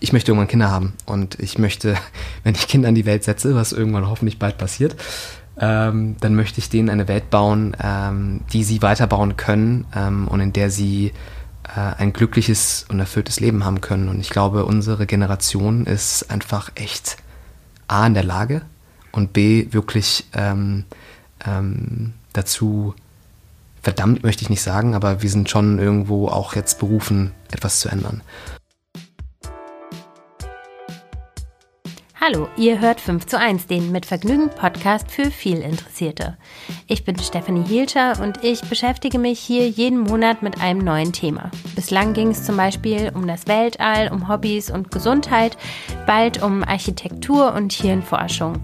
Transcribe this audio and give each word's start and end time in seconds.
Ich 0.00 0.12
möchte 0.12 0.32
irgendwann 0.32 0.48
Kinder 0.48 0.70
haben 0.70 0.94
und 1.06 1.38
ich 1.38 1.58
möchte, 1.58 1.96
wenn 2.44 2.54
ich 2.54 2.68
Kinder 2.68 2.88
in 2.88 2.94
die 2.94 3.06
Welt 3.06 3.24
setze, 3.24 3.54
was 3.54 3.72
irgendwann 3.72 4.08
hoffentlich 4.08 4.38
bald 4.38 4.58
passiert, 4.58 4.96
ähm, 5.58 6.16
dann 6.20 6.34
möchte 6.34 6.58
ich 6.58 6.68
denen 6.68 6.90
eine 6.90 7.06
Welt 7.08 7.30
bauen, 7.30 7.76
ähm, 7.82 8.40
die 8.52 8.64
sie 8.64 8.82
weiterbauen 8.82 9.36
können 9.36 9.86
ähm, 9.94 10.26
und 10.28 10.40
in 10.40 10.52
der 10.52 10.70
sie 10.70 11.12
äh, 11.64 11.80
ein 11.98 12.12
glückliches 12.12 12.86
und 12.88 12.98
erfülltes 12.98 13.40
Leben 13.40 13.64
haben 13.64 13.80
können. 13.80 14.08
Und 14.08 14.20
ich 14.20 14.30
glaube, 14.30 14.64
unsere 14.64 15.06
Generation 15.06 15.86
ist 15.86 16.30
einfach 16.30 16.72
echt 16.74 17.16
A 17.86 18.06
in 18.06 18.14
der 18.14 18.24
Lage 18.24 18.62
und 19.12 19.32
B 19.32 19.68
wirklich 19.70 20.26
ähm, 20.32 20.84
ähm, 21.46 22.14
dazu 22.32 22.94
verdammt 23.82 24.22
möchte 24.22 24.42
ich 24.42 24.50
nicht 24.50 24.62
sagen, 24.62 24.94
aber 24.94 25.22
wir 25.22 25.30
sind 25.30 25.50
schon 25.50 25.78
irgendwo 25.78 26.28
auch 26.28 26.54
jetzt 26.54 26.78
berufen, 26.78 27.32
etwas 27.52 27.80
zu 27.80 27.88
ändern. 27.88 28.22
Hallo, 32.26 32.48
ihr 32.56 32.80
hört 32.80 33.02
5 33.02 33.26
zu 33.26 33.38
1, 33.38 33.66
den 33.66 33.92
mit 33.92 34.06
Vergnügen 34.06 34.48
Podcast 34.48 35.10
für 35.10 35.30
viel 35.30 35.58
Interessierte. 35.58 36.38
Ich 36.86 37.04
bin 37.04 37.18
Stephanie 37.18 37.66
Hielscher 37.66 38.18
und 38.18 38.42
ich 38.42 38.62
beschäftige 38.62 39.18
mich 39.18 39.38
hier 39.38 39.68
jeden 39.68 39.98
Monat 39.98 40.42
mit 40.42 40.58
einem 40.58 40.78
neuen 40.78 41.12
Thema. 41.12 41.50
Bislang 41.76 42.14
ging 42.14 42.28
es 42.28 42.42
zum 42.42 42.56
Beispiel 42.56 43.12
um 43.14 43.26
das 43.26 43.46
Weltall, 43.46 44.10
um 44.10 44.26
Hobbys 44.26 44.70
und 44.70 44.90
Gesundheit, 44.90 45.58
bald 46.06 46.42
um 46.42 46.64
Architektur 46.64 47.52
und 47.52 47.74
Hirnforschung. 47.74 48.54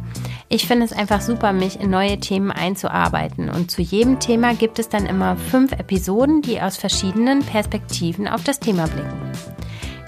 Ich 0.49 0.67
finde 0.67 0.87
es 0.87 0.95
einfach 0.95 1.21
super, 1.21 1.53
mich 1.53 1.79
in 1.79 1.91
neue 1.91 2.19
Themen 2.19 2.53
einzuarbeiten 2.53 3.51
und 3.51 3.71
zu 3.71 3.83
jedem 3.83 4.21
Thema 4.21 4.55
gibt 4.55 4.79
es 4.79 4.89
dann 4.89 5.05
immer 5.05 5.37
fünf 5.37 5.73
Episoden, 5.73 6.41
die 6.41 6.63
aus 6.63 6.79
verschiedenen 6.79 7.41
Perspektiven 7.41 8.27
auf 8.27 8.43
das 8.43 8.59
Thema 8.59 8.87
blicken. 8.87 9.33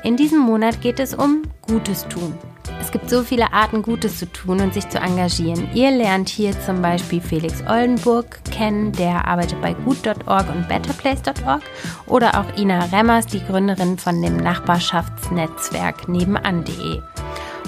In 0.05 0.17
diesem 0.17 0.39
Monat 0.39 0.81
geht 0.81 0.99
es 0.99 1.13
um 1.13 1.43
Gutes 1.67 2.09
tun. 2.09 2.33
Es 2.81 2.91
gibt 2.91 3.09
so 3.09 3.23
viele 3.23 3.53
Arten, 3.53 3.83
Gutes 3.83 4.19
zu 4.19 4.31
tun 4.31 4.61
und 4.61 4.75
sich 4.75 4.89
zu 4.89 4.99
engagieren. 4.99 5.69
Ihr 5.75 5.91
lernt 5.91 6.29
hier 6.29 6.53
zum 6.61 6.83
Beispiel 6.83 7.21
Felix 7.21 7.63
Oldenburg 7.69 8.41
kennen, 8.51 8.93
der 8.93 9.27
arbeitet 9.27 9.61
bei 9.61 9.73
gut.org 9.73 10.49
und 10.49 10.69
betterplace.org 10.69 11.63
oder 12.07 12.39
auch 12.39 12.59
Ina 12.59 12.85
Remmers, 12.87 13.27
die 13.27 13.45
Gründerin 13.45 13.99
von 13.99 14.21
dem 14.21 14.37
Nachbarschaftsnetzwerk 14.37 16.09
nebenan.de. 16.09 17.01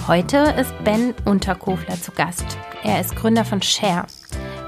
Heute 0.07 0.55
ist 0.61 0.73
Ben 0.85 1.15
Unterkofler 1.25 2.01
zu 2.01 2.13
Gast. 2.13 2.45
Er 2.83 3.01
ist 3.01 3.17
Gründer 3.17 3.45
von 3.45 3.63
Share. 3.63 4.05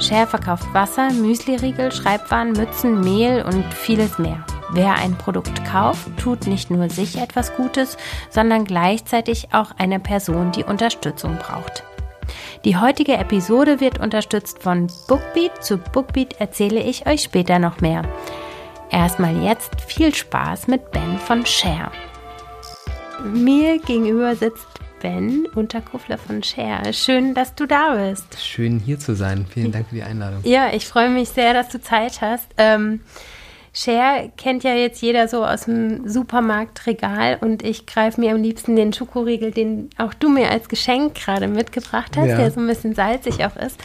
Share 0.00 0.26
verkauft 0.26 0.64
Wasser, 0.72 1.12
Müsliriegel, 1.12 1.92
Schreibwaren, 1.92 2.52
Mützen, 2.52 3.00
Mehl 3.00 3.42
und 3.42 3.64
vieles 3.74 4.18
mehr. 4.18 4.44
Wer 4.76 4.96
ein 4.96 5.16
Produkt 5.16 5.64
kauft, 5.64 6.06
tut 6.18 6.46
nicht 6.46 6.70
nur 6.70 6.90
sich 6.90 7.16
etwas 7.16 7.56
Gutes, 7.56 7.96
sondern 8.28 8.66
gleichzeitig 8.66 9.54
auch 9.54 9.70
eine 9.78 9.98
Person, 9.98 10.52
die 10.52 10.64
Unterstützung 10.64 11.38
braucht. 11.38 11.82
Die 12.66 12.76
heutige 12.76 13.14
Episode 13.14 13.80
wird 13.80 14.00
unterstützt 14.00 14.62
von 14.62 14.88
Bookbeat. 15.08 15.64
Zu 15.64 15.78
Bookbeat 15.78 16.34
erzähle 16.40 16.82
ich 16.82 17.06
euch 17.06 17.22
später 17.22 17.58
noch 17.58 17.80
mehr. 17.80 18.02
Erstmal 18.90 19.42
jetzt 19.42 19.80
viel 19.80 20.14
Spaß 20.14 20.66
mit 20.66 20.90
Ben 20.90 21.18
von 21.20 21.46
Share. 21.46 21.90
Mir 23.24 23.78
gegenüber 23.78 24.36
sitzt 24.36 24.66
Ben 25.00 25.46
Unterkufler 25.54 26.18
von 26.18 26.42
Share. 26.42 26.92
Schön, 26.92 27.32
dass 27.32 27.54
du 27.54 27.64
da 27.64 27.94
bist. 27.94 28.44
Schön 28.44 28.78
hier 28.78 28.98
zu 28.98 29.14
sein. 29.14 29.46
Vielen 29.48 29.72
Dank 29.72 29.88
für 29.88 29.94
die 29.94 30.02
Einladung. 30.02 30.40
Ja, 30.44 30.70
ich 30.74 30.86
freue 30.86 31.08
mich 31.08 31.30
sehr, 31.30 31.54
dass 31.54 31.70
du 31.70 31.80
Zeit 31.80 32.20
hast. 32.20 32.48
Ähm, 32.58 33.00
Share 33.78 34.30
kennt 34.38 34.64
ja 34.64 34.74
jetzt 34.74 35.02
jeder 35.02 35.28
so 35.28 35.44
aus 35.44 35.66
dem 35.66 36.08
Supermarktregal 36.08 37.36
und 37.42 37.62
ich 37.62 37.84
greife 37.84 38.18
mir 38.18 38.30
am 38.30 38.42
liebsten 38.42 38.74
den 38.74 38.94
Schokoriegel, 38.94 39.50
den 39.50 39.90
auch 39.98 40.14
du 40.14 40.30
mir 40.30 40.50
als 40.50 40.70
Geschenk 40.70 41.14
gerade 41.14 41.46
mitgebracht 41.46 42.16
hast, 42.16 42.28
ja. 42.28 42.38
der 42.38 42.50
so 42.50 42.60
ein 42.60 42.66
bisschen 42.66 42.94
salzig 42.94 43.44
auch 43.44 43.54
ist. 43.54 43.78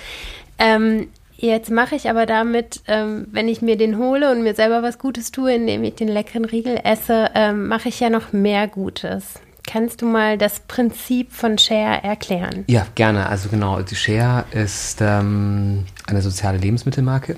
Ähm, 0.57 1.09
jetzt 1.35 1.71
mache 1.71 1.95
ich 1.95 2.09
aber 2.09 2.25
damit, 2.25 2.81
ähm, 2.87 3.27
wenn 3.31 3.49
ich 3.49 3.61
mir 3.61 3.75
den 3.75 3.97
hole 3.97 4.31
und 4.31 4.43
mir 4.43 4.55
selber 4.55 4.81
was 4.81 4.97
Gutes 4.97 5.29
tue, 5.31 5.55
indem 5.55 5.83
ich 5.83 5.95
den 5.95 6.07
leckeren 6.07 6.45
Riegel 6.45 6.79
esse, 6.81 7.29
ähm, 7.35 7.67
mache 7.67 7.89
ich 7.89 7.99
ja 7.99 8.09
noch 8.09 8.31
mehr 8.31 8.69
Gutes. 8.69 9.41
Kannst 9.67 10.01
du 10.01 10.05
mal 10.05 10.37
das 10.37 10.61
Prinzip 10.61 11.33
von 11.33 11.57
Share 11.57 12.01
erklären? 12.01 12.63
Ja, 12.67 12.87
gerne. 12.95 13.27
Also 13.27 13.49
genau, 13.49 13.81
die 13.81 13.95
Share 13.95 14.45
ist 14.51 15.01
ähm, 15.01 15.83
eine 16.07 16.21
soziale 16.21 16.59
Lebensmittelmarke 16.59 17.35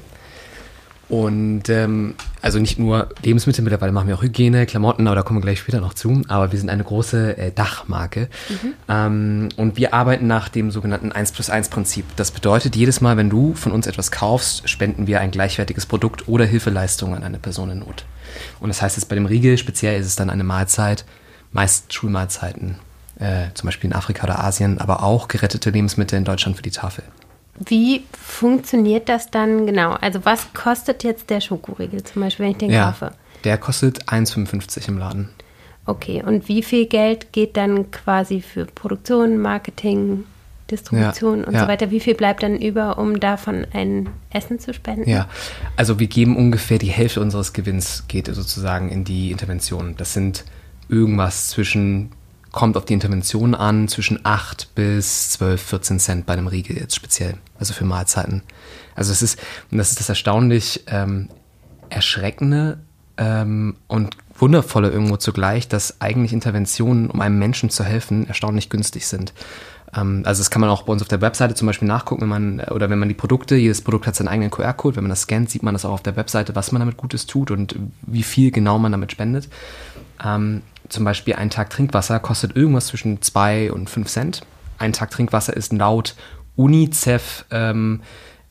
und 1.14 1.70
ähm, 1.70 2.16
also 2.42 2.58
nicht 2.58 2.80
nur 2.80 3.10
Lebensmittel, 3.22 3.64
mittlerweile 3.64 3.92
machen 3.92 4.08
wir 4.08 4.16
auch 4.16 4.24
Hygiene, 4.24 4.66
Klamotten, 4.66 5.06
aber 5.06 5.16
da 5.16 5.22
kommen 5.22 5.38
wir 5.38 5.44
gleich 5.44 5.60
später 5.60 5.80
noch 5.80 5.94
zu. 5.94 6.24
Aber 6.28 6.52
wir 6.52 6.58
sind 6.58 6.72
eine 6.72 6.84
große 6.84 7.38
äh, 7.38 7.52
Dachmarke. 7.52 8.30
Mhm. 8.50 8.74
Ähm, 8.90 9.50
und 9.56 9.78
wir 9.78 9.94
arbeiten 9.94 10.26
nach 10.26 10.50
dem 10.50 10.72
sogenannten 10.72 11.12
1 11.12 11.34
plus 11.34 11.52
1 11.52 11.70
Prinzip. 11.70 12.06
Das 12.16 12.32
bedeutet, 12.32 12.76
jedes 12.76 13.00
Mal, 13.00 13.16
wenn 13.16 13.30
du 13.30 13.54
von 13.54 13.74
uns 13.74 13.86
etwas 13.86 14.10
kaufst, 14.10 14.68
spenden 14.68 15.06
wir 15.06 15.22
ein 15.22 15.30
gleichwertiges 15.30 15.86
Produkt 15.86 16.28
oder 16.28 16.46
Hilfeleistung 16.46 17.14
an 17.16 17.24
eine 17.24 17.38
Person 17.38 17.70
in 17.70 17.80
Not. 17.80 18.06
Und 18.60 18.70
das 18.70 18.82
heißt 18.82 18.98
jetzt 18.98 19.06
bei 19.06 19.14
dem 19.14 19.28
Riegel 19.28 19.60
speziell 19.60 20.00
ist 20.00 20.08
es 20.08 20.16
dann 20.16 20.32
eine 20.32 20.44
Mahlzeit, 20.44 21.06
meist 21.52 21.94
Schulmahlzeiten, 21.94 22.78
äh, 23.20 23.54
zum 23.54 23.68
Beispiel 23.68 23.92
in 23.92 23.96
Afrika 23.96 24.24
oder 24.24 24.44
Asien, 24.44 24.80
aber 24.80 25.04
auch 25.04 25.28
gerettete 25.28 25.70
Lebensmittel 25.70 26.18
in 26.18 26.26
Deutschland 26.26 26.58
für 26.58 26.64
die 26.64 26.72
Tafel. 26.72 27.04
Wie 27.60 28.04
funktioniert 28.12 29.10
das 29.10 29.30
dann 29.30 29.68
genau? 29.68 29.92
Also 29.94 30.26
was 30.26 30.54
kostet 30.54 31.04
jetzt 31.04 31.30
der 31.30 31.42
Schokoriegel 31.42 32.04
zum 32.04 32.24
Beispiel, 32.24 32.46
wenn 32.46 32.52
ich 32.52 32.58
den 32.58 32.72
ja, 32.72 32.92
kaufe? 32.92 33.12
Der 33.44 33.58
kostet 33.58 34.06
1,55 34.06 34.88
im 34.88 34.98
Laden. 34.98 35.30
Okay, 35.86 36.24
und 36.26 36.48
wie 36.48 36.64
viel 36.64 36.86
Geld 36.86 37.34
geht 37.34 37.58
dann 37.58 37.92
quasi 37.92 38.42
für 38.42 38.66
Produktion, 38.66 39.38
Marketing, 39.38 40.24
Distribution 40.72 41.42
ja, 41.42 41.48
und 41.48 41.54
ja. 41.54 41.60
so 41.62 41.68
weiter? 41.68 41.92
Wie 41.92 42.00
viel 42.00 42.16
bleibt 42.16 42.42
dann 42.42 42.58
über, 42.58 42.98
um 42.98 43.20
davon 43.20 43.68
ein 43.74 44.10
Essen 44.32 44.60
zu 44.60 44.74
spenden? 44.74 45.10
Ja, 45.10 45.28
also 45.76 46.00
wir 46.00 46.08
geben 46.08 46.38
ungefähr 46.38 46.78
die 46.78 46.88
Hälfte 46.88 47.20
unseres 47.20 47.54
Gewinns 47.54 48.06
geht 48.08 48.28
sozusagen 48.28 48.90
in 48.90 49.04
die 49.04 49.32
Intervention. 49.32 49.96
Das 49.98 50.14
sind 50.14 50.46
irgendwas 50.88 51.50
zwischen 51.50 52.12
kommt 52.54 52.78
auf 52.78 52.86
die 52.86 52.94
Intervention 52.94 53.56
an, 53.56 53.90
zwischen 53.90 54.20
8 54.24 54.76
bis 54.76 55.32
12, 55.32 55.62
14 55.62 56.00
Cent 56.00 56.26
bei 56.26 56.34
einem 56.34 56.48
Riegel 56.48 56.78
jetzt 56.78 56.96
speziell, 56.96 57.36
also 57.60 57.74
für 57.74 57.84
Mahlzeiten. 57.84 58.44
Also 58.96 59.12
es 59.12 59.22
ist, 59.22 59.40
und 59.72 59.80
das 59.80 59.90
ist 59.90 60.00
das 60.00 60.08
erstaunlich 60.08 60.86
ähm, 60.88 61.28
erschreckende 61.90 62.78
ähm, 63.18 63.76
und 63.88 64.16
wundervolle 64.38 64.90
irgendwo 64.90 65.18
zugleich, 65.18 65.68
dass 65.68 66.00
eigentlich 66.00 66.32
Interventionen, 66.32 67.10
um 67.10 67.22
einem 67.22 67.40
Menschen 67.40 67.70
zu 67.70 67.84
helfen, 67.84 68.28
erstaunlich 68.28 68.70
günstig 68.70 69.08
sind. 69.08 69.34
Ähm, 69.96 70.22
also 70.24 70.40
das 70.40 70.52
kann 70.52 70.62
man 70.62 70.70
auch 70.70 70.84
bei 70.84 70.94
uns 70.94 71.02
auf 71.02 71.08
der 71.08 71.22
Webseite 71.22 71.56
zum 71.56 71.66
Beispiel 71.66 71.88
nachgucken, 71.88 72.22
wenn 72.22 72.30
man, 72.30 72.60
oder 72.60 72.90
wenn 72.92 73.00
man 73.00 73.10
die 73.10 73.16
Produkte, 73.16 73.56
jedes 73.56 73.82
Produkt 73.82 74.06
hat 74.06 74.16
seinen 74.16 74.28
eigenen 74.28 74.52
QR-Code, 74.52 74.98
wenn 74.98 75.06
man 75.06 75.10
das 75.10 75.22
scannt, 75.22 75.50
sieht 75.50 75.64
man 75.64 75.74
das 75.74 75.86
auch 75.86 75.94
auf 75.94 76.04
der 76.04 76.16
Webseite, 76.16 76.56
was 76.56 76.72
man 76.72 76.82
damit 76.82 76.98
Gutes 76.98 77.26
tut 77.26 77.50
und 77.50 77.76
wie 78.04 78.24
viel 78.24 78.52
genau 78.52 78.78
man 78.78 78.92
damit 78.92 79.12
spendet. 79.12 79.50
Ähm, 80.24 80.62
zum 80.90 81.06
Beispiel 81.06 81.36
ein 81.36 81.50
Tag 81.50 81.70
Trinkwasser 81.70 82.20
kostet 82.20 82.56
irgendwas 82.56 82.88
zwischen 82.88 83.22
2 83.22 83.72
und 83.72 83.90
5 83.90 84.08
Cent. 84.08 84.42
Ein 84.78 84.94
Tag 84.94 85.12
Trinkwasser 85.12 85.56
ist 85.56 85.74
laut 85.74 86.16
UNICEF 86.56 87.46
ähm, 87.52 88.02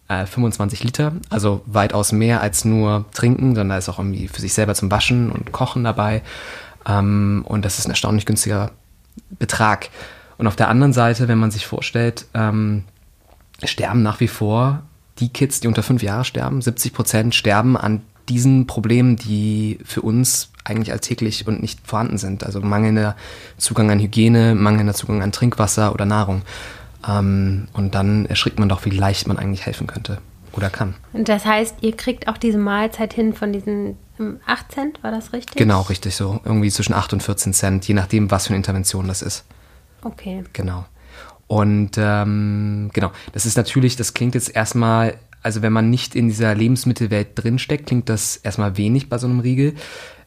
äh, 0.08 0.26
25 0.26 0.84
Liter, 0.84 1.12
also 1.30 1.62
weitaus 1.66 2.12
mehr 2.12 2.40
als 2.40 2.64
nur 2.64 3.04
trinken, 3.12 3.54
sondern 3.54 3.70
da 3.70 3.78
ist 3.78 3.88
auch 3.88 3.98
irgendwie 3.98 4.28
für 4.28 4.40
sich 4.40 4.54
selber 4.54 4.74
zum 4.74 4.90
Waschen 4.90 5.30
und 5.30 5.52
Kochen 5.52 5.84
dabei. 5.84 6.22
Ähm, 6.86 7.44
und 7.46 7.64
das 7.64 7.78
ist 7.78 7.86
ein 7.86 7.90
erstaunlich 7.90 8.26
günstiger 8.26 8.72
Betrag. 9.30 9.90
Und 10.38 10.46
auf 10.46 10.56
der 10.56 10.68
anderen 10.68 10.92
Seite, 10.92 11.28
wenn 11.28 11.38
man 11.38 11.50
sich 11.50 11.66
vorstellt, 11.66 12.26
ähm, 12.34 12.84
sterben 13.62 14.02
nach 14.02 14.20
wie 14.20 14.28
vor 14.28 14.82
die 15.18 15.28
Kids, 15.28 15.60
die 15.60 15.68
unter 15.68 15.82
fünf 15.82 16.02
Jahre 16.02 16.24
sterben, 16.24 16.62
70 16.62 16.92
Prozent 16.92 17.34
sterben 17.34 17.76
an 17.76 18.02
diesen 18.28 18.66
Problemen, 18.66 19.16
die 19.16 19.78
für 19.84 20.02
uns 20.02 20.50
eigentlich 20.64 20.92
alltäglich 20.92 21.46
und 21.46 21.60
nicht 21.60 21.80
vorhanden 21.84 22.18
sind. 22.18 22.44
Also 22.44 22.60
mangelnder 22.60 23.16
Zugang 23.58 23.90
an 23.90 23.98
Hygiene, 23.98 24.54
mangelnder 24.54 24.94
Zugang 24.94 25.22
an 25.22 25.32
Trinkwasser 25.32 25.92
oder 25.92 26.04
Nahrung. 26.04 26.42
Ähm, 27.08 27.69
und 27.72 27.94
dann 27.94 28.26
erschrickt 28.26 28.58
man 28.58 28.69
doch, 28.69 28.84
wie 28.84 28.90
leicht 28.90 29.26
man 29.26 29.38
eigentlich 29.38 29.66
helfen 29.66 29.86
könnte 29.86 30.19
oder 30.52 30.70
kann. 30.70 30.94
Und 31.12 31.28
das 31.28 31.44
heißt, 31.44 31.76
ihr 31.80 31.96
kriegt 31.96 32.28
auch 32.28 32.36
diese 32.36 32.58
Mahlzeit 32.58 33.12
hin 33.12 33.32
von 33.32 33.52
diesen 33.52 33.96
8 34.46 34.72
Cent, 34.72 35.02
war 35.02 35.10
das 35.10 35.32
richtig? 35.32 35.56
Genau, 35.56 35.82
richtig 35.82 36.14
so. 36.14 36.40
Irgendwie 36.44 36.70
zwischen 36.70 36.94
8 36.94 37.14
und 37.14 37.22
14 37.22 37.52
Cent, 37.52 37.88
je 37.88 37.94
nachdem, 37.94 38.30
was 38.30 38.46
für 38.46 38.50
eine 38.50 38.58
Intervention 38.58 39.08
das 39.08 39.22
ist. 39.22 39.44
Okay. 40.04 40.44
Genau. 40.52 40.84
Und 41.46 41.92
ähm, 41.96 42.90
genau, 42.92 43.12
das 43.32 43.46
ist 43.46 43.56
natürlich, 43.56 43.96
das 43.96 44.14
klingt 44.14 44.34
jetzt 44.34 44.54
erstmal, 44.54 45.16
also 45.42 45.62
wenn 45.62 45.72
man 45.72 45.90
nicht 45.90 46.14
in 46.14 46.28
dieser 46.28 46.54
Lebensmittelwelt 46.54 47.28
drinsteckt, 47.34 47.86
klingt 47.86 48.08
das 48.08 48.36
erstmal 48.36 48.76
wenig 48.76 49.08
bei 49.08 49.18
so 49.18 49.26
einem 49.26 49.40
Riegel. 49.40 49.74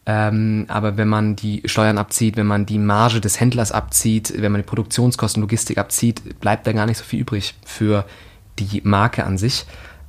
Ähm, 0.07 0.65
aber 0.67 0.97
wenn 0.97 1.07
man 1.07 1.35
die 1.35 1.63
Steuern 1.65 1.97
abzieht, 1.97 2.37
wenn 2.37 2.45
man 2.45 2.65
die 2.65 2.77
Marge 2.77 3.21
des 3.21 3.39
Händlers 3.39 3.71
abzieht, 3.71 4.33
wenn 4.37 4.51
man 4.51 4.61
die 4.61 4.67
Produktionskosten, 4.67 5.41
Logistik 5.41 5.79
abzieht, 5.79 6.39
bleibt 6.39 6.67
da 6.67 6.73
gar 6.73 6.85
nicht 6.85 6.97
so 6.97 7.03
viel 7.03 7.21
übrig 7.21 7.55
für 7.65 8.05
die 8.59 8.81
Marke 8.83 9.23
an 9.23 9.37
sich. 9.37 9.65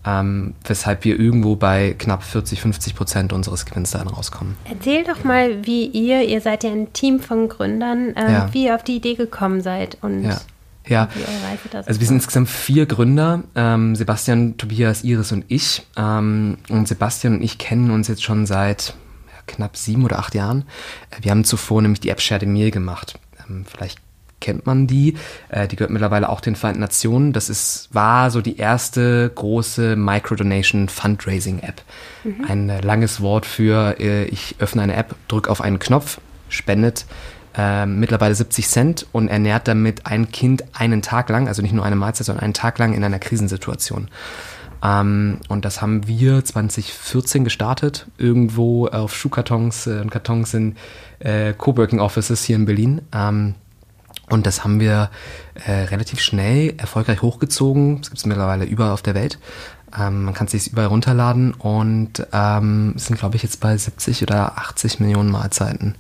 ähm, 0.06 0.54
weshalb 0.64 1.04
wir 1.04 1.18
irgendwo 1.18 1.56
bei 1.56 1.94
knapp 1.98 2.22
40, 2.22 2.60
50 2.60 2.94
Prozent 2.94 3.32
unseres 3.32 3.66
Gewinns 3.66 3.90
dann 3.90 4.06
rauskommen. 4.06 4.56
Erzähl 4.70 5.02
doch 5.02 5.24
mal, 5.24 5.66
wie 5.66 5.86
ihr, 5.86 6.22
ihr 6.22 6.40
seid 6.40 6.62
ja 6.62 6.70
ein 6.70 6.92
Team 6.92 7.18
von 7.18 7.48
Gründern, 7.48 8.14
ähm, 8.16 8.32
ja. 8.32 8.48
wie 8.52 8.66
ihr 8.66 8.76
auf 8.76 8.84
die 8.84 8.96
Idee 8.96 9.14
gekommen 9.14 9.62
seid 9.62 9.98
und 10.02 10.24
ja. 10.24 10.40
Ja, 10.88 11.08
also 11.72 12.00
wir 12.00 12.06
sind 12.06 12.16
insgesamt 12.16 12.48
vier 12.48 12.86
Gründer, 12.86 13.42
ähm, 13.54 13.96
Sebastian, 13.96 14.56
Tobias, 14.56 15.02
Iris 15.02 15.32
und 15.32 15.44
ich. 15.48 15.86
Ähm, 15.96 16.58
und 16.68 16.86
Sebastian 16.86 17.34
und 17.34 17.42
ich 17.42 17.58
kennen 17.58 17.90
uns 17.90 18.08
jetzt 18.08 18.22
schon 18.22 18.46
seit 18.46 18.94
ja, 19.26 19.42
knapp 19.46 19.76
sieben 19.76 20.04
oder 20.04 20.18
acht 20.18 20.34
Jahren. 20.34 20.64
Äh, 21.10 21.22
wir 21.22 21.32
haben 21.32 21.44
zuvor 21.44 21.82
nämlich 21.82 22.00
die 22.00 22.10
App 22.10 22.20
Share 22.20 22.40
the 22.40 22.46
Meal 22.46 22.70
gemacht. 22.70 23.18
Ähm, 23.48 23.64
vielleicht 23.66 23.98
kennt 24.40 24.66
man 24.66 24.86
die. 24.86 25.16
Äh, 25.48 25.66
die 25.66 25.76
gehört 25.76 25.90
mittlerweile 25.90 26.28
auch 26.28 26.40
den 26.40 26.54
Vereinten 26.56 26.80
Nationen. 26.80 27.32
Das 27.32 27.48
ist, 27.48 27.88
war 27.92 28.30
so 28.30 28.40
die 28.40 28.56
erste 28.56 29.30
große 29.34 29.96
Microdonation 29.96 30.88
Fundraising 30.88 31.60
App. 31.60 31.82
Mhm. 32.22 32.44
Ein 32.46 32.68
äh, 32.70 32.80
langes 32.80 33.20
Wort 33.20 33.44
für, 33.44 33.98
äh, 33.98 34.24
ich 34.26 34.56
öffne 34.60 34.82
eine 34.82 34.94
App, 34.94 35.16
drücke 35.28 35.50
auf 35.50 35.60
einen 35.60 35.78
Knopf, 35.78 36.20
spendet 36.48 37.06
äh, 37.56 37.86
mittlerweile 37.86 38.34
70 38.34 38.68
Cent 38.68 39.06
und 39.12 39.28
ernährt 39.28 39.68
damit 39.68 40.06
ein 40.06 40.30
Kind 40.30 40.64
einen 40.72 41.02
Tag 41.02 41.28
lang, 41.28 41.48
also 41.48 41.62
nicht 41.62 41.72
nur 41.72 41.84
eine 41.84 41.96
Mahlzeit, 41.96 42.26
sondern 42.26 42.44
einen 42.44 42.54
Tag 42.54 42.78
lang 42.78 42.94
in 42.94 43.02
einer 43.02 43.18
Krisensituation. 43.18 44.08
Ähm, 44.82 45.38
und 45.48 45.64
das 45.64 45.80
haben 45.80 46.06
wir 46.06 46.44
2014 46.44 47.44
gestartet, 47.44 48.06
irgendwo 48.18 48.86
auf 48.86 49.14
Schuhkartons 49.14 49.86
äh, 49.86 50.00
und 50.00 50.10
Kartons 50.10 50.54
in 50.54 50.76
äh, 51.18 51.52
Coworking 51.54 52.00
Offices 52.00 52.44
hier 52.44 52.56
in 52.56 52.66
Berlin. 52.66 53.02
Ähm, 53.12 53.54
und 54.28 54.46
das 54.46 54.64
haben 54.64 54.80
wir 54.80 55.10
äh, 55.66 55.72
relativ 55.72 56.20
schnell 56.20 56.74
erfolgreich 56.78 57.22
hochgezogen. 57.22 57.98
Das 57.98 58.10
gibt 58.10 58.18
es 58.18 58.26
mittlerweile 58.26 58.64
überall 58.64 58.90
auf 58.90 59.02
der 59.02 59.14
Welt. 59.14 59.38
Ähm, 59.98 60.24
man 60.24 60.34
kann 60.34 60.46
es 60.46 60.52
sich 60.52 60.72
überall 60.72 60.88
runterladen 60.88 61.52
und 61.52 62.26
ähm, 62.32 62.94
sind, 62.96 63.18
glaube 63.18 63.36
ich, 63.36 63.42
jetzt 63.42 63.60
bei 63.60 63.76
70 63.76 64.22
oder 64.22 64.58
80 64.58 65.00
Millionen 65.00 65.30
Mahlzeiten, 65.30 65.94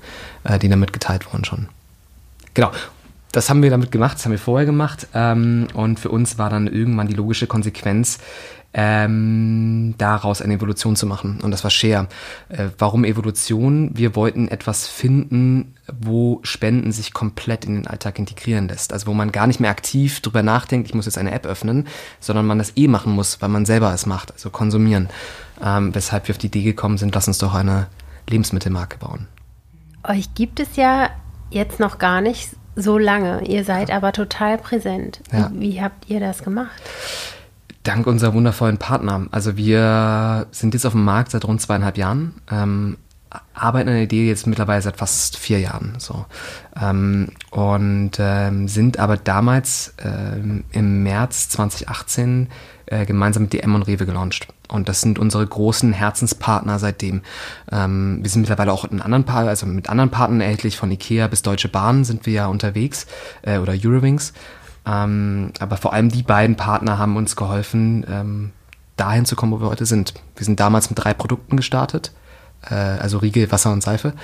äh, 0.44 0.58
die 0.58 0.68
damit 0.68 0.92
geteilt 0.92 1.32
wurden 1.32 1.44
schon. 1.44 1.68
Genau. 2.54 2.70
Das 3.32 3.50
haben 3.50 3.62
wir 3.62 3.68
damit 3.68 3.92
gemacht, 3.92 4.16
das 4.16 4.24
haben 4.24 4.32
wir 4.32 4.38
vorher 4.38 4.64
gemacht. 4.64 5.08
Ähm, 5.12 5.68
und 5.74 6.00
für 6.00 6.08
uns 6.08 6.38
war 6.38 6.48
dann 6.48 6.66
irgendwann 6.66 7.06
die 7.06 7.14
logische 7.14 7.46
Konsequenz, 7.46 8.18
ähm, 8.78 9.94
daraus 9.96 10.42
eine 10.42 10.52
Evolution 10.52 10.96
zu 10.96 11.06
machen. 11.06 11.40
Und 11.40 11.50
das 11.50 11.64
war 11.64 11.70
Share. 11.70 12.08
Äh, 12.50 12.68
warum 12.76 13.04
Evolution? 13.04 13.90
Wir 13.94 14.14
wollten 14.14 14.48
etwas 14.48 14.86
finden, 14.86 15.74
wo 15.98 16.40
Spenden 16.42 16.92
sich 16.92 17.14
komplett 17.14 17.64
in 17.64 17.74
den 17.74 17.86
Alltag 17.86 18.18
integrieren 18.18 18.68
lässt. 18.68 18.92
Also 18.92 19.06
wo 19.06 19.14
man 19.14 19.32
gar 19.32 19.46
nicht 19.46 19.60
mehr 19.60 19.70
aktiv 19.70 20.20
drüber 20.20 20.42
nachdenkt, 20.42 20.88
ich 20.88 20.94
muss 20.94 21.06
jetzt 21.06 21.16
eine 21.16 21.32
App 21.32 21.46
öffnen, 21.46 21.88
sondern 22.20 22.44
man 22.46 22.58
das 22.58 22.76
eh 22.76 22.86
machen 22.86 23.14
muss, 23.14 23.40
weil 23.40 23.48
man 23.48 23.64
selber 23.64 23.94
es 23.94 24.04
macht, 24.04 24.30
also 24.32 24.50
konsumieren. 24.50 25.08
Ähm, 25.64 25.94
weshalb 25.94 26.28
wir 26.28 26.34
auf 26.34 26.38
die 26.38 26.48
Idee 26.48 26.62
gekommen 26.62 26.98
sind, 26.98 27.14
lass 27.14 27.28
uns 27.28 27.38
doch 27.38 27.54
eine 27.54 27.86
Lebensmittelmarke 28.28 28.98
bauen. 28.98 29.26
Euch 30.04 30.34
gibt 30.34 30.60
es 30.60 30.76
ja 30.76 31.08
jetzt 31.48 31.80
noch 31.80 31.96
gar 31.96 32.20
nicht 32.20 32.50
so 32.74 32.98
lange. 32.98 33.42
Ihr 33.48 33.64
seid 33.64 33.90
aber 33.90 34.12
total 34.12 34.58
präsent. 34.58 35.22
Ja. 35.32 35.50
Wie 35.54 35.80
habt 35.80 36.10
ihr 36.10 36.20
das 36.20 36.42
gemacht? 36.42 36.82
Dank 37.86 38.06
unserer 38.06 38.34
wundervollen 38.34 38.78
Partner. 38.78 39.26
Also 39.30 39.56
wir 39.56 40.48
sind 40.50 40.74
jetzt 40.74 40.86
auf 40.86 40.92
dem 40.92 41.04
Markt 41.04 41.30
seit 41.30 41.44
rund 41.44 41.60
zweieinhalb 41.60 41.96
Jahren, 41.96 42.34
ähm, 42.50 42.96
arbeiten 43.54 43.88
an 43.88 43.94
der 43.94 44.04
Idee 44.04 44.26
jetzt 44.26 44.46
mittlerweile 44.46 44.82
seit 44.82 44.96
fast 44.96 45.38
vier 45.38 45.60
Jahren. 45.60 45.94
So. 45.98 46.26
Ähm, 46.80 47.28
und 47.50 48.12
ähm, 48.18 48.66
sind 48.66 48.98
aber 48.98 49.16
damals 49.16 49.94
ähm, 50.02 50.64
im 50.72 51.04
März 51.04 51.48
2018 51.50 52.48
äh, 52.86 53.06
gemeinsam 53.06 53.44
mit 53.44 53.52
DM 53.52 53.74
und 53.74 53.82
Rewe 53.82 54.04
gelauncht. 54.04 54.48
Und 54.68 54.88
das 54.88 55.00
sind 55.00 55.18
unsere 55.18 55.46
großen 55.46 55.92
Herzenspartner 55.92 56.78
seitdem. 56.78 57.22
Ähm, 57.70 58.18
wir 58.22 58.30
sind 58.30 58.42
mittlerweile 58.42 58.72
auch 58.72 58.84
in 58.84 59.00
anderen 59.00 59.24
Partnern, 59.24 59.48
also 59.48 59.66
mit 59.66 59.88
anderen 59.88 60.10
Partnern 60.10 60.40
erhältlich, 60.40 60.76
von 60.76 60.90
Ikea 60.90 61.28
bis 61.28 61.42
Deutsche 61.42 61.68
Bahn 61.68 62.04
sind 62.04 62.26
wir 62.26 62.32
ja 62.32 62.46
unterwegs 62.46 63.06
äh, 63.42 63.58
oder 63.58 63.74
Eurowings. 63.74 64.32
Ähm, 64.86 65.52
aber 65.58 65.76
vor 65.76 65.92
allem 65.92 66.10
die 66.10 66.22
beiden 66.22 66.56
Partner 66.56 66.98
haben 66.98 67.16
uns 67.16 67.36
geholfen, 67.36 68.06
ähm, 68.08 68.52
dahin 68.96 69.24
zu 69.24 69.36
kommen, 69.36 69.52
wo 69.52 69.60
wir 69.60 69.68
heute 69.68 69.86
sind. 69.86 70.14
Wir 70.36 70.44
sind 70.44 70.60
damals 70.60 70.88
mit 70.88 70.98
drei 70.98 71.12
Produkten 71.12 71.56
gestartet, 71.56 72.12
äh, 72.70 72.74
also 72.74 73.18
Riegel, 73.18 73.50
Wasser 73.50 73.72
und 73.72 73.82
Seife. 73.82 74.14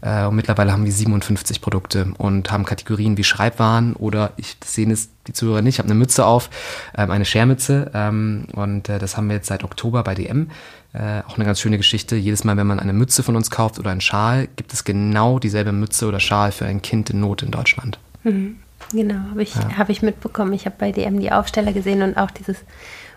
Äh, 0.00 0.24
und 0.24 0.36
mittlerweile 0.36 0.72
haben 0.72 0.84
wir 0.84 0.92
57 0.92 1.60
Produkte 1.60 2.12
und 2.18 2.50
haben 2.52 2.64
Kategorien 2.64 3.16
wie 3.16 3.24
Schreibwaren 3.24 3.94
oder, 3.94 4.32
ich 4.36 4.58
das 4.60 4.74
sehen 4.74 4.90
es 4.90 5.10
die 5.26 5.32
Zuhörer 5.32 5.62
nicht, 5.62 5.74
ich 5.74 5.78
habe 5.78 5.88
eine 5.88 5.98
Mütze 5.98 6.24
auf, 6.24 6.50
ähm, 6.96 7.10
eine 7.10 7.24
Schermütze. 7.24 7.90
Ähm, 7.92 8.46
und 8.54 8.88
äh, 8.88 8.98
das 8.98 9.16
haben 9.16 9.28
wir 9.28 9.36
jetzt 9.36 9.48
seit 9.48 9.64
Oktober 9.64 10.02
bei 10.04 10.14
DM. 10.14 10.50
Äh, 10.92 11.22
auch 11.26 11.36
eine 11.36 11.44
ganz 11.44 11.60
schöne 11.60 11.78
Geschichte. 11.78 12.16
Jedes 12.16 12.44
Mal, 12.44 12.56
wenn 12.56 12.66
man 12.66 12.78
eine 12.78 12.92
Mütze 12.92 13.22
von 13.22 13.34
uns 13.34 13.50
kauft 13.50 13.78
oder 13.78 13.90
einen 13.90 14.00
Schal, 14.00 14.48
gibt 14.56 14.72
es 14.72 14.84
genau 14.84 15.38
dieselbe 15.38 15.72
Mütze 15.72 16.06
oder 16.06 16.20
Schal 16.20 16.52
für 16.52 16.66
ein 16.66 16.80
Kind 16.80 17.10
in 17.10 17.20
Not 17.20 17.42
in 17.42 17.50
Deutschland. 17.50 17.98
Mhm. 18.24 18.56
Genau, 18.92 19.30
habe 19.30 19.42
ich, 19.42 19.54
ja. 19.54 19.78
hab 19.78 19.88
ich 19.88 20.02
mitbekommen. 20.02 20.52
Ich 20.52 20.66
habe 20.66 20.76
bei 20.78 20.92
DM 20.92 21.18
die 21.18 21.32
Aufsteller 21.32 21.72
gesehen 21.72 22.02
und 22.02 22.16
auch 22.16 22.30
dieses 22.30 22.58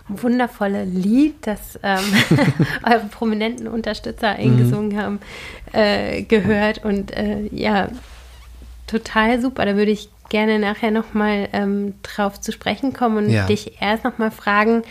wundervolle 0.07 0.85
Lied, 0.85 1.35
das 1.47 1.79
ähm, 1.83 1.99
eure 2.83 3.05
prominenten 3.11 3.67
Unterstützer 3.67 4.29
eingesungen 4.29 4.89
mhm. 4.89 4.97
haben, 4.97 5.19
äh, 5.73 6.21
gehört. 6.23 6.83
Und 6.83 7.11
äh, 7.11 7.47
ja, 7.51 7.89
total 8.87 9.41
super. 9.41 9.65
Da 9.65 9.75
würde 9.75 9.91
ich 9.91 10.09
gerne 10.29 10.59
nachher 10.59 10.91
nochmal 10.91 11.49
ähm, 11.53 11.95
drauf 12.03 12.39
zu 12.39 12.51
sprechen 12.51 12.93
kommen 12.93 13.17
und 13.17 13.29
ja. 13.29 13.45
dich 13.45 13.81
erst 13.81 14.03
nochmal 14.03 14.31
fragen, 14.31 14.83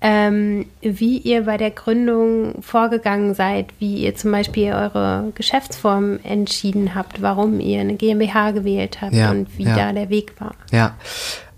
ähm, 0.00 0.66
wie 0.80 1.18
ihr 1.18 1.42
bei 1.42 1.56
der 1.56 1.70
Gründung 1.70 2.62
vorgegangen 2.62 3.34
seid, 3.34 3.66
wie 3.78 3.96
ihr 3.96 4.14
zum 4.14 4.32
Beispiel 4.32 4.72
eure 4.72 5.32
Geschäftsform 5.34 6.20
entschieden 6.22 6.94
habt, 6.94 7.20
warum 7.20 7.60
ihr 7.60 7.80
eine 7.80 7.94
GmbH 7.94 8.52
gewählt 8.52 9.02
habt 9.02 9.14
ja, 9.14 9.30
und 9.30 9.58
wie 9.58 9.64
ja. 9.64 9.76
da 9.76 9.92
der 9.92 10.08
Weg 10.08 10.40
war. 10.40 10.54
Ja, 10.70 10.94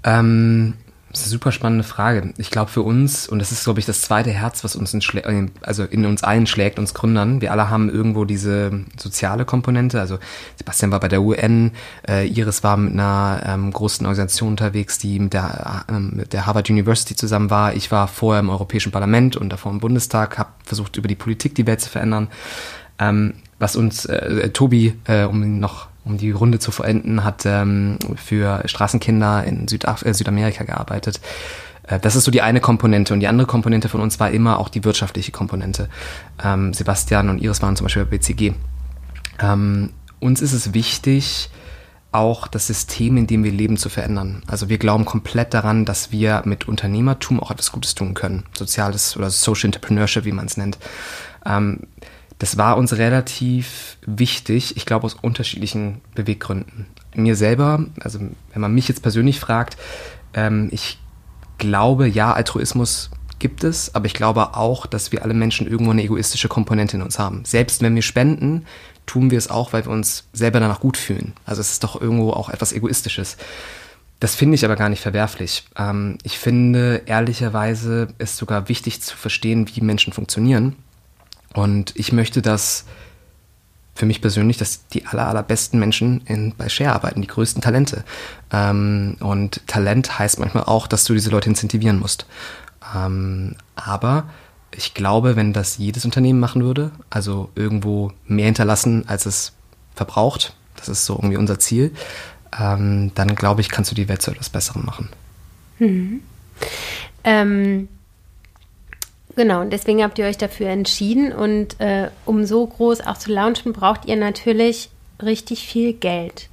ähm, 0.04 0.74
das 1.12 1.20
ist 1.20 1.26
eine 1.26 1.32
super 1.32 1.52
spannende 1.52 1.84
Frage. 1.84 2.32
Ich 2.38 2.50
glaube 2.50 2.70
für 2.70 2.80
uns, 2.80 3.28
und 3.28 3.38
das 3.38 3.52
ist, 3.52 3.64
glaube 3.64 3.78
ich, 3.78 3.84
das 3.84 4.00
zweite 4.00 4.30
Herz, 4.30 4.64
was 4.64 4.74
uns 4.74 4.94
in, 4.94 5.00
äh, 5.18 5.46
also 5.60 5.84
in 5.84 6.06
uns 6.06 6.24
allen 6.24 6.46
schlägt, 6.46 6.78
uns 6.78 6.94
Gründern, 6.94 7.42
wir 7.42 7.52
alle 7.52 7.68
haben 7.68 7.90
irgendwo 7.90 8.24
diese 8.24 8.84
soziale 8.96 9.44
Komponente. 9.44 10.00
Also 10.00 10.18
Sebastian 10.56 10.90
war 10.90 11.00
bei 11.00 11.08
der 11.08 11.20
UN, 11.20 11.72
äh, 12.08 12.26
Iris 12.26 12.64
war 12.64 12.78
mit 12.78 12.94
einer 12.94 13.42
ähm, 13.44 13.70
großen 13.70 14.06
Organisation 14.06 14.50
unterwegs, 14.50 14.98
die 14.98 15.18
mit 15.18 15.34
der, 15.34 15.84
äh, 15.88 15.92
mit 15.92 16.32
der 16.32 16.46
Harvard 16.46 16.70
University 16.70 17.14
zusammen 17.14 17.50
war. 17.50 17.74
Ich 17.74 17.90
war 17.90 18.08
vorher 18.08 18.40
im 18.40 18.48
Europäischen 18.48 18.90
Parlament 18.90 19.36
und 19.36 19.50
davor 19.50 19.70
im 19.70 19.80
Bundestag, 19.80 20.38
habe 20.38 20.50
versucht, 20.64 20.96
über 20.96 21.08
die 21.08 21.14
Politik 21.14 21.54
die 21.54 21.66
Welt 21.66 21.82
zu 21.82 21.90
verändern. 21.90 22.28
Ähm, 22.98 23.34
was 23.58 23.76
uns, 23.76 24.06
äh, 24.06 24.48
Tobi, 24.48 24.94
äh, 25.04 25.24
um 25.24 25.60
noch 25.60 25.91
um 26.04 26.18
die 26.18 26.30
Runde 26.30 26.58
zu 26.58 26.70
vollenden, 26.70 27.24
hat 27.24 27.46
ähm, 27.46 27.98
für 28.16 28.62
Straßenkinder 28.66 29.44
in 29.44 29.68
Südaf 29.68 30.04
äh, 30.04 30.12
Südamerika 30.12 30.64
gearbeitet. 30.64 31.20
Äh, 31.84 32.00
das 32.00 32.16
ist 32.16 32.24
so 32.24 32.30
die 32.30 32.42
eine 32.42 32.60
Komponente. 32.60 33.14
Und 33.14 33.20
die 33.20 33.28
andere 33.28 33.46
Komponente 33.46 33.88
von 33.88 34.00
uns 34.00 34.18
war 34.20 34.30
immer 34.30 34.58
auch 34.58 34.68
die 34.68 34.84
wirtschaftliche 34.84 35.32
Komponente. 35.32 35.88
Ähm, 36.42 36.72
Sebastian 36.74 37.28
und 37.28 37.38
Iris 37.38 37.62
waren 37.62 37.76
zum 37.76 37.84
Beispiel 37.84 38.04
bei 38.04 38.18
BCG. 38.18 38.52
Ähm, 39.40 39.90
uns 40.20 40.40
ist 40.40 40.52
es 40.52 40.74
wichtig, 40.74 41.50
auch 42.12 42.46
das 42.46 42.66
System, 42.66 43.16
in 43.16 43.26
dem 43.26 43.42
wir 43.42 43.50
leben, 43.50 43.78
zu 43.78 43.88
verändern. 43.88 44.42
Also 44.46 44.68
wir 44.68 44.78
glauben 44.78 45.06
komplett 45.06 45.54
daran, 45.54 45.86
dass 45.86 46.12
wir 46.12 46.42
mit 46.44 46.68
Unternehmertum 46.68 47.40
auch 47.40 47.50
etwas 47.50 47.72
Gutes 47.72 47.94
tun 47.94 48.12
können. 48.12 48.44
Soziales 48.56 49.16
oder 49.16 49.30
Social 49.30 49.66
Entrepreneurship, 49.66 50.26
wie 50.26 50.32
man 50.32 50.46
es 50.46 50.58
nennt. 50.58 50.78
Ähm, 51.46 51.80
das 52.42 52.58
war 52.58 52.76
uns 52.76 52.98
relativ 52.98 53.98
wichtig, 54.04 54.76
ich 54.76 54.84
glaube 54.84 55.06
aus 55.06 55.14
unterschiedlichen 55.14 56.00
Beweggründen. 56.16 56.86
Mir 57.14 57.36
selber, 57.36 57.86
also 58.00 58.18
wenn 58.18 58.60
man 58.60 58.74
mich 58.74 58.88
jetzt 58.88 59.00
persönlich 59.00 59.38
fragt, 59.38 59.76
ähm, 60.34 60.68
ich 60.72 60.98
glaube, 61.58 62.08
ja, 62.08 62.32
Altruismus 62.32 63.10
gibt 63.38 63.62
es, 63.62 63.94
aber 63.94 64.06
ich 64.06 64.14
glaube 64.14 64.56
auch, 64.56 64.86
dass 64.86 65.12
wir 65.12 65.22
alle 65.22 65.34
Menschen 65.34 65.68
irgendwo 65.68 65.92
eine 65.92 66.02
egoistische 66.02 66.48
Komponente 66.48 66.96
in 66.96 67.02
uns 67.02 67.16
haben. 67.20 67.44
Selbst 67.44 67.80
wenn 67.80 67.94
wir 67.94 68.02
spenden, 68.02 68.66
tun 69.06 69.30
wir 69.30 69.38
es 69.38 69.48
auch, 69.48 69.72
weil 69.72 69.84
wir 69.84 69.92
uns 69.92 70.24
selber 70.32 70.58
danach 70.58 70.80
gut 70.80 70.96
fühlen. 70.96 71.34
Also 71.46 71.60
es 71.60 71.70
ist 71.70 71.84
doch 71.84 72.00
irgendwo 72.00 72.32
auch 72.32 72.48
etwas 72.48 72.72
Egoistisches. 72.72 73.36
Das 74.18 74.34
finde 74.34 74.56
ich 74.56 74.64
aber 74.64 74.74
gar 74.74 74.88
nicht 74.88 75.00
verwerflich. 75.00 75.62
Ähm, 75.78 76.18
ich 76.24 76.40
finde, 76.40 77.02
ehrlicherweise 77.06 78.08
ist 78.18 78.36
sogar 78.36 78.68
wichtig 78.68 79.00
zu 79.00 79.16
verstehen, 79.16 79.68
wie 79.72 79.80
Menschen 79.80 80.12
funktionieren 80.12 80.74
und 81.54 81.92
ich 81.96 82.12
möchte, 82.12 82.42
dass 82.42 82.84
für 83.94 84.06
mich 84.06 84.20
persönlich, 84.20 84.56
dass 84.56 84.86
die 84.88 85.06
aller, 85.06 85.28
allerbesten 85.28 85.78
Menschen 85.78 86.22
in, 86.26 86.54
bei 86.56 86.68
Share 86.68 86.94
arbeiten, 86.94 87.20
die 87.20 87.28
größten 87.28 87.60
Talente. 87.60 88.04
Ähm, 88.50 89.16
und 89.20 89.66
Talent 89.66 90.18
heißt 90.18 90.38
manchmal 90.38 90.64
auch, 90.64 90.86
dass 90.86 91.04
du 91.04 91.12
diese 91.12 91.30
Leute 91.30 91.50
incentivieren 91.50 91.98
musst. 91.98 92.26
Ähm, 92.94 93.56
aber 93.76 94.24
ich 94.74 94.94
glaube, 94.94 95.36
wenn 95.36 95.52
das 95.52 95.76
jedes 95.76 96.04
Unternehmen 96.06 96.40
machen 96.40 96.64
würde, 96.64 96.90
also 97.10 97.50
irgendwo 97.54 98.12
mehr 98.26 98.46
hinterlassen, 98.46 99.04
als 99.06 99.26
es 99.26 99.52
verbraucht, 99.94 100.56
das 100.76 100.88
ist 100.88 101.04
so 101.04 101.14
irgendwie 101.14 101.36
unser 101.36 101.58
Ziel, 101.58 101.92
ähm, 102.58 103.12
dann 103.14 103.34
glaube 103.34 103.60
ich, 103.60 103.68
kannst 103.68 103.90
du 103.90 103.94
die 103.94 104.08
Welt 104.08 104.22
zu 104.22 104.30
etwas 104.30 104.48
Besserem 104.48 104.86
machen. 104.86 105.10
Mhm. 105.78 106.20
Ähm, 107.24 107.88
Genau, 109.36 109.60
und 109.62 109.72
deswegen 109.72 110.02
habt 110.02 110.18
ihr 110.18 110.26
euch 110.26 110.38
dafür 110.38 110.68
entschieden. 110.68 111.32
Und 111.32 111.80
äh, 111.80 112.08
um 112.26 112.44
so 112.44 112.66
groß 112.66 113.00
auch 113.06 113.16
zu 113.16 113.32
launchen, 113.32 113.72
braucht 113.72 114.06
ihr 114.06 114.16
natürlich 114.16 114.90
richtig 115.22 115.66
viel 115.66 115.92
Geld. 115.92 116.48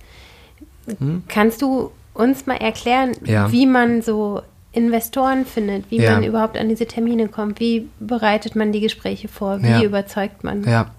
Hm? 0.88 1.24
Kannst 1.28 1.62
du 1.62 1.92
uns 2.14 2.46
mal 2.46 2.58
erklären, 2.58 3.12
ja. 3.26 3.52
wie 3.52 3.66
man 3.66 4.02
so 4.02 4.42
Investoren 4.72 5.46
findet, 5.46 5.90
wie 5.90 5.98
ja. 5.98 6.14
man 6.14 6.24
überhaupt 6.24 6.58
an 6.58 6.70
diese 6.70 6.86
Termine 6.86 7.28
kommt? 7.28 7.60
Wie 7.60 7.90
bereitet 8.00 8.56
man 8.56 8.72
die 8.72 8.82
Gespräche 8.82 9.28
vor? 9.28 9.62
Wie 9.62 9.70
ja. 9.70 9.82
überzeugt 9.82 10.44
man? 10.44 10.64
Ja. 10.64 10.92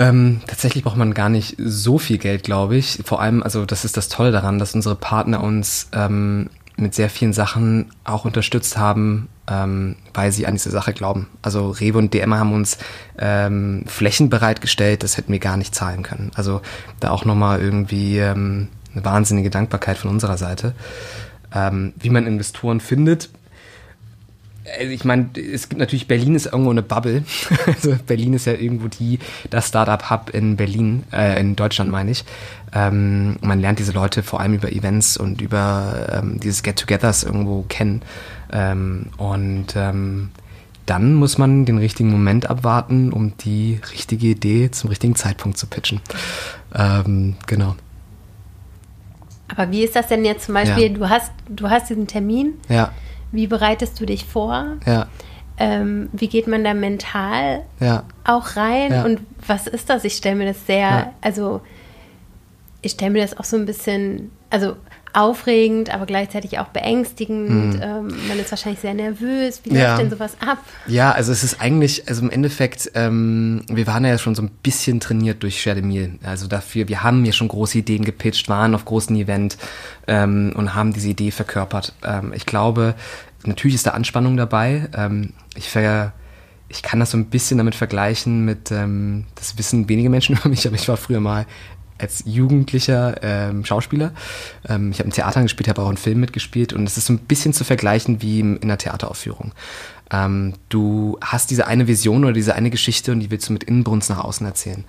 Ähm, 0.00 0.40
tatsächlich 0.46 0.84
braucht 0.84 0.96
man 0.96 1.12
gar 1.14 1.28
nicht 1.28 1.56
so 1.58 1.98
viel 1.98 2.18
Geld, 2.18 2.44
glaube 2.44 2.76
ich. 2.76 3.00
Vor 3.04 3.20
allem, 3.20 3.42
also 3.42 3.64
das 3.64 3.84
ist 3.84 3.96
das 3.96 4.08
Tolle 4.08 4.30
daran, 4.30 4.58
dass 4.58 4.74
unsere 4.74 4.94
Partner 4.94 5.42
uns 5.42 5.88
ähm, 5.92 6.50
mit 6.76 6.94
sehr 6.94 7.10
vielen 7.10 7.32
Sachen 7.32 7.90
auch 8.04 8.24
unterstützt 8.24 8.76
haben, 8.76 9.28
ähm, 9.48 9.96
weil 10.14 10.32
sie 10.32 10.46
an 10.46 10.54
diese 10.54 10.70
Sache 10.70 10.92
glauben. 10.92 11.28
Also 11.42 11.70
Rewe 11.70 11.98
und 11.98 12.12
DM 12.12 12.34
haben 12.34 12.52
uns 12.52 12.78
ähm, 13.18 13.84
Flächen 13.86 14.28
bereitgestellt, 14.28 15.02
das 15.02 15.16
hätten 15.16 15.32
wir 15.32 15.38
gar 15.38 15.56
nicht 15.56 15.74
zahlen 15.74 16.02
können. 16.02 16.30
Also 16.34 16.60
da 17.00 17.10
auch 17.10 17.24
nochmal 17.24 17.60
irgendwie 17.60 18.18
ähm, 18.18 18.68
eine 18.94 19.04
wahnsinnige 19.04 19.50
Dankbarkeit 19.50 19.96
von 19.96 20.10
unserer 20.10 20.36
Seite. 20.36 20.74
Ähm, 21.54 21.94
wie 21.98 22.10
man 22.10 22.26
Investoren 22.26 22.80
findet, 22.80 23.30
also 24.78 24.92
ich 24.92 25.04
meine, 25.04 25.28
es 25.34 25.68
gibt 25.68 25.78
natürlich, 25.78 26.06
Berlin 26.08 26.34
ist 26.34 26.46
irgendwo 26.46 26.70
eine 26.70 26.82
Bubble. 26.82 27.24
Also 27.66 27.96
Berlin 28.06 28.34
ist 28.34 28.46
ja 28.46 28.54
irgendwo 28.54 28.88
die, 28.88 29.18
das 29.50 29.68
Startup-Hub 29.68 30.30
in 30.30 30.56
Berlin, 30.56 31.04
äh, 31.12 31.38
in 31.40 31.54
Deutschland 31.54 31.90
meine 31.90 32.10
ich. 32.10 32.24
Ähm, 32.72 33.36
man 33.40 33.60
lernt 33.60 33.78
diese 33.78 33.92
Leute 33.92 34.22
vor 34.22 34.40
allem 34.40 34.54
über 34.54 34.72
Events 34.72 35.16
und 35.16 35.40
über 35.40 36.08
ähm, 36.12 36.40
dieses 36.40 36.62
Get-togethers 36.62 37.24
irgendwo 37.24 37.62
kennen. 37.68 38.02
Ähm, 38.52 39.06
und 39.16 39.76
ähm, 39.76 40.30
dann 40.86 41.14
muss 41.14 41.38
man 41.38 41.66
den 41.66 41.78
richtigen 41.78 42.10
Moment 42.10 42.48
abwarten, 42.48 43.12
um 43.12 43.36
die 43.38 43.80
richtige 43.92 44.28
Idee 44.28 44.70
zum 44.70 44.88
richtigen 44.88 45.14
Zeitpunkt 45.14 45.58
zu 45.58 45.66
pitchen. 45.66 46.00
Ähm, 46.74 47.36
genau. 47.46 47.76
Aber 49.48 49.70
wie 49.70 49.84
ist 49.84 49.96
das 49.96 50.08
denn 50.08 50.24
jetzt 50.24 50.46
zum 50.46 50.54
Beispiel? 50.54 50.90
Ja. 50.90 50.96
Du 50.96 51.08
hast, 51.08 51.32
du 51.48 51.68
hast 51.68 51.90
diesen 51.90 52.06
Termin. 52.06 52.54
Ja 52.68 52.92
wie 53.32 53.46
bereitest 53.46 54.00
du 54.00 54.06
dich 54.06 54.24
vor? 54.24 54.76
Ja. 54.86 55.06
Ähm, 55.58 56.08
wie 56.12 56.28
geht 56.28 56.46
man 56.46 56.62
da 56.62 56.72
mental 56.72 57.62
ja. 57.80 58.04
auch 58.24 58.56
rein? 58.56 58.92
Ja. 58.92 59.04
Und 59.04 59.20
was 59.46 59.66
ist 59.66 59.90
das? 59.90 60.04
Ich 60.04 60.14
stelle 60.14 60.36
mir 60.36 60.46
das 60.46 60.66
sehr, 60.66 61.12
also 61.20 61.60
ich 62.80 62.92
stelle 62.92 63.10
mir 63.10 63.22
das 63.22 63.36
auch 63.36 63.44
so 63.44 63.56
ein 63.56 63.66
bisschen, 63.66 64.30
also 64.50 64.76
aufregend, 65.12 65.92
aber 65.92 66.06
gleichzeitig 66.06 66.58
auch 66.58 66.68
beängstigend. 66.68 67.74
Mhm. 67.74 67.82
Ähm, 67.82 68.08
man 68.28 68.38
ist 68.38 68.50
wahrscheinlich 68.50 68.80
sehr 68.80 68.94
nervös. 68.94 69.60
Wie 69.64 69.70
läuft 69.70 70.00
denn 70.00 70.10
sowas 70.10 70.36
ab? 70.46 70.58
Ja, 70.86 71.12
also 71.12 71.32
es 71.32 71.42
ist 71.42 71.60
eigentlich, 71.60 72.08
also 72.08 72.22
im 72.22 72.30
Endeffekt, 72.30 72.90
ähm, 72.94 73.62
wir 73.68 73.86
waren 73.86 74.04
ja 74.04 74.18
schon 74.18 74.34
so 74.34 74.42
ein 74.42 74.50
bisschen 74.62 75.00
trainiert 75.00 75.42
durch 75.42 75.64
Meal. 75.66 76.12
Also 76.22 76.46
dafür, 76.46 76.88
wir 76.88 77.02
haben 77.02 77.24
ja 77.24 77.32
schon 77.32 77.48
große 77.48 77.78
Ideen 77.78 78.04
gepitcht, 78.04 78.48
waren 78.48 78.74
auf 78.74 78.84
großen 78.84 79.14
Event 79.16 79.58
ähm, 80.06 80.52
und 80.56 80.74
haben 80.74 80.92
diese 80.92 81.08
Idee 81.08 81.30
verkörpert. 81.30 81.94
Ähm, 82.04 82.32
ich 82.34 82.46
glaube, 82.46 82.94
natürlich 83.44 83.76
ist 83.76 83.86
da 83.86 83.90
Anspannung 83.90 84.36
dabei. 84.36 84.88
Ähm, 84.96 85.32
ich 85.56 85.68
ver 85.68 86.12
ich 86.70 86.82
kann 86.82 87.00
das 87.00 87.12
so 87.12 87.16
ein 87.16 87.26
bisschen 87.26 87.58
damit 87.58 87.74
vergleichen 87.74 88.44
mit, 88.44 88.70
ähm, 88.70 89.24
das 89.34 89.56
wissen 89.56 89.88
wenige 89.88 90.10
Menschen 90.10 90.36
über 90.38 90.48
mich, 90.48 90.66
aber 90.66 90.76
ich 90.76 90.88
war 90.88 90.96
früher 90.96 91.20
mal 91.20 91.46
als 91.98 92.22
jugendlicher 92.26 93.22
ähm, 93.22 93.64
Schauspieler. 93.64 94.12
Ähm, 94.68 94.90
ich 94.90 94.98
habe 94.98 95.08
im 95.08 95.12
Theater 95.12 95.42
gespielt, 95.42 95.68
habe 95.68 95.82
auch 95.82 95.88
einen 95.88 95.96
Film 95.96 96.20
mitgespielt 96.20 96.72
und 96.72 96.86
es 96.86 96.96
ist 96.96 97.06
so 97.06 97.12
ein 97.12 97.18
bisschen 97.18 97.52
zu 97.52 97.64
vergleichen 97.64 98.22
wie 98.22 98.40
in 98.40 98.62
einer 98.62 98.78
Theateraufführung. 98.78 99.52
Ähm, 100.10 100.54
du 100.68 101.18
hast 101.20 101.50
diese 101.50 101.66
eine 101.66 101.86
Vision 101.86 102.24
oder 102.24 102.32
diese 102.32 102.54
eine 102.54 102.70
Geschichte 102.70 103.12
und 103.12 103.20
die 103.20 103.30
willst 103.30 103.48
du 103.48 103.52
mit 103.52 103.64
Innenbrunst 103.64 104.10
nach 104.10 104.24
außen 104.24 104.46
erzählen. 104.46 104.84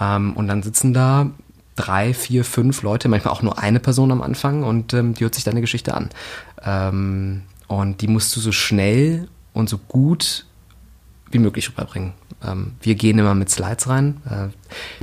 Ähm, 0.00 0.34
und 0.34 0.48
dann 0.48 0.62
sitzen 0.62 0.92
da 0.92 1.30
drei, 1.76 2.12
vier, 2.12 2.44
fünf 2.44 2.82
Leute, 2.82 3.08
manchmal 3.08 3.32
auch 3.32 3.42
nur 3.42 3.58
eine 3.58 3.80
Person 3.80 4.10
am 4.10 4.20
Anfang 4.20 4.64
und 4.64 4.92
ähm, 4.94 5.14
die 5.14 5.24
hört 5.24 5.34
sich 5.34 5.44
deine 5.44 5.60
Geschichte 5.60 5.94
an. 5.94 6.10
Ähm, 6.62 7.42
und 7.68 8.00
die 8.00 8.08
musst 8.08 8.34
du 8.34 8.40
so 8.40 8.50
schnell 8.50 9.28
und 9.52 9.68
so 9.68 9.78
gut 9.78 10.46
wie 11.30 11.38
möglich 11.38 11.68
rüberbringen. 11.68 12.12
Ähm, 12.44 12.72
wir 12.80 12.94
gehen 12.94 13.18
immer 13.18 13.34
mit 13.34 13.50
Slides 13.50 13.88
rein. 13.88 14.20
Äh, 14.26 14.48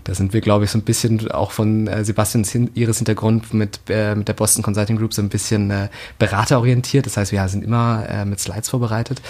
da 0.04 0.16
sind 0.16 0.34
wir, 0.34 0.42
glaube 0.42 0.66
ich, 0.66 0.72
so 0.72 0.78
ein 0.78 0.84
bisschen 0.84 1.30
auch 1.32 1.52
von 1.52 1.88
äh, 1.88 2.04
Sebastians 2.06 2.52
hin, 2.52 2.72
ihres 2.74 2.98
Hintergrund 2.98 3.54
mit, 3.54 3.80
äh, 3.90 4.16
mit 4.16 4.28
der 4.28 4.34
Boston 4.34 4.64
Consulting 4.64 4.98
Group 4.98 5.14
so 5.14 5.22
ein 5.22 5.30
bisschen 5.30 5.70
äh, 5.72 5.90
beraterorientiert. 6.18 7.06
Das 7.06 7.18
heißt, 7.18 7.32
wir 7.32 7.48
sind 7.48 7.64
immer 7.64 8.06
äh, 8.08 8.26
mit 8.26 8.40
Slides 8.40 8.70
vorbereitet. 8.70 9.22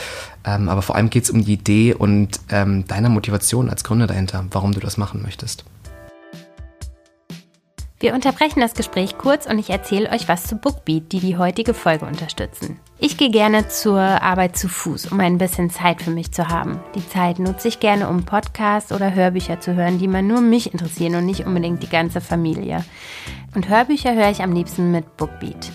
Ähm, 0.43 0.69
aber 0.69 0.81
vor 0.81 0.95
allem 0.95 1.09
geht 1.09 1.23
es 1.23 1.29
um 1.29 1.43
die 1.43 1.53
Idee 1.53 1.93
und 1.93 2.39
ähm, 2.49 2.87
deiner 2.87 3.09
Motivation 3.09 3.69
als 3.69 3.83
Gründer 3.83 4.07
dahinter, 4.07 4.45
warum 4.51 4.73
du 4.73 4.79
das 4.79 4.97
machen 4.97 5.21
möchtest. 5.21 5.65
Wir 7.97 8.13
unterbrechen 8.13 8.59
das 8.59 8.73
Gespräch 8.73 9.17
kurz 9.17 9.45
und 9.45 9.57
ich 9.57 9.69
erzähle 9.69 10.09
euch 10.11 10.27
was 10.27 10.43
zu 10.43 10.57
Bookbeat, 10.57 11.13
die 11.13 11.21
die 11.21 11.37
heutige 11.37 11.73
Folge 11.73 12.05
unterstützen. 12.05 12.77
Ich 12.99 13.15
gehe 13.17 13.29
gerne 13.29 13.69
zur 13.69 13.99
Arbeit 13.99 14.57
zu 14.57 14.67
Fuß, 14.67 15.13
um 15.13 15.19
ein 15.21 15.37
bisschen 15.37 15.69
Zeit 15.69 16.01
für 16.01 16.11
mich 16.11 16.33
zu 16.33 16.49
haben. 16.49 16.81
Die 16.95 17.07
Zeit 17.07 17.39
nutze 17.39 17.69
ich 17.69 17.79
gerne, 17.79 18.09
um 18.09 18.25
Podcasts 18.25 18.91
oder 18.91 19.13
Hörbücher 19.13 19.61
zu 19.61 19.75
hören, 19.75 19.97
die 19.97 20.09
man 20.09 20.27
nur 20.27 20.41
mich 20.41 20.73
interessieren 20.73 21.15
und 21.15 21.25
nicht 21.25 21.45
unbedingt 21.45 21.83
die 21.83 21.89
ganze 21.89 22.19
Familie. 22.19 22.83
Und 23.55 23.69
Hörbücher 23.69 24.13
höre 24.13 24.29
ich 24.29 24.43
am 24.43 24.51
liebsten 24.51 24.91
mit 24.91 25.15
Bookbeat. 25.15 25.71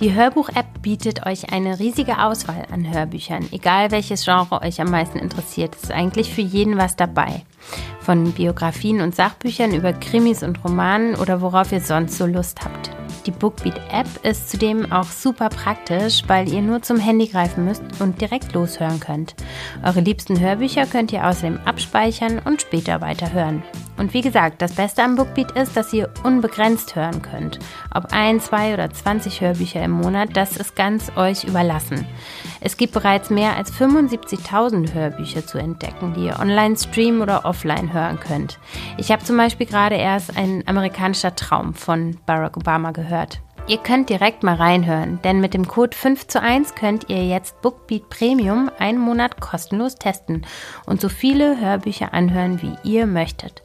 Die 0.00 0.12
Hörbuch-App 0.12 0.82
bietet 0.82 1.24
euch 1.24 1.52
eine 1.52 1.78
riesige 1.78 2.18
Auswahl 2.18 2.66
an 2.72 2.92
Hörbüchern. 2.92 3.46
Egal 3.52 3.92
welches 3.92 4.24
Genre 4.24 4.60
euch 4.60 4.80
am 4.80 4.90
meisten 4.90 5.20
interessiert, 5.20 5.76
ist 5.76 5.92
eigentlich 5.92 6.34
für 6.34 6.40
jeden 6.40 6.76
was 6.76 6.96
dabei. 6.96 7.42
Von 8.00 8.32
Biografien 8.32 9.00
und 9.00 9.14
Sachbüchern 9.14 9.72
über 9.72 9.92
Krimis 9.92 10.42
und 10.42 10.64
Romanen 10.64 11.14
oder 11.14 11.40
worauf 11.40 11.70
ihr 11.70 11.80
sonst 11.80 12.18
so 12.18 12.26
Lust 12.26 12.64
habt. 12.64 12.93
Die 13.26 13.30
Bookbeat-App 13.30 14.06
ist 14.22 14.50
zudem 14.50 14.92
auch 14.92 15.06
super 15.06 15.48
praktisch, 15.48 16.22
weil 16.26 16.48
ihr 16.48 16.60
nur 16.60 16.82
zum 16.82 16.98
Handy 16.98 17.26
greifen 17.26 17.64
müsst 17.64 17.82
und 18.00 18.20
direkt 18.20 18.52
loshören 18.52 19.00
könnt. 19.00 19.34
Eure 19.82 20.00
liebsten 20.00 20.38
Hörbücher 20.38 20.86
könnt 20.86 21.12
ihr 21.12 21.26
außerdem 21.26 21.58
abspeichern 21.64 22.40
und 22.44 22.60
später 22.60 23.00
weiterhören. 23.00 23.62
Und 23.96 24.12
wie 24.12 24.20
gesagt, 24.20 24.60
das 24.60 24.72
Beste 24.72 25.02
am 25.02 25.16
Bookbeat 25.16 25.52
ist, 25.52 25.76
dass 25.76 25.92
ihr 25.92 26.12
unbegrenzt 26.22 26.96
hören 26.96 27.22
könnt. 27.22 27.58
Ob 27.94 28.12
ein, 28.12 28.40
zwei 28.40 28.74
oder 28.74 28.92
20 28.92 29.40
Hörbücher 29.40 29.82
im 29.82 29.92
Monat, 29.92 30.30
das 30.34 30.56
ist 30.56 30.76
ganz 30.76 31.12
euch 31.16 31.44
überlassen. 31.44 32.06
Es 32.64 32.78
gibt 32.78 32.94
bereits 32.94 33.28
mehr 33.28 33.56
als 33.56 33.70
75.000 33.74 34.94
Hörbücher 34.94 35.46
zu 35.46 35.58
entdecken, 35.58 36.14
die 36.14 36.24
ihr 36.24 36.40
online 36.40 36.76
streamen 36.78 37.20
oder 37.20 37.44
offline 37.44 37.92
hören 37.92 38.18
könnt. 38.18 38.58
Ich 38.96 39.12
habe 39.12 39.22
zum 39.22 39.36
Beispiel 39.36 39.66
gerade 39.66 39.96
erst 39.96 40.34
ein 40.38 40.66
amerikanischer 40.66 41.36
Traum 41.36 41.74
von 41.74 42.16
Barack 42.24 42.56
Obama 42.56 42.92
gehört. 42.92 43.42
Ihr 43.66 43.76
könnt 43.78 44.08
direkt 44.08 44.42
mal 44.42 44.56
reinhören, 44.56 45.20
denn 45.24 45.40
mit 45.40 45.52
dem 45.52 45.68
Code 45.68 45.94
5 45.94 46.26
zu 46.26 46.40
1 46.40 46.74
könnt 46.74 47.10
ihr 47.10 47.26
jetzt 47.26 47.60
Bookbeat 47.60 48.08
Premium 48.08 48.70
einen 48.78 48.98
Monat 48.98 49.42
kostenlos 49.42 49.96
testen 49.96 50.46
und 50.86 51.02
so 51.02 51.10
viele 51.10 51.60
Hörbücher 51.60 52.14
anhören, 52.14 52.62
wie 52.62 52.76
ihr 52.82 53.06
möchtet. 53.06 53.62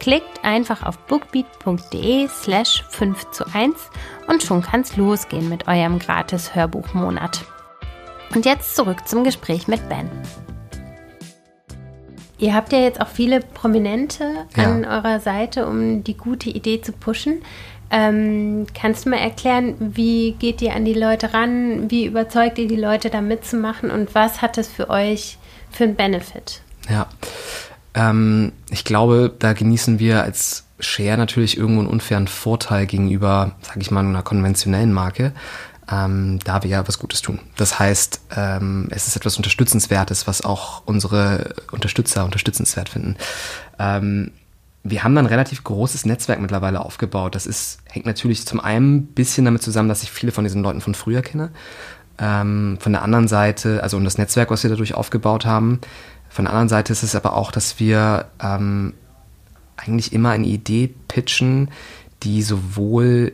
Klickt 0.00 0.44
einfach 0.44 0.84
auf 0.84 0.98
bookbeat.de 1.06 2.26
slash 2.28 2.84
5 2.90 3.30
zu 3.30 3.44
1 3.52 3.90
und 4.26 4.42
schon 4.42 4.62
kann's 4.62 4.96
losgehen 4.96 5.48
mit 5.48 5.68
eurem 5.68 6.00
gratis 6.00 6.54
Hörbuchmonat. 6.56 7.44
Und 8.34 8.46
jetzt 8.46 8.76
zurück 8.76 9.08
zum 9.08 9.24
Gespräch 9.24 9.66
mit 9.66 9.88
Ben. 9.88 10.08
Ihr 12.38 12.54
habt 12.54 12.72
ja 12.72 12.78
jetzt 12.78 13.00
auch 13.00 13.08
viele 13.08 13.40
Prominente 13.40 14.24
ja. 14.56 14.64
an 14.64 14.84
eurer 14.84 15.20
Seite, 15.20 15.66
um 15.66 16.04
die 16.04 16.16
gute 16.16 16.48
Idee 16.48 16.80
zu 16.80 16.92
pushen. 16.92 17.42
Ähm, 17.90 18.66
kannst 18.72 19.04
du 19.04 19.10
mal 19.10 19.18
erklären, 19.18 19.74
wie 19.78 20.32
geht 20.38 20.62
ihr 20.62 20.74
an 20.74 20.84
die 20.84 20.94
Leute 20.94 21.34
ran? 21.34 21.90
Wie 21.90 22.06
überzeugt 22.06 22.58
ihr 22.58 22.68
die 22.68 22.76
Leute, 22.76 23.10
da 23.10 23.20
mitzumachen? 23.20 23.90
Und 23.90 24.14
was 24.14 24.40
hat 24.40 24.56
das 24.56 24.68
für 24.68 24.88
euch 24.88 25.38
für 25.70 25.84
einen 25.84 25.96
Benefit? 25.96 26.62
Ja, 26.88 27.08
ähm, 27.94 28.52
ich 28.70 28.84
glaube, 28.84 29.34
da 29.38 29.52
genießen 29.52 29.98
wir 29.98 30.22
als 30.22 30.64
Share 30.78 31.18
natürlich 31.18 31.58
irgendwo 31.58 31.80
einen 31.80 31.90
unfairen 31.90 32.28
Vorteil 32.28 32.86
gegenüber, 32.86 33.52
sage 33.60 33.80
ich 33.80 33.90
mal, 33.90 34.04
einer 34.04 34.22
konventionellen 34.22 34.92
Marke, 34.92 35.32
ähm, 35.90 36.38
da 36.44 36.62
wir 36.62 36.70
ja 36.70 36.86
was 36.86 36.98
Gutes 36.98 37.22
tun. 37.22 37.40
Das 37.56 37.78
heißt, 37.78 38.20
ähm, 38.36 38.88
es 38.90 39.08
ist 39.08 39.16
etwas 39.16 39.36
Unterstützenswertes, 39.36 40.26
was 40.26 40.44
auch 40.44 40.82
unsere 40.86 41.54
Unterstützer 41.72 42.24
unterstützenswert 42.24 42.90
finden. 42.90 43.16
Ähm, 43.78 44.32
wir 44.82 45.04
haben 45.04 45.14
dann 45.14 45.26
ein 45.26 45.30
relativ 45.30 45.62
großes 45.64 46.06
Netzwerk 46.06 46.40
mittlerweile 46.40 46.80
aufgebaut. 46.80 47.34
Das 47.34 47.46
ist, 47.46 47.80
hängt 47.86 48.06
natürlich 48.06 48.46
zum 48.46 48.60
einen 48.60 48.96
ein 48.96 49.06
bisschen 49.06 49.44
damit 49.44 49.62
zusammen, 49.62 49.88
dass 49.88 50.02
ich 50.02 50.10
viele 50.10 50.32
von 50.32 50.44
diesen 50.44 50.62
Leuten 50.62 50.80
von 50.80 50.94
früher 50.94 51.22
kenne. 51.22 51.50
Ähm, 52.18 52.78
von 52.80 52.92
der 52.92 53.02
anderen 53.02 53.28
Seite, 53.28 53.82
also 53.82 53.96
um 53.96 54.04
das 54.04 54.16
Netzwerk, 54.16 54.50
was 54.50 54.62
wir 54.62 54.70
dadurch 54.70 54.94
aufgebaut 54.94 55.44
haben. 55.44 55.80
Von 56.28 56.44
der 56.44 56.52
anderen 56.52 56.68
Seite 56.68 56.92
ist 56.92 57.02
es 57.02 57.14
aber 57.14 57.34
auch, 57.34 57.50
dass 57.50 57.80
wir 57.80 58.26
ähm, 58.42 58.94
eigentlich 59.76 60.12
immer 60.12 60.30
eine 60.30 60.46
Idee 60.46 60.94
pitchen, 61.08 61.70
die 62.22 62.42
sowohl 62.42 63.32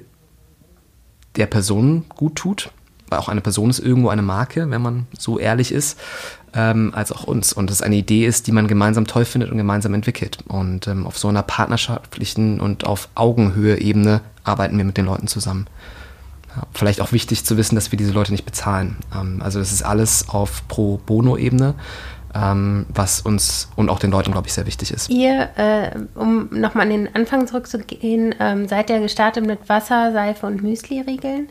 der 1.37 1.47
Person 1.47 2.05
gut 2.09 2.37
tut, 2.37 2.71
weil 3.09 3.19
auch 3.19 3.28
eine 3.28 3.40
Person 3.40 3.71
ist 3.71 3.78
irgendwo 3.78 4.09
eine 4.09 4.23
Marke, 4.23 4.69
wenn 4.71 4.83
man 4.83 5.07
so 5.16 5.38
ehrlich 5.38 5.73
ist, 5.73 5.99
ähm, 6.55 6.93
als 6.95 7.12
auch 7.12 7.25
uns. 7.25 7.52
Und 7.52 7.71
es 7.71 7.83
eine 7.83 7.97
Idee 7.97 8.26
ist, 8.26 8.47
die 8.47 8.52
man 8.52 8.66
gemeinsam 8.66 9.07
toll 9.07 9.25
findet 9.25 9.50
und 9.50 9.59
gemeinsam 9.59 9.95
entwickelt. 9.95 10.38
Und 10.49 10.88
ähm, 10.88 11.07
auf 11.07 11.19
so 11.19 11.28
einer 11.28 11.43
partnerschaftlichen 11.43 12.61
und 12.61 12.85
auf 12.85 13.09
Augenhöhe-Ebene 13.14 14.23
arbeiten 14.45 14.76
wir 14.78 14.85
mit 14.85 14.97
den 14.97 15.07
Leuten 15.07 15.28
zusammen. 15.28 15.66
Ja, 16.57 16.62
vielleicht 16.73 17.00
auch 17.00 17.12
wichtig 17.12 17.45
zu 17.45 17.57
wissen, 17.57 17.75
dass 17.75 17.93
wir 17.93 17.99
diese 17.99 18.12
Leute 18.12 18.33
nicht 18.33 18.47
bezahlen. 18.47 18.97
Ähm, 19.14 19.40
also 19.43 19.59
das 19.59 19.73
ist 19.73 19.83
alles 19.83 20.28
auf 20.28 20.66
Pro 20.69 20.99
Bono-Ebene 21.05 21.75
ähm, 22.37 22.87
was 22.88 23.21
uns 23.21 23.69
und 23.76 23.88
auch 23.88 23.99
den 23.99 24.11
Leuten, 24.11 24.33
glaube 24.33 24.47
ich, 24.47 24.52
sehr 24.52 24.66
wichtig 24.66 24.90
ist. 24.90 25.09
Ihr, 25.11 25.49
äh, 25.57 25.90
um 26.14 26.49
nochmal 26.50 26.85
an 26.85 26.90
den 26.90 27.14
Anfang 27.14 27.47
zurückzugehen, 27.47 28.35
ähm, 28.38 28.69
seid 28.69 28.90
ihr 28.90 29.00
gestartet 29.00 29.47
mit 29.47 29.69
Wasser, 29.69 30.12
Seife 30.12 30.47
und 30.47 30.62
Müsli-Riegeln. 30.62 31.49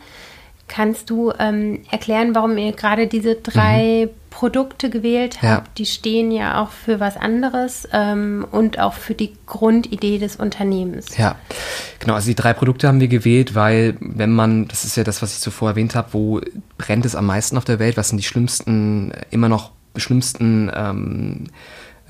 Kannst 0.67 1.11
du 1.11 1.31
ähm, 1.37 1.81
erklären, 1.91 2.33
warum 2.33 2.57
ihr 2.57 2.71
gerade 2.71 3.05
diese 3.05 3.35
drei 3.35 4.09
mhm. 4.09 4.15
Produkte 4.31 4.89
gewählt 4.89 5.43
habt? 5.43 5.67
Ja. 5.67 5.73
Die 5.77 5.85
stehen 5.85 6.31
ja 6.31 6.59
auch 6.61 6.71
für 6.71 6.99
was 6.99 7.17
anderes 7.17 7.87
ähm, 7.93 8.47
und 8.51 8.79
auch 8.79 8.93
für 8.93 9.13
die 9.13 9.33
Grundidee 9.45 10.17
des 10.17 10.37
Unternehmens. 10.37 11.17
Ja, 11.17 11.35
genau. 11.99 12.15
Also 12.15 12.29
die 12.29 12.35
drei 12.35 12.53
Produkte 12.53 12.87
haben 12.87 12.99
wir 12.99 13.07
gewählt, 13.07 13.53
weil 13.53 13.95
wenn 13.99 14.31
man, 14.31 14.67
das 14.67 14.85
ist 14.85 14.97
ja 14.97 15.03
das, 15.03 15.21
was 15.21 15.35
ich 15.35 15.39
zuvor 15.39 15.69
erwähnt 15.69 15.93
habe, 15.93 16.09
wo 16.13 16.41
brennt 16.79 17.05
es 17.05 17.15
am 17.15 17.27
meisten 17.27 17.57
auf 17.57 17.65
der 17.65 17.77
Welt? 17.77 17.95
Was 17.95 18.09
sind 18.09 18.17
die 18.17 18.23
schlimmsten, 18.23 19.13
immer 19.29 19.49
noch 19.49 19.71
schlimmsten 19.99 20.71
ähm, 20.73 21.45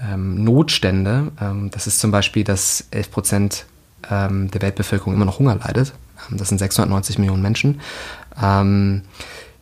ähm, 0.01 0.43
Notstände? 0.43 1.31
Ähm, 1.41 1.69
das 1.71 1.87
ist 1.87 1.99
zum 1.99 2.11
Beispiel, 2.11 2.43
dass 2.43 2.87
11 2.91 3.11
Prozent 3.11 3.65
ähm, 4.09 4.51
der 4.51 4.61
Weltbevölkerung 4.61 5.13
immer 5.13 5.25
noch 5.25 5.39
Hunger 5.39 5.55
leidet. 5.55 5.93
Ähm, 6.29 6.37
das 6.37 6.49
sind 6.49 6.57
690 6.57 7.19
Millionen 7.19 7.41
Menschen. 7.41 7.81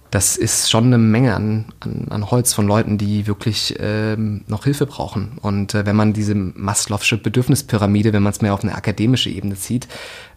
Das 0.10 0.36
ist 0.38 0.72
schon 0.72 0.86
eine 0.86 0.98
Menge 0.98 1.36
an, 1.36 1.66
an, 1.80 2.08
an 2.10 2.32
Holz 2.32 2.54
von 2.54 2.66
Leuten, 2.66 2.98
die 2.98 3.28
wirklich 3.28 3.78
noch 4.48 4.64
Hilfe 4.64 4.88
brauchen. 4.88 5.34
Und 5.42 5.76
äh, 5.76 5.86
wenn 5.86 5.96
man 5.96 6.14
diese 6.14 6.34
Maslow'sche 6.34 7.18
Bedürfnispyramide, 7.18 8.14
wenn 8.14 8.24
man 8.24 8.32
es 8.32 8.42
mehr 8.42 8.56
auf 8.56 8.64
eine 8.64 8.74
akademische 8.74 9.30
Ebene 9.30 9.56
zieht, 9.56 9.88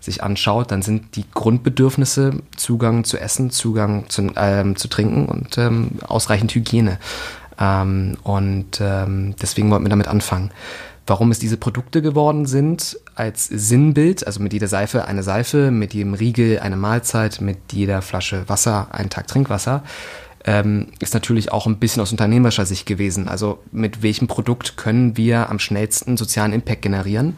sich 0.00 0.22
anschaut, 0.22 0.70
dann 0.70 0.82
sind 0.82 1.16
die 1.16 1.24
Grundbedürfnisse 1.32 2.42
Zugang 2.56 3.04
zu 3.04 3.18
Essen, 3.18 3.50
Zugang 3.50 4.08
zu, 4.10 4.30
ähm, 4.36 4.76
zu 4.76 4.88
Trinken 4.88 5.26
und 5.26 5.56
ähm, 5.56 5.92
ausreichend 6.06 6.54
Hygiene. 6.54 6.98
Ähm, 7.58 8.16
und 8.22 8.80
ähm, 8.80 9.34
deswegen 9.40 9.70
wollten 9.70 9.84
wir 9.84 9.90
damit 9.90 10.08
anfangen 10.08 10.50
warum 11.06 11.30
es 11.30 11.38
diese 11.38 11.56
Produkte 11.56 12.02
geworden 12.02 12.46
sind, 12.46 12.98
als 13.14 13.46
Sinnbild, 13.46 14.26
also 14.26 14.40
mit 14.40 14.52
jeder 14.52 14.68
Seife 14.68 15.06
eine 15.06 15.22
Seife, 15.22 15.70
mit 15.70 15.94
jedem 15.94 16.14
Riegel 16.14 16.58
eine 16.58 16.76
Mahlzeit, 16.76 17.40
mit 17.40 17.58
jeder 17.72 18.02
Flasche 18.02 18.48
Wasser 18.48 18.88
einen 18.90 19.10
Tag 19.10 19.28
Trinkwasser, 19.28 19.84
ähm, 20.44 20.88
ist 21.00 21.14
natürlich 21.14 21.52
auch 21.52 21.66
ein 21.66 21.78
bisschen 21.78 22.02
aus 22.02 22.12
unternehmerischer 22.12 22.66
Sicht 22.66 22.86
gewesen. 22.86 23.28
Also 23.28 23.62
mit 23.72 24.02
welchem 24.02 24.28
Produkt 24.28 24.76
können 24.76 25.16
wir 25.16 25.48
am 25.50 25.58
schnellsten 25.58 26.16
sozialen 26.16 26.52
Impact 26.52 26.82
generieren? 26.82 27.36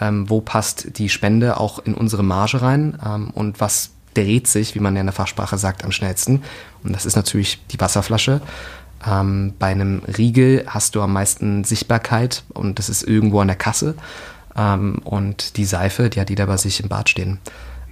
Ähm, 0.00 0.30
wo 0.30 0.40
passt 0.40 0.98
die 0.98 1.08
Spende 1.08 1.58
auch 1.58 1.80
in 1.80 1.94
unsere 1.94 2.22
Marge 2.22 2.62
rein? 2.62 2.98
Ähm, 3.04 3.30
und 3.30 3.60
was 3.60 3.90
dreht 4.14 4.46
sich, 4.48 4.74
wie 4.74 4.80
man 4.80 4.94
ja 4.94 5.00
in 5.00 5.06
der 5.06 5.12
Fachsprache 5.12 5.58
sagt, 5.58 5.84
am 5.84 5.92
schnellsten? 5.92 6.42
Und 6.82 6.92
das 6.92 7.06
ist 7.06 7.16
natürlich 7.16 7.64
die 7.70 7.80
Wasserflasche. 7.80 8.40
Ähm, 9.06 9.54
bei 9.58 9.68
einem 9.68 10.02
Riegel 10.18 10.64
hast 10.66 10.94
du 10.94 11.02
am 11.02 11.12
meisten 11.12 11.64
Sichtbarkeit 11.64 12.44
und 12.52 12.78
das 12.78 12.88
ist 12.88 13.02
irgendwo 13.02 13.40
an 13.40 13.48
der 13.48 13.56
Kasse. 13.56 13.94
Ähm, 14.56 15.00
und 15.04 15.56
die 15.56 15.64
Seife, 15.64 16.10
die 16.10 16.20
hat 16.20 16.30
jeder 16.30 16.46
bei 16.46 16.56
sich 16.56 16.80
im 16.80 16.88
Bad 16.88 17.08
stehen. 17.08 17.38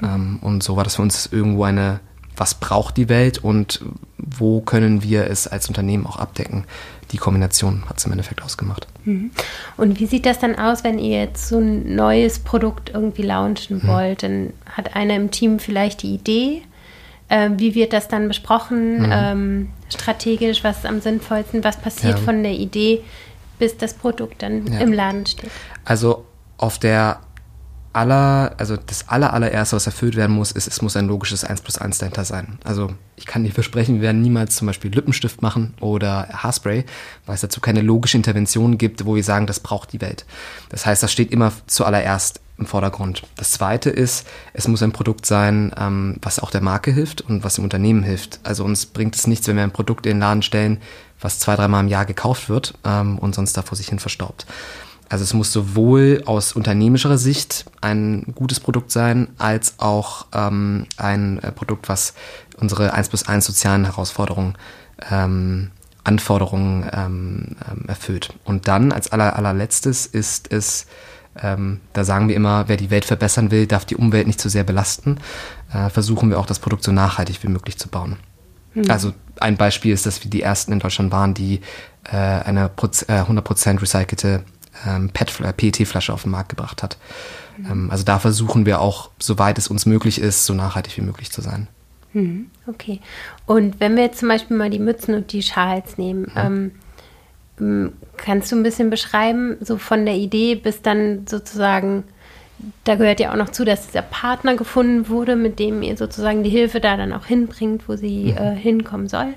Ähm, 0.02 0.38
und 0.42 0.62
so 0.62 0.76
war 0.76 0.84
das 0.84 0.96
für 0.96 1.02
uns 1.02 1.26
irgendwo 1.26 1.64
eine, 1.64 2.00
was 2.36 2.54
braucht 2.54 2.96
die 2.96 3.08
Welt 3.08 3.38
und 3.38 3.82
wo 4.18 4.60
können 4.60 5.02
wir 5.02 5.30
es 5.30 5.46
als 5.46 5.68
Unternehmen 5.68 6.06
auch 6.06 6.16
abdecken. 6.16 6.64
Die 7.12 7.18
Kombination 7.18 7.84
hat 7.88 7.98
es 7.98 8.04
im 8.04 8.12
Endeffekt 8.12 8.42
ausgemacht. 8.42 8.88
Mhm. 9.04 9.30
Und 9.76 10.00
wie 10.00 10.06
sieht 10.06 10.26
das 10.26 10.40
dann 10.40 10.56
aus, 10.56 10.82
wenn 10.82 10.98
ihr 10.98 11.20
jetzt 11.20 11.48
so 11.48 11.58
ein 11.58 11.94
neues 11.94 12.40
Produkt 12.40 12.90
irgendwie 12.92 13.22
launchen 13.22 13.78
mhm. 13.78 13.88
wollt? 13.88 14.22
Dann 14.25 14.52
hat 14.66 14.96
einer 14.96 15.14
im 15.14 15.30
Team 15.30 15.60
vielleicht 15.60 16.02
die 16.02 16.14
Idee 16.14 16.62
äh, 17.28 17.50
wie 17.56 17.75
wird 17.75 17.92
das 17.92 18.09
dann 18.09 18.28
besprochen? 18.28 19.02
Mhm. 19.02 19.12
Ähm, 19.12 19.69
strategisch, 19.89 20.65
was 20.65 20.78
ist 20.78 20.86
am 20.86 21.00
sinnvollsten? 21.00 21.65
Was 21.65 21.76
passiert 21.78 22.19
ja. 22.19 22.25
von 22.25 22.43
der 22.43 22.52
Idee, 22.52 23.02
bis 23.58 23.76
das 23.76 23.95
Produkt 23.95 24.43
dann 24.43 24.67
ja. 24.67 24.80
im 24.80 24.93
Laden 24.93 25.26
steht? 25.26 25.50
Also 25.84 26.25
auf 26.58 26.78
der 26.78 27.21
aller, 27.97 28.52
also 28.59 28.76
das 28.76 29.09
aller, 29.09 29.32
allererste, 29.32 29.75
was 29.75 29.87
erfüllt 29.87 30.17
werden 30.17 30.37
muss, 30.37 30.52
ist, 30.52 30.69
es 30.69 30.82
muss 30.82 30.97
ein 30.97 31.09
logisches 31.09 31.45
1 31.45 31.63
plus 31.63 31.78
1 31.78 31.99
dahinter 31.99 32.25
sein. 32.25 32.59
Also 32.63 32.93
ich 33.17 33.25
kann 33.25 33.43
dir 33.43 33.52
versprechen, 33.52 33.97
wir 33.97 34.02
werden 34.02 34.21
niemals 34.21 34.56
zum 34.56 34.67
Beispiel 34.67 34.93
Lippenstift 34.93 35.41
machen 35.41 35.75
oder 35.80 36.28
Haarspray, 36.28 36.85
weil 37.25 37.35
es 37.35 37.41
dazu 37.41 37.61
keine 37.61 37.80
logische 37.80 38.19
Intervention 38.19 38.76
gibt, 38.76 39.06
wo 39.06 39.17
wir 39.17 39.25
sagen, 39.25 39.47
das 39.47 39.61
braucht 39.61 39.95
die 39.95 40.02
Welt. 40.02 40.26
Das 40.69 40.85
heißt, 40.85 41.02
das 41.02 41.11
steht 41.11 41.32
immer 41.32 41.52
zuallererst 41.67 42.41
im 42.59 42.67
Vordergrund. 42.67 43.23
Das 43.37 43.52
zweite 43.52 43.91
ist, 43.91 44.26
es 44.52 44.69
muss 44.69 44.82
ein 44.82 44.93
Produkt 44.93 45.25
sein, 45.25 45.73
ähm, 45.78 46.17
was 46.21 46.39
auch 46.39 46.50
der 46.50 46.63
Marke 46.63 46.91
hilft 46.91 47.23
und 47.23 47.45
was 47.45 47.54
dem 47.54 47.65
Unternehmen 47.65 48.02
hilft. 48.02 48.41
Also 48.43 48.65
uns 48.65 48.87
bringt 48.87 49.17
es 49.17 49.26
nichts, 49.26 49.49
wenn 49.49 49.56
wir 49.56 49.63
ein 49.63 49.73
Produkt 49.73 50.06
in 50.06 50.13
den 50.13 50.21
Laden 50.21 50.43
stellen, 50.43 50.80
was 51.21 51.39
zwei, 51.39 51.56
dreimal 51.56 51.82
im 51.82 51.89
Jahr 51.89 52.04
gekauft 52.04 52.50
wird 52.50 52.75
ähm, 52.85 53.19
und 53.19 53.35
sonst 53.35 53.56
da 53.56 53.63
vor 53.63 53.76
sich 53.76 53.89
hin 53.89 53.99
verstaubt. 53.99 54.47
Also 55.08 55.23
es 55.23 55.34
muss 55.34 55.52
sowohl 55.52 56.23
aus 56.26 56.52
unternehmischer 56.52 57.16
Sicht 57.16 57.66
ein 57.80 58.25
gutes 58.34 58.58
Produkt 58.60 58.90
sein, 58.90 59.28
als 59.38 59.78
auch 59.78 60.26
ähm, 60.32 60.86
ein 60.97 61.38
äh, 61.42 61.52
Produkt, 61.52 61.88
was 61.88 62.14
unsere 62.58 62.92
1 62.92 63.10
plus 63.10 63.28
1 63.28 63.45
sozialen 63.45 63.84
Herausforderungen, 63.84 64.56
ähm, 65.10 65.71
Anforderungen 66.02 66.88
ähm, 66.92 67.56
ähm, 67.71 67.84
erfüllt. 67.88 68.34
Und 68.45 68.69
dann 68.69 68.92
als 68.92 69.12
aller, 69.12 69.36
allerletztes 69.36 70.06
ist 70.06 70.52
es, 70.52 70.86
ähm, 71.40 71.80
da 71.92 72.04
sagen 72.04 72.28
wir 72.28 72.36
immer, 72.36 72.69
wer 72.69 72.76
die 72.76 72.90
Welt 72.90 73.04
verbessern 73.04 73.50
will, 73.50 73.66
darf 73.66 73.84
die 73.84 73.97
Umwelt 73.97 74.26
nicht 74.26 74.40
zu 74.40 74.49
sehr 74.49 74.64
belasten. 74.64 75.19
Äh, 75.73 75.90
versuchen 75.90 76.30
wir 76.30 76.38
auch 76.38 76.47
das 76.47 76.58
Produkt 76.58 76.82
so 76.82 76.92
nachhaltig 76.92 77.42
wie 77.42 77.49
möglich 77.49 77.78
zu 77.78 77.88
bauen. 77.88 78.16
Mhm. 78.75 78.90
Also 78.90 79.12
ein 79.40 79.56
Beispiel 79.56 79.92
ist, 79.92 80.06
dass 80.06 80.23
wir 80.23 80.30
die 80.30 80.42
ersten 80.42 80.73
in 80.73 80.78
Deutschland 80.78 81.12
waren, 81.12 81.34
die 81.34 81.60
äh, 82.04 82.16
eine 82.16 82.69
Proz 82.69 83.02
äh, 83.02 83.23
100% 83.23 83.80
recycelte 83.82 84.42
ähm, 84.86 85.10
PET-Flasche 85.10 86.12
auf 86.12 86.23
den 86.23 86.32
Markt 86.32 86.50
gebracht 86.50 86.82
hat. 86.82 86.97
Mhm. 87.56 87.91
Also 87.91 88.04
da 88.04 88.19
versuchen 88.19 88.67
wir 88.67 88.80
auch, 88.80 89.10
soweit 89.19 89.58
es 89.58 89.69
uns 89.69 89.86
möglich 89.86 90.21
ist, 90.21 90.47
so 90.47 90.54
nachhaltig 90.54 90.97
wie 90.97 91.02
möglich 91.02 91.30
zu 91.30 91.41
sein. 91.41 91.69
Mhm. 92.12 92.50
Okay. 92.67 93.00
Und 93.47 93.80
wenn 93.80 93.97
wir 93.97 94.04
jetzt 94.04 94.19
zum 94.19 94.28
Beispiel 94.28 94.56
mal 94.56 94.71
die 94.71 94.78
Mützen 94.78 95.15
und 95.15 95.32
die 95.32 95.43
Schals 95.43 95.99
nehmen, 95.99 96.30
mhm. 96.34 96.73
ähm, 97.58 97.93
kannst 98.17 98.52
du 98.52 98.56
ein 98.56 98.62
bisschen 98.62 98.91
beschreiben, 98.91 99.56
so 99.60 99.78
von 99.78 100.04
der 100.04 100.17
Idee 100.17 100.56
bis 100.56 100.82
dann 100.82 101.26
sozusagen, 101.26 102.04
da 102.84 102.97
gehört 102.97 103.21
ja 103.21 103.32
auch 103.32 103.36
noch 103.36 103.50
zu, 103.50 103.65
dass 103.65 103.86
dieser 103.86 104.02
Partner 104.02 104.56
gefunden 104.56 105.08
wurde, 105.08 105.36
mit 105.36 105.58
dem 105.58 105.82
ihr 105.82 105.97
sozusagen 105.97 106.43
die 106.43 106.50
Hilfe 106.50 106.80
da 106.80 106.97
dann 106.97 107.12
auch 107.12 107.26
hinbringt, 107.26 107.89
wo 107.89 107.97
sie 107.97 108.32
mhm. 108.32 108.39
äh, 108.39 108.56
hinkommen 108.56 109.08
soll, 109.08 109.34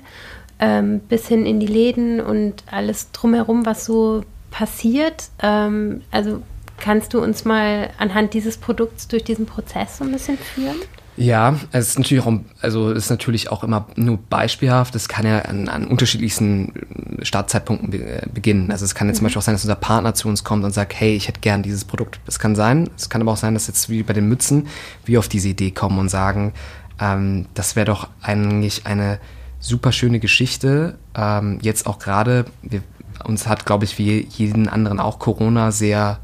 ähm, 0.58 1.00
bis 1.00 1.28
hin 1.28 1.46
in 1.46 1.60
die 1.60 1.66
Läden 1.66 2.20
und 2.20 2.62
alles 2.70 3.10
drumherum, 3.12 3.64
was 3.64 3.84
so 3.84 4.22
passiert. 4.60 5.30
Ähm, 5.42 6.02
also 6.10 6.42
kannst 6.78 7.14
du 7.14 7.22
uns 7.22 7.46
mal 7.46 7.88
anhand 7.96 8.34
dieses 8.34 8.58
Produkts 8.58 9.08
durch 9.08 9.24
diesen 9.24 9.46
Prozess 9.46 9.96
so 9.96 10.04
ein 10.04 10.12
bisschen 10.12 10.36
führen? 10.36 10.76
Ja, 11.16 11.58
es 11.72 11.88
ist 11.88 11.98
natürlich 11.98 12.24
auch, 12.24 12.32
also 12.60 12.90
es 12.90 13.04
ist 13.04 13.10
natürlich 13.10 13.50
auch 13.50 13.64
immer 13.64 13.86
nur 13.96 14.18
beispielhaft. 14.18 14.94
Es 14.94 15.08
kann 15.08 15.24
ja 15.26 15.40
an, 15.40 15.68
an 15.70 15.86
unterschiedlichsten 15.86 16.74
Startzeitpunkten 17.22 17.90
be 17.90 18.22
beginnen. 18.34 18.70
Also 18.70 18.84
es 18.84 18.94
kann 18.94 19.08
jetzt 19.08 19.16
mhm. 19.16 19.18
zum 19.20 19.24
Beispiel 19.24 19.38
auch 19.38 19.44
sein, 19.44 19.54
dass 19.54 19.64
unser 19.64 19.76
Partner 19.76 20.14
zu 20.14 20.28
uns 20.28 20.44
kommt 20.44 20.62
und 20.64 20.72
sagt, 20.72 20.92
hey, 20.94 21.16
ich 21.16 21.28
hätte 21.28 21.40
gern 21.40 21.62
dieses 21.62 21.86
Produkt. 21.86 22.20
Das 22.26 22.38
kann 22.38 22.54
sein. 22.54 22.90
Es 22.98 23.08
kann 23.08 23.22
aber 23.22 23.32
auch 23.32 23.38
sein, 23.38 23.54
dass 23.54 23.66
jetzt 23.66 23.88
wie 23.88 24.02
bei 24.02 24.12
den 24.12 24.28
Mützen 24.28 24.68
wir 25.06 25.20
auf 25.20 25.28
diese 25.28 25.48
Idee 25.48 25.70
kommen 25.70 25.98
und 25.98 26.10
sagen, 26.10 26.52
ähm, 27.00 27.46
das 27.54 27.76
wäre 27.76 27.86
doch 27.86 28.08
eigentlich 28.20 28.84
eine 28.84 29.20
super 29.58 29.92
schöne 29.92 30.20
Geschichte. 30.20 30.98
Ähm, 31.14 31.60
jetzt 31.62 31.86
auch 31.86 31.98
gerade, 31.98 32.44
wir 32.62 32.82
uns 33.24 33.46
hat, 33.46 33.66
glaube 33.66 33.84
ich, 33.84 33.98
wie 33.98 34.26
jeden 34.30 34.68
anderen 34.68 35.00
auch 35.00 35.18
Corona 35.18 35.72
sehr 35.72 36.20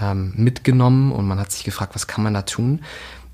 ähm, 0.00 0.32
mitgenommen 0.36 1.12
und 1.12 1.26
man 1.26 1.38
hat 1.38 1.52
sich 1.52 1.64
gefragt, 1.64 1.94
was 1.94 2.06
kann 2.06 2.24
man 2.24 2.34
da 2.34 2.42
tun? 2.42 2.80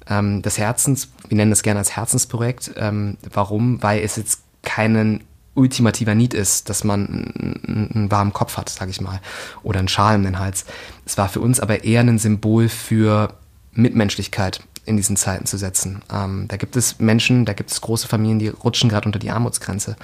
Ähm, 0.09 0.43
das 0.43 0.59
Herzens, 0.59 1.09
wir 1.29 1.37
nennen 1.37 1.51
das 1.51 1.63
gerne 1.63 1.79
als 1.79 1.97
Herzensprojekt. 1.97 2.73
Ähm, 2.77 3.17
warum? 3.33 3.83
Weil 3.83 4.03
es 4.03 4.17
jetzt 4.17 4.43
keinen 4.63 5.25
ultimativer 5.55 6.15
Need 6.15 6.35
ist, 6.35 6.71
dass 6.71 6.83
man 6.83 7.07
einen, 7.07 8.11
warmen 8.11 8.33
Kopf 8.33 8.57
hat, 8.57 8.71
sage 8.71 8.91
ich 8.91 9.01
mal, 9.01 9.21
oder 9.63 9.81
einen 9.81 9.89
Schal 9.89 10.17
um 10.17 10.23
den 10.23 10.39
Hals. 10.39 10.65
Es 11.05 11.19
war 11.19 11.29
für 11.29 11.41
uns 11.41 11.61
aber 11.61 11.85
eher 11.85 12.01
ein 12.01 12.19
Symbol 12.19 12.69
für 12.69 13.35
Mitmenschlichkeit 13.73 14.61
in 14.85 14.97
diesen 14.97 15.17
Zeiten 15.17 15.47
zu 15.47 15.59
setzen. 15.59 16.03
Ähm, 16.13 16.47
da 16.49 16.57
gibt 16.57 16.77
es 16.77 16.99
Menschen, 16.99 17.45
da 17.45 17.53
gibt 17.53 17.71
es 17.71 17.81
große 17.81 18.09
Familien, 18.09 18.39
die 18.39 18.49
rutschen 18.49 18.89
gerade 18.89 19.07
unter 19.07 19.19
die 19.19 19.31
Armutsgrenze. 19.31 19.97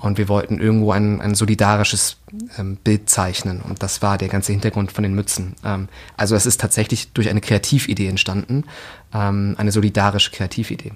Und 0.00 0.16
wir 0.16 0.28
wollten 0.28 0.58
irgendwo 0.58 0.92
ein, 0.92 1.20
ein 1.20 1.34
solidarisches 1.34 2.16
ähm, 2.58 2.76
Bild 2.76 3.10
zeichnen. 3.10 3.60
Und 3.60 3.82
das 3.82 4.00
war 4.00 4.16
der 4.16 4.28
ganze 4.28 4.52
Hintergrund 4.52 4.92
von 4.92 5.02
den 5.02 5.14
Mützen. 5.14 5.54
Ähm, 5.64 5.88
also 6.16 6.34
es 6.34 6.46
ist 6.46 6.60
tatsächlich 6.60 7.12
durch 7.12 7.28
eine 7.28 7.40
Kreatividee 7.40 8.06
entstanden, 8.06 8.64
ähm, 9.12 9.54
eine 9.58 9.72
solidarische 9.72 10.30
Kreatividee. 10.30 10.92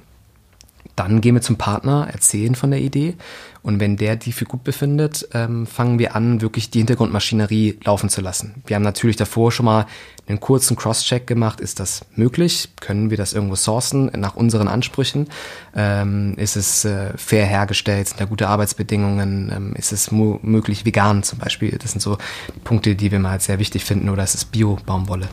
Dann 0.97 1.21
gehen 1.21 1.35
wir 1.35 1.43
zum 1.43 1.57
Partner, 1.57 2.09
erzählen 2.11 2.55
von 2.55 2.71
der 2.71 2.81
Idee 2.81 3.17
und 3.65 3.81
wenn 3.81 3.97
der 3.97 4.17
die 4.17 4.33
für 4.33 4.45
gut 4.45 4.63
befindet, 4.63 5.27
ähm, 5.33 5.67
fangen 5.67 5.99
wir 5.99 6.15
an, 6.15 6.43
wirklich 6.43 6.69
die 6.69 6.81
Hintergrundmaschinerie 6.81 7.79
laufen 7.83 8.11
zu 8.11 8.21
lassen. 8.21 8.63
Wir 8.67 8.77
haben 8.77 8.83
natürlich 8.83 9.17
davor 9.17 9.53
schon 9.53 9.65
mal 9.65 9.87
einen 10.29 10.39
kurzen 10.39 10.77
Cross-Check 10.77 11.27
gemacht. 11.27 11.61
Ist 11.61 11.81
das 11.81 12.05
möglich? 12.15 12.69
Können 12.81 13.09
wir 13.09 13.17
das 13.17 13.33
irgendwo 13.33 13.55
sourcen 13.55 14.11
nach 14.17 14.37
unseren 14.37 14.69
Ansprüchen? 14.69 15.29
Ähm, 15.75 16.35
ist 16.37 16.57
es 16.57 16.85
äh, 16.85 17.17
fair 17.17 17.47
hergestellt? 17.47 18.09
Sind 18.09 18.21
da 18.21 18.27
gute 18.27 18.49
Arbeitsbedingungen? 18.49 19.51
Ähm, 19.51 19.75
ist 19.77 19.93
es 19.93 20.11
möglich 20.13 20.85
vegan 20.85 21.23
zum 21.23 21.39
Beispiel? 21.39 21.79
Das 21.79 21.93
sind 21.93 22.03
so 22.03 22.19
Punkte, 22.65 22.95
die 22.95 23.11
wir 23.11 23.19
mal 23.19 23.41
sehr 23.41 23.59
wichtig 23.59 23.85
finden. 23.85 24.11
Oder 24.11 24.25
ist 24.25 24.35
es 24.35 24.45
Bio-Baumwolle? 24.45 25.29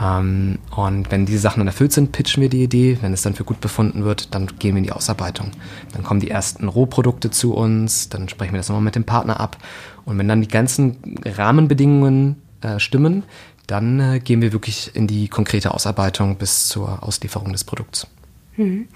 Ähm, 0.00 0.58
und 0.74 1.10
wenn 1.10 1.26
diese 1.26 1.38
Sachen 1.38 1.60
dann 1.60 1.66
erfüllt 1.66 1.92
sind, 1.92 2.12
pitchen 2.12 2.40
wir 2.40 2.48
die 2.48 2.62
Idee. 2.62 2.98
Wenn 3.00 3.12
es 3.12 3.22
dann 3.22 3.34
für 3.34 3.44
gut 3.44 3.60
befunden 3.60 4.04
wird, 4.04 4.34
dann 4.34 4.46
gehen 4.58 4.74
wir 4.74 4.78
in 4.78 4.84
die 4.84 4.92
Ausarbeitung. 4.92 5.50
Dann 5.92 6.02
kommen 6.02 6.20
die 6.20 6.30
ersten 6.30 6.68
Rohprodukte 6.68 7.30
zu 7.30 7.54
uns, 7.54 8.08
dann 8.08 8.28
sprechen 8.28 8.52
wir 8.52 8.58
das 8.58 8.68
nochmal 8.68 8.84
mit 8.84 8.94
dem 8.94 9.04
Partner 9.04 9.40
ab. 9.40 9.58
Und 10.04 10.18
wenn 10.18 10.28
dann 10.28 10.40
die 10.40 10.48
ganzen 10.48 11.18
Rahmenbedingungen 11.24 12.36
äh, 12.62 12.78
stimmen, 12.78 13.24
dann 13.66 14.00
äh, 14.00 14.20
gehen 14.20 14.40
wir 14.42 14.52
wirklich 14.52 14.90
in 14.94 15.06
die 15.06 15.28
konkrete 15.28 15.74
Ausarbeitung 15.74 16.36
bis 16.36 16.66
zur 16.66 17.02
Auslieferung 17.02 17.52
des 17.52 17.64
Produkts. 17.64 18.06
Hm. 18.54 18.88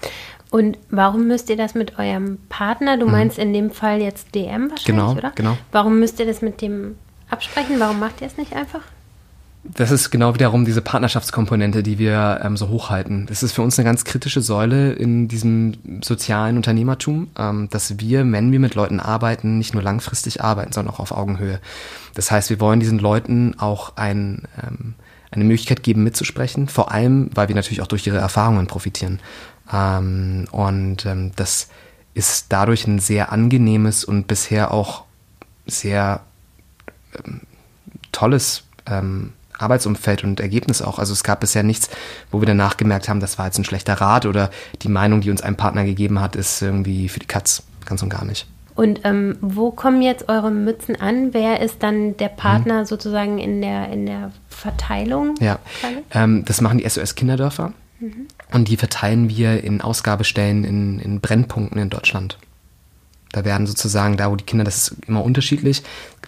Und 0.51 0.77
warum 0.89 1.27
müsst 1.27 1.49
ihr 1.49 1.57
das 1.57 1.75
mit 1.75 1.97
eurem 1.97 2.39
Partner, 2.49 2.97
du 2.97 3.05
hm. 3.05 3.11
meinst 3.11 3.37
in 3.37 3.53
dem 3.53 3.71
Fall 3.71 4.01
jetzt 4.01 4.33
DM 4.35 4.69
wahrscheinlich, 4.69 4.85
genau, 4.85 5.11
oder? 5.13 5.31
Genau. 5.35 5.57
Warum 5.71 5.99
müsst 5.99 6.19
ihr 6.19 6.25
das 6.25 6.41
mit 6.41 6.61
dem 6.61 6.95
absprechen? 7.29 7.79
Warum 7.79 7.99
macht 7.99 8.21
ihr 8.21 8.27
es 8.27 8.37
nicht 8.37 8.53
einfach? 8.53 8.81
Das 9.73 9.91
ist 9.91 10.11
genau 10.11 10.35
wiederum 10.35 10.63
diese 10.63 10.81
Partnerschaftskomponente, 10.81 11.81
die 11.81 11.97
wir 11.97 12.39
ähm, 12.43 12.55
so 12.55 12.69
hochhalten. 12.69 13.25
Das 13.25 13.41
ist 13.41 13.53
für 13.53 13.61
uns 13.61 13.79
eine 13.79 13.85
ganz 13.85 14.03
kritische 14.03 14.41
Säule 14.41 14.93
in 14.93 15.27
diesem 15.27 15.73
sozialen 16.03 16.57
Unternehmertum, 16.57 17.29
ähm, 17.37 17.69
dass 17.71 17.99
wir, 17.99 18.31
wenn 18.31 18.51
wir 18.51 18.59
mit 18.59 18.75
Leuten 18.75 18.99
arbeiten, 18.99 19.57
nicht 19.57 19.73
nur 19.73 19.81
langfristig 19.81 20.43
arbeiten, 20.43 20.71
sondern 20.71 20.93
auch 20.93 20.99
auf 20.99 21.11
Augenhöhe. 21.11 21.59
Das 22.13 22.31
heißt, 22.31 22.49
wir 22.49 22.59
wollen 22.59 22.79
diesen 22.79 22.99
Leuten 22.99 23.59
auch 23.59 23.97
ein, 23.97 24.43
ähm, 24.63 24.93
eine 25.31 25.43
Möglichkeit 25.43 25.83
geben, 25.83 26.03
mitzusprechen, 26.03 26.67
vor 26.67 26.91
allem, 26.91 27.29
weil 27.33 27.47
wir 27.47 27.55
natürlich 27.55 27.81
auch 27.81 27.87
durch 27.87 28.05
ihre 28.05 28.17
Erfahrungen 28.17 28.67
profitieren. 28.67 29.19
Ähm, 29.73 30.47
und 30.51 31.05
ähm, 31.05 31.31
das 31.35 31.69
ist 32.13 32.47
dadurch 32.49 32.87
ein 32.87 32.99
sehr 32.99 33.31
angenehmes 33.31 34.05
und 34.05 34.27
bisher 34.27 34.71
auch 34.71 35.05
sehr 35.65 36.21
ähm, 37.25 37.41
tolles 38.11 38.63
ähm, 38.85 39.33
Arbeitsumfeld 39.57 40.23
und 40.23 40.39
Ergebnis 40.39 40.81
auch. 40.81 40.99
Also 40.99 41.13
es 41.13 41.23
gab 41.23 41.39
bisher 41.39 41.63
nichts, 41.63 41.89
wo 42.31 42.41
wir 42.41 42.45
danach 42.45 42.77
gemerkt 42.77 43.09
haben, 43.09 43.19
das 43.19 43.37
war 43.37 43.45
jetzt 43.45 43.57
ein 43.57 43.65
schlechter 43.65 43.93
Rat 43.95 44.25
oder 44.25 44.49
die 44.81 44.89
Meinung, 44.89 45.21
die 45.21 45.31
uns 45.31 45.41
ein 45.41 45.55
Partner 45.55 45.83
gegeben 45.83 46.19
hat, 46.19 46.35
ist 46.35 46.61
irgendwie 46.61 47.09
für 47.09 47.19
die 47.19 47.27
Katz. 47.27 47.63
Ganz 47.85 48.01
und 48.01 48.09
gar 48.09 48.25
nicht. 48.25 48.47
Und 48.75 49.01
ähm, 49.05 49.37
wo 49.39 49.71
kommen 49.71 50.01
jetzt 50.01 50.27
eure 50.27 50.51
Mützen 50.51 50.99
an? 50.99 51.33
Wer 51.33 51.61
ist 51.61 51.81
dann 51.81 52.17
der 52.17 52.27
Partner 52.27 52.81
mhm. 52.81 52.85
sozusagen 52.85 53.39
in 53.39 53.61
der, 53.61 53.89
in 53.89 54.05
der 54.05 54.31
Verteilung? 54.49 55.35
Ja, 55.39 55.59
ähm, 56.11 56.43
das 56.45 56.59
machen 56.59 56.79
die 56.79 56.89
SOS 56.89 57.15
Kinderdörfer. 57.15 57.71
Mhm. 57.99 58.27
Und 58.51 58.67
die 58.67 58.75
verteilen 58.75 59.29
wir 59.29 59.63
in 59.63 59.79
Ausgabestellen 59.79 60.65
in, 60.65 60.99
in 60.99 61.21
Brennpunkten 61.21 61.79
in 61.81 61.89
Deutschland. 61.89 62.37
Da 63.31 63.45
werden 63.45 63.67
sozusagen, 63.67 64.17
da 64.17 64.29
wo 64.31 64.35
die 64.35 64.45
Kinder, 64.45 64.63
das 64.63 64.77
ist 64.77 64.95
immer 65.07 65.23
unterschiedlich, 65.23 65.83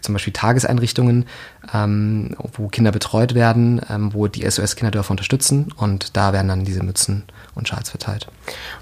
zum 0.08 0.14
Beispiel 0.14 0.34
Tageseinrichtungen, 0.34 1.26
ähm, 1.74 2.36
wo 2.54 2.68
Kinder 2.70 2.92
betreut 2.92 3.36
werden, 3.36 3.82
ähm, 3.90 4.14
wo 4.14 4.28
die 4.28 4.50
SOS-Kinderdörfer 4.50 5.12
unterstützen 5.12 5.72
und 5.76 6.18
da 6.18 6.34
werden 6.34 6.48
dann 6.48 6.66
diese 6.66 6.82
Mützen 6.82 7.24
und 7.54 7.68
Schals 7.68 7.90
verteilt. 7.90 8.28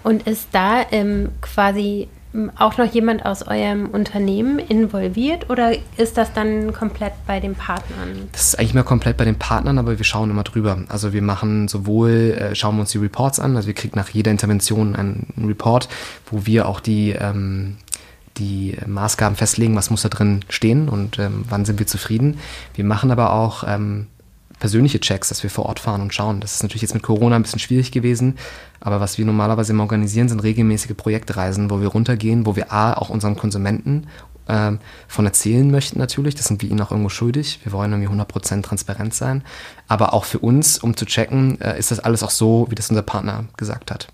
Und 0.03 0.27
ist 0.27 0.47
da 0.51 0.85
ähm, 0.91 1.29
quasi 1.41 2.07
auch 2.57 2.77
noch 2.77 2.91
jemand 2.91 3.25
aus 3.25 3.47
eurem 3.47 3.89
Unternehmen 3.89 4.59
involviert 4.59 5.49
oder 5.49 5.73
ist 5.97 6.17
das 6.17 6.33
dann 6.33 6.73
komplett 6.73 7.13
bei 7.25 7.39
den 7.39 7.55
Partnern? 7.55 8.27
Das 8.31 8.49
ist 8.49 8.59
eigentlich 8.59 8.73
mehr 8.73 8.83
komplett 8.83 9.17
bei 9.17 9.25
den 9.25 9.37
Partnern, 9.39 9.77
aber 9.77 9.97
wir 9.97 10.05
schauen 10.05 10.29
immer 10.29 10.43
drüber. 10.43 10.83
Also 10.89 11.13
wir 11.13 11.21
machen 11.21 11.67
sowohl, 11.67 12.35
äh, 12.37 12.55
schauen 12.55 12.75
wir 12.75 12.81
uns 12.81 12.91
die 12.91 12.97
Reports 12.97 13.39
an, 13.39 13.55
also 13.55 13.67
wir 13.67 13.73
kriegen 13.73 13.97
nach 13.97 14.09
jeder 14.09 14.31
Intervention 14.31 14.95
einen 14.95 15.33
Report, 15.47 15.87
wo 16.29 16.45
wir 16.45 16.67
auch 16.67 16.79
die 16.79 17.11
ähm, 17.11 17.77
die 18.37 18.77
Maßgaben 18.85 19.35
festlegen, 19.35 19.75
was 19.75 19.89
muss 19.89 20.01
da 20.01 20.09
drin 20.09 20.43
stehen 20.49 20.89
und 20.89 21.19
ähm, 21.19 21.45
wann 21.49 21.65
sind 21.65 21.79
wir 21.79 21.87
zufrieden. 21.87 22.39
Wir 22.73 22.83
machen 22.83 23.11
aber 23.11 23.33
auch 23.33 23.63
ähm, 23.67 24.07
persönliche 24.59 24.99
Checks, 24.99 25.29
dass 25.29 25.43
wir 25.43 25.49
vor 25.49 25.65
Ort 25.65 25.79
fahren 25.79 26.01
und 26.01 26.13
schauen. 26.13 26.39
Das 26.41 26.55
ist 26.55 26.63
natürlich 26.63 26.81
jetzt 26.81 26.93
mit 26.93 27.03
Corona 27.03 27.35
ein 27.35 27.43
bisschen 27.43 27.59
schwierig 27.59 27.91
gewesen, 27.91 28.37
aber 28.79 28.99
was 28.99 29.17
wir 29.17 29.25
normalerweise 29.25 29.73
immer 29.73 29.83
organisieren, 29.83 30.29
sind 30.29 30.43
regelmäßige 30.43 30.95
Projektreisen, 30.95 31.69
wo 31.69 31.81
wir 31.81 31.87
runtergehen, 31.87 32.45
wo 32.45 32.55
wir 32.55 32.71
A, 32.71 32.93
auch 32.93 33.09
unseren 33.09 33.35
Konsumenten 33.35 34.07
ähm, 34.47 34.79
von 35.07 35.25
erzählen 35.25 35.69
möchten 35.69 35.99
natürlich, 35.99 36.35
das 36.35 36.45
sind 36.45 36.61
wir 36.61 36.69
ihnen 36.69 36.81
auch 36.81 36.91
irgendwo 36.91 37.09
schuldig, 37.09 37.59
wir 37.63 37.71
wollen 37.71 37.91
irgendwie 37.91 38.21
100% 38.21 38.61
transparent 38.61 39.13
sein, 39.13 39.43
aber 39.87 40.13
auch 40.13 40.25
für 40.25 40.39
uns, 40.39 40.77
um 40.77 40.95
zu 40.95 41.05
checken, 41.05 41.59
äh, 41.61 41.79
ist 41.79 41.91
das 41.91 41.99
alles 41.99 42.23
auch 42.23 42.29
so, 42.29 42.67
wie 42.69 42.75
das 42.75 42.89
unser 42.89 43.01
Partner 43.01 43.45
gesagt 43.57 43.91
hat. 43.91 44.07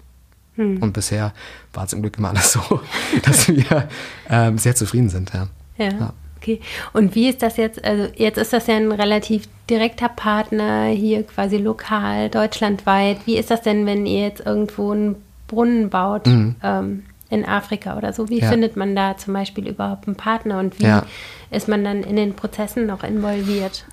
Hm. 0.62 0.78
Und 0.82 0.94
bisher 0.94 1.34
war 1.74 1.86
es 1.86 1.94
im 1.94 2.02
Glück 2.02 2.18
immer 2.18 2.30
alles 2.30 2.54
so, 2.54 2.62
dass 3.24 3.48
wir 3.48 3.90
ähm, 4.30 4.58
sehr 4.58 4.76
zufrieden 4.76 5.10
sind. 5.10 5.32
Ja. 5.34 5.48
ja. 5.78 5.92
ja. 5.92 6.14
Okay. 6.38 6.60
Und 6.94 7.14
wie 7.14 7.30
ist 7.30 7.44
das 7.44 7.58
jetzt? 7.58 7.84
Also 7.86 8.08
jetzt 8.16 8.38
ist 8.38 8.52
das 8.52 8.66
ja 8.66 8.76
ein 8.76 8.92
relativ 8.92 9.44
direkter 9.70 10.10
Partner 10.10 10.86
hier 10.86 11.24
quasi 11.24 11.58
lokal, 11.58 12.30
deutschlandweit. 12.30 13.28
Wie 13.28 13.38
ist 13.38 13.52
das 13.52 13.62
denn, 13.62 13.86
wenn 13.86 14.08
ihr 14.08 14.22
jetzt 14.22 14.44
irgendwo 14.44 14.92
einen 14.92 15.16
Brunnen 15.48 15.92
baut 15.92 16.26
mhm. 16.26 16.56
ähm, 16.64 17.04
in 17.30 17.46
Afrika 17.46 17.96
oder 17.96 18.12
so? 18.12 18.30
Wie 18.30 18.40
ja. 18.40 18.50
findet 18.50 18.76
man 18.76 18.96
da 18.96 19.18
zum 19.18 19.36
Beispiel 19.36 19.68
überhaupt 19.68 20.08
einen 20.08 20.16
Partner 20.16 20.60
und 20.60 20.80
wie 20.80 20.86
ja. 20.86 21.06
ist 21.52 21.68
man 21.68 21.84
dann 21.84 22.02
in 22.02 22.16
den 22.16 22.34
Prozessen 22.34 22.88
noch 22.88 23.04
involviert? 23.04 23.86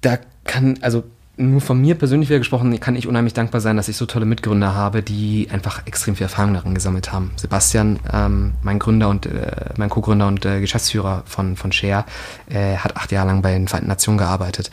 Da 0.00 0.18
kann, 0.44 0.78
also 0.82 1.02
nur 1.38 1.60
von 1.60 1.80
mir 1.80 1.94
persönlich 1.96 2.30
wieder 2.30 2.38
gesprochen, 2.38 2.78
kann 2.80 2.96
ich 2.96 3.06
unheimlich 3.06 3.34
dankbar 3.34 3.60
sein, 3.60 3.76
dass 3.76 3.88
ich 3.88 3.96
so 3.96 4.06
tolle 4.06 4.24
Mitgründer 4.24 4.74
habe, 4.74 5.02
die 5.02 5.48
einfach 5.50 5.86
extrem 5.86 6.16
viel 6.16 6.24
Erfahrung 6.24 6.54
darin 6.54 6.74
gesammelt 6.74 7.12
haben. 7.12 7.32
Sebastian, 7.36 7.98
ähm, 8.12 8.52
mein 8.62 8.78
Gründer 8.78 9.08
und 9.10 9.26
äh, 9.26 9.70
mein 9.76 9.90
Co-Gründer 9.90 10.26
und 10.26 10.44
äh, 10.46 10.60
Geschäftsführer 10.60 11.24
von, 11.26 11.56
von 11.56 11.72
Share, 11.72 12.04
äh, 12.48 12.76
hat 12.76 12.96
acht 12.96 13.12
Jahre 13.12 13.28
lang 13.28 13.42
bei 13.42 13.52
den 13.52 13.68
Vereinten 13.68 13.88
Nationen 13.88 14.18
gearbeitet. 14.18 14.70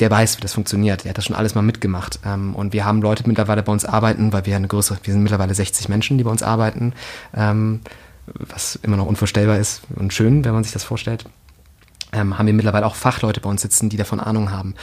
Der 0.00 0.10
weiß, 0.10 0.36
wie 0.36 0.42
das 0.42 0.52
funktioniert. 0.52 1.04
Der 1.04 1.10
hat 1.10 1.18
das 1.18 1.24
schon 1.24 1.34
alles 1.34 1.54
mal 1.54 1.62
mitgemacht. 1.62 2.20
Ähm, 2.26 2.54
und 2.54 2.74
wir 2.74 2.84
haben 2.84 3.00
Leute 3.00 3.24
mittlerweile 3.26 3.62
bei 3.62 3.72
uns 3.72 3.86
arbeiten, 3.86 4.32
weil 4.34 4.44
wir 4.44 4.54
eine 4.54 4.68
größere, 4.68 4.98
wir 5.02 5.14
sind 5.14 5.22
mittlerweile 5.22 5.54
60 5.54 5.88
Menschen, 5.88 6.18
die 6.18 6.24
bei 6.24 6.30
uns 6.30 6.42
arbeiten, 6.42 6.92
ähm, 7.34 7.80
was 8.26 8.76
immer 8.82 8.98
noch 8.98 9.06
unvorstellbar 9.06 9.58
ist 9.58 9.80
und 9.96 10.12
schön, 10.12 10.44
wenn 10.44 10.52
man 10.52 10.62
sich 10.62 10.74
das 10.74 10.84
vorstellt. 10.84 11.24
Ähm, 12.12 12.38
haben 12.38 12.46
wir 12.46 12.54
mittlerweile 12.54 12.86
auch 12.86 12.94
Fachleute 12.94 13.40
bei 13.40 13.50
uns 13.50 13.62
sitzen, 13.62 13.88
die 13.88 13.96
davon 13.96 14.20
Ahnung 14.20 14.50
haben. 14.50 14.74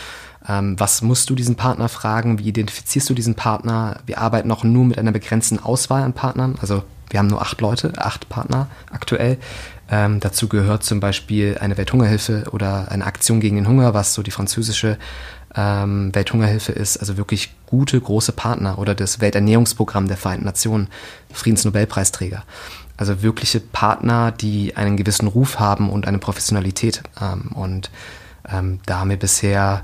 Ähm, 0.48 0.80
was 0.80 1.02
musst 1.02 1.30
du 1.30 1.36
diesen 1.36 1.56
Partner 1.56 1.90
fragen? 1.90 2.40
Wie 2.40 2.48
identifizierst 2.48 3.10
du 3.10 3.14
diesen 3.14 3.36
Partner? 3.36 4.00
Wir 4.06 4.20
arbeiten 4.20 4.52
auch 4.52 4.64
nur 4.64 4.86
mit 4.86 4.98
einer 4.98 5.12
begrenzten 5.12 5.60
Auswahl 5.60 6.04
an 6.04 6.14
Partnern. 6.14 6.56
Also 6.62 6.84
wir 7.10 7.20
haben 7.20 7.28
nur 7.28 7.42
acht 7.42 7.62
Leute, 7.62 7.94
acht 7.98 8.30
Partner 8.30 8.68
aktuell. 8.92 9.38
Ähm, 9.90 10.20
dazu 10.20 10.48
gehört 10.48 10.84
zum 10.84 11.00
Beispiel 11.00 11.58
eine 11.60 11.78
Welthungerhilfe 11.78 12.46
oder 12.52 12.92
eine 12.92 13.06
Aktion 13.06 13.40
gegen 13.40 13.56
den 13.56 13.68
Hunger, 13.68 13.94
was 13.94 14.14
so 14.14 14.24
die 14.24 14.32
französische 14.32 14.98
ähm, 15.56 16.14
Welthungerhilfe 16.14 16.72
ist. 16.72 16.98
Also 16.98 17.18
wirklich 17.18 17.54
gute, 17.68 18.00
große 18.00 18.32
Partner 18.32 18.80
oder 18.80 18.96
das 18.96 19.22
Welternährungsprogramm 19.22 20.08
der 20.08 20.18
Vereinten 20.18 20.46
Nationen, 20.46 20.88
Friedensnobelpreisträger. 21.32 22.44
Also 22.98 23.22
wirkliche 23.22 23.60
Partner, 23.60 24.32
die 24.32 24.76
einen 24.76 24.98
gewissen 24.98 25.28
Ruf 25.28 25.60
haben 25.60 25.90
und 25.90 26.08
eine 26.08 26.18
Professionalität. 26.18 27.04
Ähm, 27.22 27.52
und 27.54 27.92
ähm, 28.52 28.80
da 28.86 29.00
haben 29.00 29.10
wir 29.10 29.18
bisher 29.18 29.84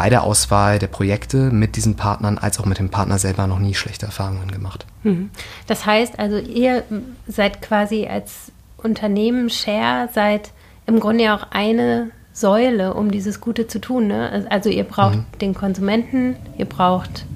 bei 0.00 0.08
der 0.08 0.22
Auswahl 0.22 0.78
der 0.78 0.86
Projekte 0.86 1.50
mit 1.50 1.76
diesen 1.76 1.94
Partnern 1.94 2.38
als 2.38 2.58
auch 2.58 2.64
mit 2.64 2.78
dem 2.78 2.88
Partner 2.88 3.18
selber 3.18 3.46
noch 3.46 3.58
nie 3.58 3.74
schlechte 3.74 4.06
Erfahrungen 4.06 4.50
gemacht. 4.50 4.86
Mhm. 5.02 5.28
Das 5.66 5.84
heißt 5.84 6.18
also, 6.18 6.38
ihr 6.38 6.84
seid 7.28 7.60
quasi 7.60 8.06
als 8.06 8.50
Unternehmen 8.78 9.50
Share, 9.50 10.08
seid 10.10 10.52
im 10.86 11.00
Grunde 11.00 11.24
ja 11.24 11.36
auch 11.36 11.48
eine 11.50 12.12
Säule, 12.32 12.94
um 12.94 13.10
dieses 13.10 13.42
Gute 13.42 13.66
zu 13.66 13.78
tun. 13.78 14.06
Ne? 14.06 14.46
Also 14.48 14.70
ihr 14.70 14.84
braucht 14.84 15.16
mhm. 15.16 15.26
den 15.42 15.52
Konsumenten, 15.52 16.36
ihr 16.56 16.64
braucht 16.64 17.26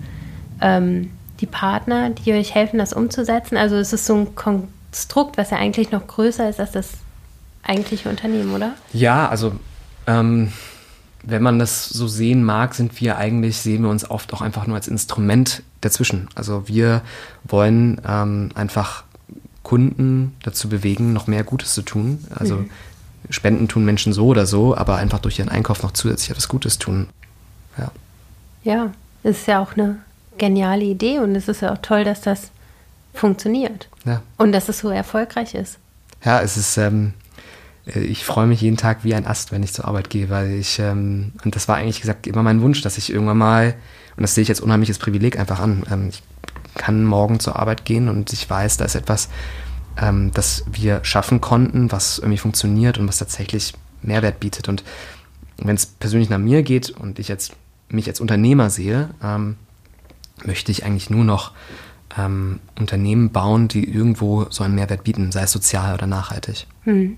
ähm, 0.63 1.11
die 1.41 1.47
Partner, 1.47 2.09
die 2.09 2.33
euch 2.33 2.55
helfen, 2.55 2.79
das 2.79 2.95
umzusetzen. 2.95 3.59
Also 3.59 3.77
es 3.77 3.93
ist 3.93 4.07
so 4.07 4.15
ein 4.15 4.35
Konstrukt, 4.35 5.37
was 5.37 5.51
ja 5.51 5.59
eigentlich 5.59 5.91
noch 5.91 6.07
größer 6.07 6.49
ist 6.49 6.61
als 6.61 6.73
das 6.73 6.93
eigentliche 7.63 8.09
Unternehmen, 8.09 8.55
oder? 8.55 8.73
Ja, 8.95 9.29
also 9.29 9.53
ähm, 10.07 10.51
wenn 11.27 11.43
man 11.43 11.59
das 11.59 11.89
so 11.89 12.07
sehen 12.09 12.45
mag, 12.45 12.75
sind 12.75 13.01
wir 13.01 13.17
eigentlich, 13.17 13.59
sehen 13.59 13.83
wir 13.83 13.91
uns 13.91 14.09
oft 14.09 14.33
auch 14.33 14.43
einfach 14.43 14.67
nur 14.67 14.77
als 14.77 14.89
Instrument 14.89 15.63
dazwischen. 15.81 16.29
Also 16.35 16.69
wir 16.69 17.03
wollen 17.45 18.01
ähm, 18.07 18.51
einfach 18.55 19.05
Kunden 19.63 20.37
dazu 20.43 20.69
bewegen, 20.69 21.13
noch 21.13 21.27
mehr 21.27 21.45
Gutes 21.45 21.75
zu 21.75 21.83
tun. 21.83 22.25
Also 22.35 22.57
mhm. 22.57 22.71
Spenden 23.31 23.69
tun 23.69 23.85
Menschen 23.85 24.13
so 24.13 24.27
oder 24.27 24.47
so, 24.47 24.77
aber 24.77 24.97
einfach 24.97 25.19
durch 25.19 25.39
ihren 25.39 25.49
Einkauf 25.49 25.83
noch 25.83 25.93
zusätzlich 25.93 26.31
etwas 26.31 26.49
Gutes 26.49 26.79
tun. 26.79 27.09
Ja. 27.79 27.91
Ja, 28.65 28.91
es 29.23 29.39
ist 29.41 29.49
ja 29.49 29.61
auch 29.61 29.73
eine 29.75 29.99
geniale 30.39 30.85
Idee 30.85 31.19
und 31.19 31.35
es 31.35 31.49
ist 31.49 31.63
ja 31.63 31.73
auch 31.73 31.79
toll, 31.79 32.05
dass 32.05 32.21
das 32.21 32.51
funktioniert. 33.15 33.89
Ja. 34.05 34.23
Und 34.37 34.53
dass 34.53 34.69
es 34.69 34.81
so 34.81 34.91
erfolgreich 34.91 35.55
ist. 35.55 35.79
Ja, 36.25 36.41
es 36.41 36.57
ist, 36.57 36.77
ähm, 36.77 37.15
äh, 37.17 37.24
ich 37.87 38.25
freue 38.25 38.47
mich 38.47 38.61
jeden 38.61 38.77
Tag 38.77 39.05
wie 39.05 39.15
ein 39.15 39.27
Ast, 39.27 39.53
wenn 39.53 39.63
ich 39.63 39.73
zur 39.73 39.85
Arbeit 39.87 40.09
gehe, 40.09 40.31
weil 40.31 40.53
ich, 40.53 40.79
ähm, 40.79 41.33
und 41.45 41.55
das 41.55 41.69
war 41.69 41.77
eigentlich 41.77 42.01
gesagt 42.01 42.27
immer 42.27 42.43
mein 42.43 42.63
Wunsch, 42.63 42.81
dass 42.81 42.97
ich 42.97 43.13
irgendwann 43.13 43.39
mal, 43.39 43.75
und 44.17 44.23
das 44.23 44.35
sehe 44.35 44.43
ich 44.43 44.49
als 44.49 44.61
unheimliches 44.61 44.99
Privileg 44.99 45.39
einfach 45.39 45.61
an, 45.61 45.85
ähm, 45.91 46.09
ich 46.09 46.23
kann 46.75 47.05
morgen 47.05 47.41
zur 47.41 47.57
Arbeit 47.57 47.85
gehen 47.85 48.09
und 48.09 48.33
ich 48.33 48.49
weiß, 48.49 48.79
da 48.79 48.85
ist 48.85 48.95
etwas, 48.95 49.29
ähm, 50.01 50.31
das 50.33 50.65
wir 50.71 51.05
schaffen 51.05 51.41
konnten, 51.41 51.93
was 51.93 52.19
irgendwie 52.19 52.39
funktioniert 52.39 52.99
und 52.99 53.07
was 53.07 53.19
tatsächlich 53.19 53.75
Mehrwert 54.03 54.41
bietet. 54.41 54.69
Und 54.69 54.83
wenn 55.59 55.77
es 55.77 55.87
persönlich 55.87 56.31
nach 56.31 56.39
mir 56.39 56.63
geht 56.63 56.91
und 56.91 57.19
ich 57.19 57.29
jetzt 57.29 57.53
mich 57.89 58.09
als 58.09 58.21
Unternehmer 58.21 58.71
sehe, 58.71 59.11
ähm, 59.23 59.57
möchte 60.45 60.73
ich 60.73 60.85
eigentlich 60.85 61.11
nur 61.11 61.25
noch 61.25 61.53
ähm, 62.19 62.61
Unternehmen 62.79 63.31
bauen, 63.31 63.69
die 63.69 63.89
irgendwo 63.89 64.47
so 64.51 64.65
einen 64.65 64.75
Mehrwert 64.75 65.05
bieten, 65.05 65.33
sei 65.33 65.43
es 65.43 65.53
sozial 65.53 65.95
oder 65.95 66.07
nachhaltig. 66.07 66.67
Hm. 66.83 67.17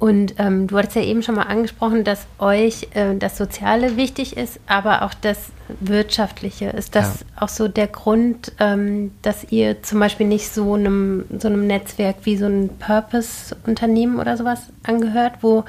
Und 0.00 0.36
ähm, 0.38 0.66
du 0.66 0.78
hattest 0.78 0.96
ja 0.96 1.02
eben 1.02 1.22
schon 1.22 1.34
mal 1.34 1.42
angesprochen, 1.42 2.04
dass 2.04 2.26
euch 2.38 2.88
äh, 2.94 3.14
das 3.16 3.36
Soziale 3.36 3.98
wichtig 3.98 4.34
ist, 4.34 4.58
aber 4.66 5.02
auch 5.02 5.12
das 5.12 5.50
Wirtschaftliche. 5.78 6.70
Ist 6.70 6.96
das 6.96 7.20
ja. 7.20 7.42
auch 7.42 7.50
so 7.50 7.68
der 7.68 7.86
Grund, 7.86 8.52
ähm, 8.58 9.12
dass 9.20 9.52
ihr 9.52 9.82
zum 9.82 10.00
Beispiel 10.00 10.26
nicht 10.26 10.48
so 10.48 10.72
einem, 10.72 11.26
so 11.38 11.48
einem 11.48 11.66
Netzwerk 11.66 12.16
wie 12.22 12.38
so 12.38 12.46
ein 12.46 12.70
Purpose-Unternehmen 12.78 14.18
oder 14.18 14.38
sowas 14.38 14.62
angehört, 14.84 15.34
wo 15.42 15.64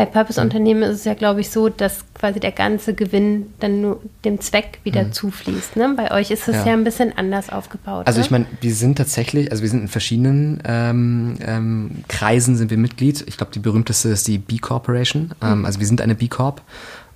bei 0.00 0.06
Purpose-Unternehmen 0.06 0.82
ist 0.84 1.00
es 1.00 1.04
ja, 1.04 1.12
glaube 1.12 1.42
ich, 1.42 1.50
so, 1.50 1.68
dass 1.68 2.06
quasi 2.14 2.40
der 2.40 2.52
ganze 2.52 2.94
Gewinn 2.94 3.52
dann 3.60 3.82
nur 3.82 4.00
dem 4.24 4.40
Zweck 4.40 4.78
wieder 4.82 5.04
mhm. 5.04 5.12
zufließt. 5.12 5.76
Ne? 5.76 5.92
Bei 5.94 6.10
euch 6.12 6.30
ist 6.30 6.48
es 6.48 6.56
ja. 6.56 6.68
ja. 6.68 6.72
ein 6.72 6.84
bisschen 6.84 7.18
anders 7.18 7.50
aufgebaut. 7.50 8.06
Also 8.06 8.18
ne? 8.18 8.24
ich 8.24 8.30
meine, 8.30 8.46
wir 8.62 8.74
sind 8.74 8.96
tatsächlich, 8.96 9.50
also 9.50 9.62
wir 9.62 9.68
sind 9.68 9.82
in 9.82 9.88
verschiedenen 9.88 10.62
ähm, 10.64 11.36
ähm, 11.42 12.04
Kreisen 12.08 12.56
sind 12.56 12.70
wir 12.70 12.78
Mitglied. 12.78 13.24
Ich 13.28 13.36
glaube, 13.36 13.52
die 13.52 13.58
berühmteste 13.58 14.08
ist 14.08 14.26
die 14.26 14.38
B 14.38 14.56
Corporation. 14.56 15.32
Ähm, 15.42 15.58
mhm. 15.58 15.64
Also 15.66 15.80
wir 15.80 15.86
sind 15.86 16.00
eine 16.00 16.14
B 16.14 16.28
Corp. 16.28 16.62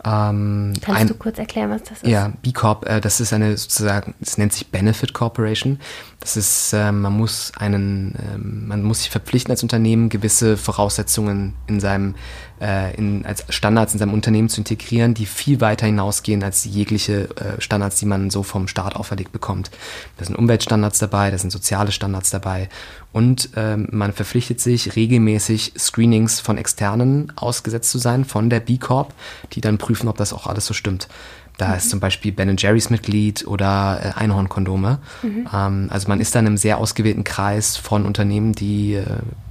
Ähm, 0.07 0.75
Kannst 0.83 1.01
ein, 1.01 1.09
du 1.09 1.15
kurz 1.15 1.39
erklären, 1.39 1.71
was 1.71 1.83
das 1.85 2.03
ist? 2.03 2.07
Ja, 2.07 2.31
B 2.43 2.53
Corp, 2.53 2.87
äh, 2.87 3.01
das 3.01 3.21
ist 3.21 3.33
eine 3.33 3.57
sozusagen, 3.57 4.15
es 4.21 4.37
nennt 4.37 4.53
sich 4.53 4.67
Benefit 4.67 5.15
Corporation. 5.15 5.81
Das 6.21 6.37
ist, 6.37 6.75
äh, 6.75 6.93
man 6.93 7.17
muss 7.17 7.53
einen, 7.57 8.15
äh, 8.17 8.37
man 8.37 8.83
muss 8.83 9.01
sich 9.01 9.11
verpflichten 9.11 9.51
als 9.51 9.63
Unternehmen, 9.63 10.11
gewisse 10.11 10.59
Voraussetzungen 10.59 11.55
in 11.69 11.81
seinem, 11.81 12.17
äh, 12.61 12.95
in, 12.97 13.25
als 13.27 13.45
Standards 13.49 13.93
in 13.93 13.99
seinem 13.99 14.13
Unternehmen 14.13 14.49
zu 14.49 14.61
integrieren, 14.61 15.15
die 15.15 15.27
viel 15.27 15.61
weiter 15.61 15.87
hinausgehen 15.87 16.43
als 16.43 16.65
jegliche 16.65 17.29
äh, 17.37 17.61
Standards, 17.61 17.99
die 17.99 18.07
man 18.07 18.31
so 18.31 18.43
vom 18.43 18.69
Staat 18.69 18.97
auferlegt 18.97 19.33
bekommt. 19.33 19.71
Da 20.17 20.25
sind 20.25 20.37
Umweltstandards 20.37 20.99
dabei, 20.99 21.31
da 21.31 21.39
sind 21.39 21.51
soziale 21.51 21.93
Standards 21.93 22.31
dabei 22.31 22.69
und 23.13 23.51
ähm, 23.57 23.89
man 23.91 24.13
verpflichtet 24.13 24.61
sich 24.61 24.97
regelmäßig 24.97 25.75
Screenings 25.79 26.41
von 26.41 26.59
Externen 26.59 27.33
ausgesetzt 27.37 27.91
zu 27.91 27.99
sein, 27.99 28.25
von 28.25 28.51
der 28.51 28.61
B 28.61 28.79
Corp, 28.79 29.15
die 29.53 29.61
dann 29.61 29.79
prüfen, 29.79 30.09
ob 30.09 30.17
das 30.17 30.33
auch 30.33 30.47
alles 30.47 30.67
so 30.67 30.75
stimmt. 30.75 31.09
Da 31.57 31.69
mhm. 31.69 31.75
ist 31.75 31.91
zum 31.91 32.01
Beispiel 32.01 32.33
Ben 32.33 32.57
Jerry's 32.57 32.91
Mitglied 32.91 33.47
oder 33.47 34.01
äh, 34.03 34.21
Einhornkondome. 34.21 34.99
Mhm. 35.23 35.49
Ähm, 35.53 35.89
also 35.91 36.09
man 36.09 36.21
ist 36.21 36.35
dann 36.35 36.47
im 36.47 36.57
sehr 36.57 36.79
ausgewählten 36.79 37.25
Kreis 37.25 37.77
von 37.77 38.05
Unternehmen, 38.07 38.53
die 38.53 38.95
äh, 38.95 39.05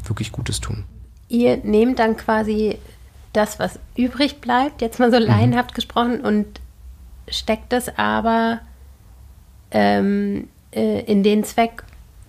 wirklich 0.05 0.31
Gutes 0.31 0.59
tun. 0.59 0.83
Ihr 1.29 1.57
nehmt 1.57 1.99
dann 1.99 2.17
quasi 2.17 2.77
das, 3.33 3.59
was 3.59 3.79
übrig 3.97 4.41
bleibt, 4.41 4.81
jetzt 4.81 4.99
mal 4.99 5.11
so 5.11 5.19
mhm. 5.19 5.25
laienhaft 5.25 5.75
gesprochen, 5.75 6.21
und 6.21 6.45
steckt 7.27 7.73
das 7.73 7.97
aber 7.97 8.59
ähm, 9.71 10.47
äh, 10.71 11.01
in 11.01 11.23
den 11.23 11.43
Zweck, 11.43 11.83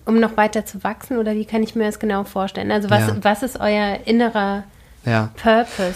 um 0.05 0.19
noch 0.19 0.37
weiter 0.37 0.65
zu 0.65 0.83
wachsen? 0.83 1.17
Oder 1.17 1.35
wie 1.35 1.45
kann 1.45 1.63
ich 1.63 1.75
mir 1.75 1.85
das 1.85 1.99
genau 1.99 2.23
vorstellen? 2.23 2.71
Also 2.71 2.89
was, 2.89 3.07
ja. 3.07 3.17
was 3.21 3.43
ist 3.43 3.59
euer 3.59 3.99
innerer 4.05 4.63
ja. 5.05 5.31
Purpose? 5.35 5.95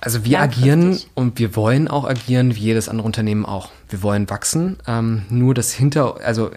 Also 0.00 0.24
wir 0.24 0.40
agieren 0.40 1.00
und 1.14 1.38
wir 1.38 1.56
wollen 1.56 1.88
auch 1.88 2.04
agieren, 2.04 2.54
wie 2.56 2.60
jedes 2.60 2.90
andere 2.90 3.06
Unternehmen 3.06 3.46
auch. 3.46 3.70
Wir 3.88 4.02
wollen 4.02 4.28
wachsen. 4.28 4.76
Ähm, 4.86 5.24
nur 5.30 5.54
das 5.54 5.72
hinter, 5.72 6.20
also 6.22 6.50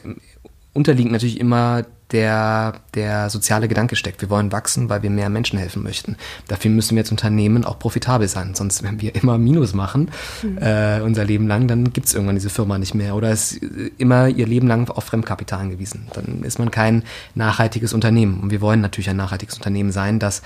unterliegend 0.73 1.13
natürlich 1.13 1.39
immer 1.39 1.85
der, 2.11 2.75
der 2.93 3.29
soziale 3.29 3.67
Gedanke 3.67 3.95
steckt. 3.95 4.21
Wir 4.21 4.29
wollen 4.29 4.51
wachsen, 4.51 4.89
weil 4.89 5.03
wir 5.03 5.09
mehr 5.09 5.29
Menschen 5.29 5.59
helfen 5.59 5.83
möchten. 5.83 6.15
Dafür 6.47 6.71
müssen 6.71 6.95
wir 6.95 7.03
als 7.03 7.11
Unternehmen 7.11 7.65
auch 7.65 7.79
profitabel 7.79 8.27
sein. 8.27 8.55
Sonst, 8.55 8.83
wenn 8.83 9.01
wir 9.01 9.15
immer 9.15 9.37
Minus 9.37 9.73
machen, 9.73 10.09
mhm. 10.41 10.57
äh, 10.59 11.01
unser 11.01 11.25
Leben 11.25 11.47
lang, 11.47 11.67
dann 11.67 11.91
gibt 11.91 12.07
es 12.07 12.13
irgendwann 12.13 12.35
diese 12.35 12.49
Firma 12.49 12.77
nicht 12.77 12.95
mehr. 12.95 13.15
Oder 13.15 13.31
ist 13.31 13.59
immer 13.97 14.27
ihr 14.29 14.47
Leben 14.47 14.67
lang 14.67 14.89
auf 14.89 15.03
Fremdkapital 15.03 15.59
angewiesen. 15.59 16.07
Dann 16.13 16.43
ist 16.43 16.59
man 16.59 16.71
kein 16.71 17.03
nachhaltiges 17.35 17.93
Unternehmen. 17.93 18.39
Und 18.39 18.51
wir 18.51 18.61
wollen 18.61 18.79
natürlich 18.81 19.09
ein 19.09 19.17
nachhaltiges 19.17 19.55
Unternehmen 19.55 19.91
sein, 19.91 20.19
das 20.19 20.41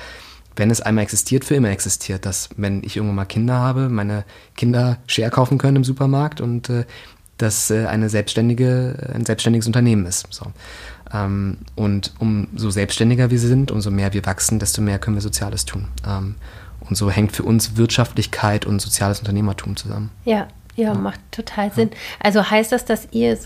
wenn 0.58 0.70
es 0.70 0.82
einmal 0.82 1.06
existiert, 1.06 1.46
für 1.46 1.56
immer 1.56 1.70
existiert. 1.70 2.26
Dass, 2.26 2.50
wenn 2.58 2.84
ich 2.84 2.98
irgendwann 2.98 3.16
mal 3.16 3.26
Kinder 3.26 3.56
habe, 3.56 3.88
meine 3.88 4.26
Kinder 4.58 4.98
Share 5.08 5.30
kaufen 5.30 5.58
können 5.58 5.78
im 5.78 5.84
Supermarkt 5.86 6.42
und 6.42 6.70
äh, 6.70 6.84
dass 7.38 7.72
äh, 7.72 7.86
eine 7.86 8.10
selbstständige, 8.10 9.12
ein 9.14 9.26
selbstständiges 9.26 9.68
Unternehmen 9.68 10.06
ist. 10.06 10.28
So. 10.30 10.48
Ähm, 11.14 11.58
und 11.76 12.14
umso 12.20 12.70
selbstständiger 12.70 13.32
wir 13.32 13.40
sind, 13.40 13.72
umso 13.72 13.92
mehr 13.92 14.14
wir 14.14 14.26
wachsen, 14.26 14.60
desto 14.60 14.82
mehr 14.82 15.00
können 15.00 15.16
wir 15.16 15.22
Soziales 15.22 15.66
tun. 15.66 15.88
Ähm, 16.08 16.36
und 16.82 16.96
so 16.96 17.12
hängt 17.12 17.32
für 17.32 17.44
uns 17.44 17.78
Wirtschaftlichkeit 17.78 18.66
und 18.66 18.82
soziales 18.82 19.20
Unternehmertum 19.20 19.76
zusammen. 19.76 20.10
Ja, 20.26 20.48
ja, 20.76 20.94
macht 20.94 21.20
total 21.32 21.72
Sinn. 21.72 21.90
Also 22.20 22.50
heißt 22.50 22.72
das, 22.72 22.86
dass 22.86 23.08
ihr 23.12 23.38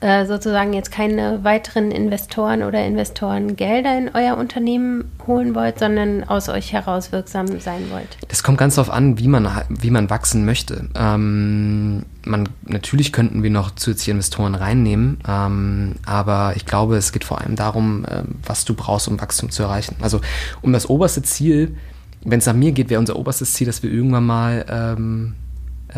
äh, 0.00 0.26
sozusagen 0.26 0.72
jetzt 0.74 0.92
keine 0.92 1.42
weiteren 1.42 1.90
Investoren 1.90 2.62
oder 2.62 2.84
Investoren 2.84 3.56
Gelder 3.56 3.96
in 3.96 4.10
euer 4.12 4.36
Unternehmen 4.36 5.10
holen 5.26 5.54
wollt, 5.54 5.78
sondern 5.78 6.24
aus 6.24 6.48
euch 6.48 6.72
heraus 6.72 7.10
wirksam 7.10 7.60
sein 7.60 7.90
wollt? 7.90 8.18
Das 8.28 8.42
kommt 8.42 8.58
ganz 8.58 8.74
darauf 8.74 8.92
an, 8.92 9.18
wie 9.18 9.28
man, 9.28 9.48
wie 9.68 9.90
man 9.90 10.10
wachsen 10.10 10.44
möchte. 10.44 10.88
Ähm, 10.94 12.04
man, 12.24 12.48
natürlich 12.64 13.12
könnten 13.12 13.42
wir 13.42 13.50
noch 13.50 13.70
zusätzliche 13.74 14.12
Investoren 14.12 14.54
reinnehmen, 14.54 15.18
ähm, 15.26 15.94
aber 16.04 16.52
ich 16.56 16.66
glaube, 16.66 16.96
es 16.96 17.12
geht 17.12 17.24
vor 17.24 17.40
allem 17.40 17.56
darum, 17.56 18.04
äh, 18.04 18.24
was 18.44 18.64
du 18.64 18.74
brauchst, 18.74 19.08
um 19.08 19.20
Wachstum 19.20 19.50
zu 19.50 19.62
erreichen. 19.62 19.96
Also 20.00 20.20
um 20.60 20.72
das 20.72 20.88
oberste 20.88 21.22
Ziel, 21.22 21.76
wenn 22.24 22.38
es 22.38 22.46
nach 22.46 22.54
mir 22.54 22.72
geht, 22.72 22.90
wäre 22.90 23.00
unser 23.00 23.16
oberstes 23.16 23.54
Ziel, 23.54 23.66
dass 23.66 23.82
wir 23.82 23.90
irgendwann 23.90 24.24
mal 24.24 24.64
ähm, 24.68 25.34
äh, 25.34 25.43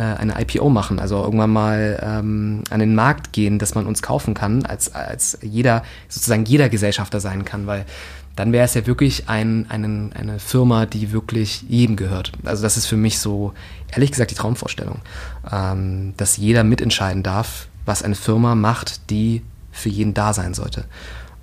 eine 0.03 0.41
IPO 0.41 0.69
machen, 0.69 0.99
also 0.99 1.23
irgendwann 1.23 1.51
mal 1.51 1.99
ähm, 2.03 2.65
an 2.71 2.81
den 2.81 2.95
Markt 2.95 3.33
gehen, 3.33 3.59
dass 3.59 3.75
man 3.75 3.87
uns 3.87 4.03
kaufen 4.03 4.35
kann, 4.35 4.67
als, 4.67 4.95
als 4.95 5.39
jeder, 5.43 5.83
sozusagen 6.09 6.45
jeder 6.45 6.69
Gesellschafter 6.69 7.21
sein 7.21 7.45
kann, 7.45 7.67
weil 7.67 7.87
dann 8.37 8.53
wäre 8.53 8.67
es 8.67 8.75
ja 8.75 8.87
wirklich 8.87 9.29
ein, 9.29 9.67
einen, 9.71 10.13
eine 10.13 10.39
Firma, 10.39 10.85
die 10.85 11.11
wirklich 11.13 11.63
jedem 11.69 11.97
gehört. 11.97 12.33
Also 12.45 12.63
das 12.63 12.77
ist 12.77 12.87
für 12.87 12.99
mich 12.99 13.19
so, 13.19 13.55
ehrlich 13.91 14.11
gesagt, 14.11 14.31
die 14.31 14.35
Traumvorstellung, 14.35 15.01
ähm, 15.51 16.13
dass 16.19 16.37
jeder 16.37 16.63
mitentscheiden 16.63 17.23
darf, 17.23 17.69
was 17.87 18.03
eine 18.03 18.15
Firma 18.15 18.55
macht, 18.55 19.11
die 19.11 19.43
für 19.73 19.89
jeden 19.89 20.13
da 20.13 20.35
sein 20.35 20.53
sollte. 20.53 20.85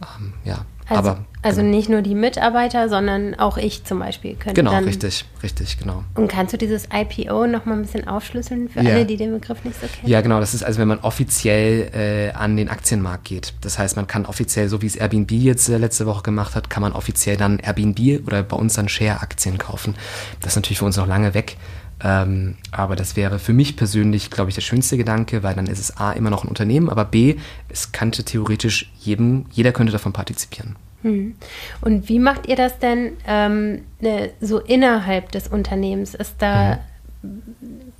Ähm, 0.02 0.34
ja, 0.46 0.66
also, 0.90 1.10
aber 1.10 1.26
also 1.44 1.62
genau. 1.62 1.76
nicht 1.76 1.90
nur 1.90 2.02
die 2.02 2.16
Mitarbeiter, 2.16 2.88
sondern 2.88 3.36
auch 3.36 3.58
ich 3.58 3.84
zum 3.84 4.00
Beispiel 4.00 4.36
könnte 4.36 4.54
Genau, 4.54 4.72
dann, 4.72 4.86
richtig, 4.86 5.26
richtig, 5.44 5.78
genau. 5.78 6.04
Und 6.16 6.30
kannst 6.30 6.54
du 6.54 6.58
dieses 6.58 6.88
IPO 6.94 7.48
noch 7.48 7.66
mal 7.66 7.76
ein 7.76 7.82
bisschen 7.82 8.08
aufschlüsseln 8.08 8.70
für 8.70 8.82
ja. 8.82 8.94
alle, 8.94 9.06
die 9.06 9.18
den 9.18 9.34
Begriff 9.34 9.64
nicht 9.66 9.80
so 9.80 9.88
kennen? 9.88 10.10
Ja, 10.10 10.22
genau. 10.22 10.40
Das 10.40 10.54
ist 10.54 10.64
also, 10.64 10.80
wenn 10.80 10.88
man 10.88 11.00
offiziell 11.00 11.92
äh, 11.94 12.32
an 12.32 12.56
den 12.56 12.70
Aktienmarkt 12.70 13.26
geht. 13.26 13.54
Das 13.60 13.78
heißt, 13.78 13.98
man 13.98 14.08
kann 14.08 14.26
offiziell, 14.26 14.70
so 14.70 14.82
wie 14.82 14.86
es 14.86 14.96
Airbnb 14.96 15.32
jetzt 15.32 15.68
äh, 15.68 15.78
letzte 15.78 16.06
Woche 16.06 16.24
gemacht 16.24 16.56
hat, 16.56 16.70
kann 16.70 16.82
man 16.82 16.94
offiziell 16.94 17.36
dann 17.36 17.60
Airbnb 17.60 18.26
oder 18.26 18.42
bei 18.44 18.56
uns 18.56 18.76
dann 18.76 18.88
Share-Aktien 18.88 19.58
kaufen. 19.58 19.96
Das 20.40 20.54
ist 20.54 20.56
natürlich 20.56 20.80
für 20.80 20.86
uns 20.86 20.96
noch 20.96 21.08
lange 21.08 21.34
weg. 21.34 21.58
Ähm, 22.04 22.56
aber 22.72 22.96
das 22.96 23.16
wäre 23.16 23.40
für 23.40 23.54
mich 23.54 23.78
persönlich, 23.78 24.30
glaube 24.30 24.50
ich, 24.50 24.56
der 24.56 24.62
schönste 24.62 24.98
Gedanke, 24.98 25.42
weil 25.42 25.56
dann 25.56 25.68
ist 25.68 25.80
es 25.80 25.98
A 25.98 26.12
immer 26.12 26.30
noch 26.30 26.44
ein 26.44 26.50
Unternehmen, 26.50 26.90
aber 26.90 27.06
B, 27.06 27.36
es 27.70 27.92
könnte 27.92 28.24
theoretisch 28.24 28.92
jedem, 29.00 29.46
jeder 29.52 29.72
könnte 29.72 29.94
davon 29.94 30.12
partizipieren. 30.12 30.76
Hm. 31.04 31.36
Und 31.82 32.10
wie 32.10 32.20
macht 32.20 32.48
ihr 32.48 32.56
das 32.56 32.80
denn 32.80 33.14
ähm, 33.28 33.84
ne, 34.00 34.32
so 34.42 34.60
innerhalb 34.60 35.32
des 35.32 35.48
Unternehmens? 35.48 36.14
Ist 36.14 36.36
da, 36.40 36.80
mhm. 37.22 37.42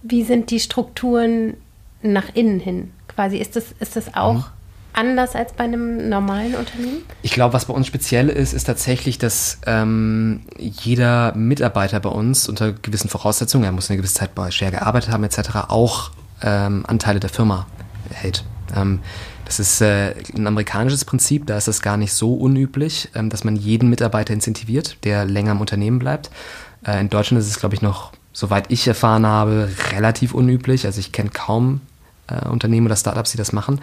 wie 0.04 0.24
sind 0.24 0.52
die 0.52 0.60
Strukturen 0.60 1.56
nach 2.02 2.34
innen 2.34 2.60
hin? 2.60 2.92
Quasi, 3.08 3.38
ist 3.38 3.56
das, 3.56 3.74
ist 3.80 3.96
das 3.96 4.16
auch 4.16 4.36
mhm. 4.36 4.44
Anders 4.94 5.36
als 5.36 5.54
bei 5.54 5.66
einem 5.66 6.10
normalen 6.10 6.56
Unternehmen? 6.56 7.04
Ich 7.22 7.32
glaube, 7.32 7.54
was 7.54 7.66
bei 7.66 7.74
uns 7.74 7.88
speziell 7.88 8.30
ist, 8.30 8.54
ist 8.54 8.66
tatsächlich, 8.66 9.18
dass 9.18 9.60
ähm, 9.66 10.42
jeder 10.58 11.34
Mitarbeiter 11.36 12.00
bei 12.00 12.10
uns 12.10 12.48
unter 12.48 12.74
gewissen 12.74 13.10
Voraussetzungen, 13.10 13.66
er 13.66 13.72
muss 13.72 13.90
eine 13.90 13.98
gewisse 13.98 14.16
Zeit 14.16 14.36
bei 14.36 14.52
Share 14.52 14.72
gearbeitet 14.72 15.12
haben, 15.12 15.24
etc., 15.24 15.70
auch 15.70 16.12
ähm, 16.42 16.86
Anteile 16.88 17.20
der 17.20 17.30
Firma 17.30 17.68
hält. 18.12 18.44
Ähm, 18.76 19.00
das 19.46 19.60
ist 19.60 19.82
äh, 19.82 20.16
ein 20.36 20.48
amerikanisches 20.48 21.06
Prinzip, 21.06 21.48
da 21.48 21.58
ist 21.58 21.68
es 21.68 21.82
gar 21.82 21.98
nicht 21.98 22.14
so 22.14 22.34
unüblich, 22.34 23.10
ähm, 23.14 23.30
dass 23.30 23.44
man 23.44 23.56
jeden 23.56 23.90
Mitarbeiter 23.90 24.34
incentiviert, 24.34 24.98
der 25.04 25.26
länger 25.26 25.52
im 25.52 25.62
Unternehmen 25.62 26.00
bleibt. 26.00 26.30
Äh, 26.86 27.02
in 27.02 27.10
Deutschland 27.10 27.42
ist 27.42 27.50
es, 27.50 27.60
glaube 27.60 27.76
ich, 27.76 27.82
noch, 27.82 28.14
soweit 28.32 28.72
ich 28.72 28.88
erfahren 28.88 29.26
habe, 29.26 29.70
relativ 29.92 30.34
unüblich. 30.34 30.86
Also 30.86 31.00
ich 31.00 31.12
kenne 31.12 31.30
kaum 31.30 31.82
äh, 32.28 32.48
Unternehmen 32.48 32.88
oder 32.88 32.96
Startups, 32.96 33.32
die 33.32 33.38
das 33.38 33.54
machen. 33.54 33.82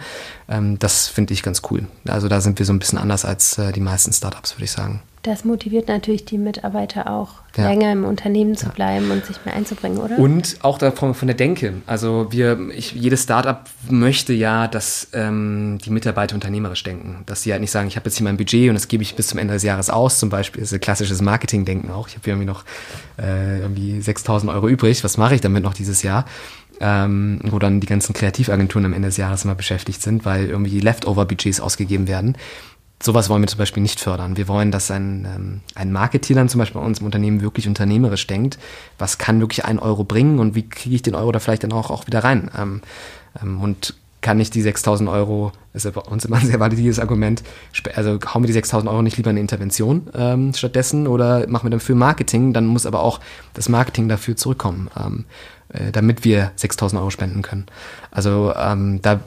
Ähm, 0.49 0.79
das 0.79 1.07
finde 1.07 1.33
ich 1.33 1.43
ganz 1.43 1.61
cool. 1.69 1.87
Also 2.07 2.27
da 2.27 2.41
sind 2.41 2.59
wir 2.59 2.65
so 2.65 2.73
ein 2.73 2.79
bisschen 2.79 2.97
anders 2.97 3.25
als 3.25 3.57
äh, 3.57 3.71
die 3.71 3.81
meisten 3.81 4.11
Startups, 4.13 4.55
würde 4.55 4.65
ich 4.65 4.71
sagen. 4.71 5.01
Das 5.23 5.45
motiviert 5.45 5.87
natürlich 5.87 6.25
die 6.25 6.39
Mitarbeiter 6.39 7.07
auch, 7.11 7.41
ja. 7.55 7.69
länger 7.69 7.91
im 7.91 8.05
Unternehmen 8.05 8.57
zu 8.57 8.65
ja. 8.65 8.71
bleiben 8.71 9.11
und 9.11 9.23
sich 9.23 9.37
mehr 9.45 9.53
einzubringen, 9.53 9.99
oder? 9.99 10.17
Und 10.17 10.57
auch 10.63 10.79
davon, 10.79 11.13
von 11.13 11.27
der 11.27 11.37
Denke. 11.37 11.73
Also 11.85 12.31
wir, 12.31 12.57
ich, 12.75 12.93
jedes 12.93 13.21
Startup 13.21 13.61
möchte 13.87 14.33
ja, 14.33 14.67
dass 14.67 15.09
ähm, 15.13 15.77
die 15.85 15.91
Mitarbeiter 15.91 16.33
unternehmerisch 16.33 16.81
denken. 16.81 17.21
Dass 17.27 17.43
sie 17.43 17.51
halt 17.51 17.61
nicht 17.61 17.69
sagen, 17.69 17.87
ich 17.87 17.97
habe 17.97 18.07
jetzt 18.07 18.17
hier 18.17 18.23
mein 18.23 18.37
Budget 18.37 18.69
und 18.69 18.73
das 18.73 18.87
gebe 18.87 19.03
ich 19.03 19.15
bis 19.15 19.27
zum 19.27 19.37
Ende 19.37 19.53
des 19.53 19.61
Jahres 19.61 19.91
aus. 19.91 20.17
Zum 20.17 20.29
Beispiel 20.29 20.63
ist 20.63 20.73
ein 20.73 20.79
klassisches 20.79 21.21
Marketing-Denken 21.21 21.91
auch. 21.91 22.07
Ich 22.07 22.15
habe 22.15 22.27
irgendwie 22.27 22.47
noch 22.47 22.65
äh, 23.19 23.59
irgendwie 23.59 24.01
6000 24.01 24.51
Euro 24.51 24.67
übrig. 24.69 25.03
Was 25.03 25.17
mache 25.17 25.35
ich 25.35 25.41
damit 25.41 25.61
noch 25.61 25.75
dieses 25.75 26.01
Jahr? 26.01 26.25
Ähm, 26.81 27.39
wo 27.43 27.59
dann 27.59 27.79
die 27.79 27.87
ganzen 27.87 28.13
Kreativagenturen 28.13 28.85
am 28.85 28.93
Ende 28.93 29.07
des 29.07 29.17
Jahres 29.17 29.45
immer 29.45 29.55
beschäftigt 29.55 30.01
sind, 30.01 30.25
weil 30.25 30.47
irgendwie 30.47 30.79
Leftover-Budgets 30.79 31.61
ausgegeben 31.61 32.07
werden. 32.07 32.35
Sowas 33.01 33.29
wollen 33.29 33.41
wir 33.41 33.47
zum 33.47 33.57
Beispiel 33.57 33.81
nicht 33.81 33.99
fördern. 33.99 34.37
Wir 34.37 34.47
wollen, 34.47 34.71
dass 34.71 34.91
ein, 34.91 35.25
ähm, 35.25 35.61
ein 35.75 35.91
Marketeer 35.91 36.35
dann 36.35 36.49
zum 36.49 36.59
Beispiel 36.59 36.79
bei 36.79 36.85
uns 36.85 36.99
im 36.99 37.05
Unternehmen 37.05 37.41
wirklich 37.41 37.67
unternehmerisch 37.67 38.27
denkt, 38.27 38.59
was 38.97 39.17
kann 39.17 39.39
wirklich 39.39 39.65
ein 39.65 39.79
Euro 39.79 40.03
bringen 40.03 40.39
und 40.39 40.55
wie 40.55 40.67
kriege 40.67 40.95
ich 40.95 41.01
den 41.01 41.15
Euro 41.15 41.31
da 41.31 41.39
vielleicht 41.39 41.63
dann 41.63 41.71
auch, 41.71 41.89
auch 41.89 42.05
wieder 42.07 42.23
rein. 42.23 42.51
Ähm, 42.57 42.81
ähm, 43.41 43.61
und 43.61 43.95
kann 44.21 44.39
ich 44.39 44.51
die 44.51 44.61
6000 44.61 45.09
Euro, 45.09 45.51
ist 45.73 45.85
ja 45.85 45.91
bei 45.91 46.01
uns 46.01 46.25
immer 46.25 46.37
ein 46.37 46.45
sehr 46.45 46.59
valides 46.59 46.99
Argument, 46.99 47.43
also 47.95 48.19
hauen 48.33 48.43
wir 48.43 48.47
die 48.47 48.53
6000 48.53 48.89
Euro 48.89 49.01
nicht 49.01 49.17
lieber 49.17 49.31
in 49.31 49.35
eine 49.35 49.41
Intervention 49.41 50.09
ähm, 50.13 50.53
stattdessen 50.53 51.07
oder 51.07 51.47
machen 51.47 51.65
wir 51.65 51.71
dafür 51.71 51.95
Marketing, 51.95 52.53
dann 52.53 52.67
muss 52.67 52.85
aber 52.85 53.01
auch 53.01 53.19
das 53.53 53.67
Marketing 53.69 54.07
dafür 54.07 54.35
zurückkommen. 54.35 54.89
Ähm, 54.97 55.25
äh, 55.73 55.93
damit 55.93 56.25
wir 56.25 56.51
6000 56.57 56.99
Euro 56.99 57.11
spenden 57.11 57.41
können. 57.43 57.65
Also 58.09 58.53
ähm, 58.57 59.01
da, 59.01 59.21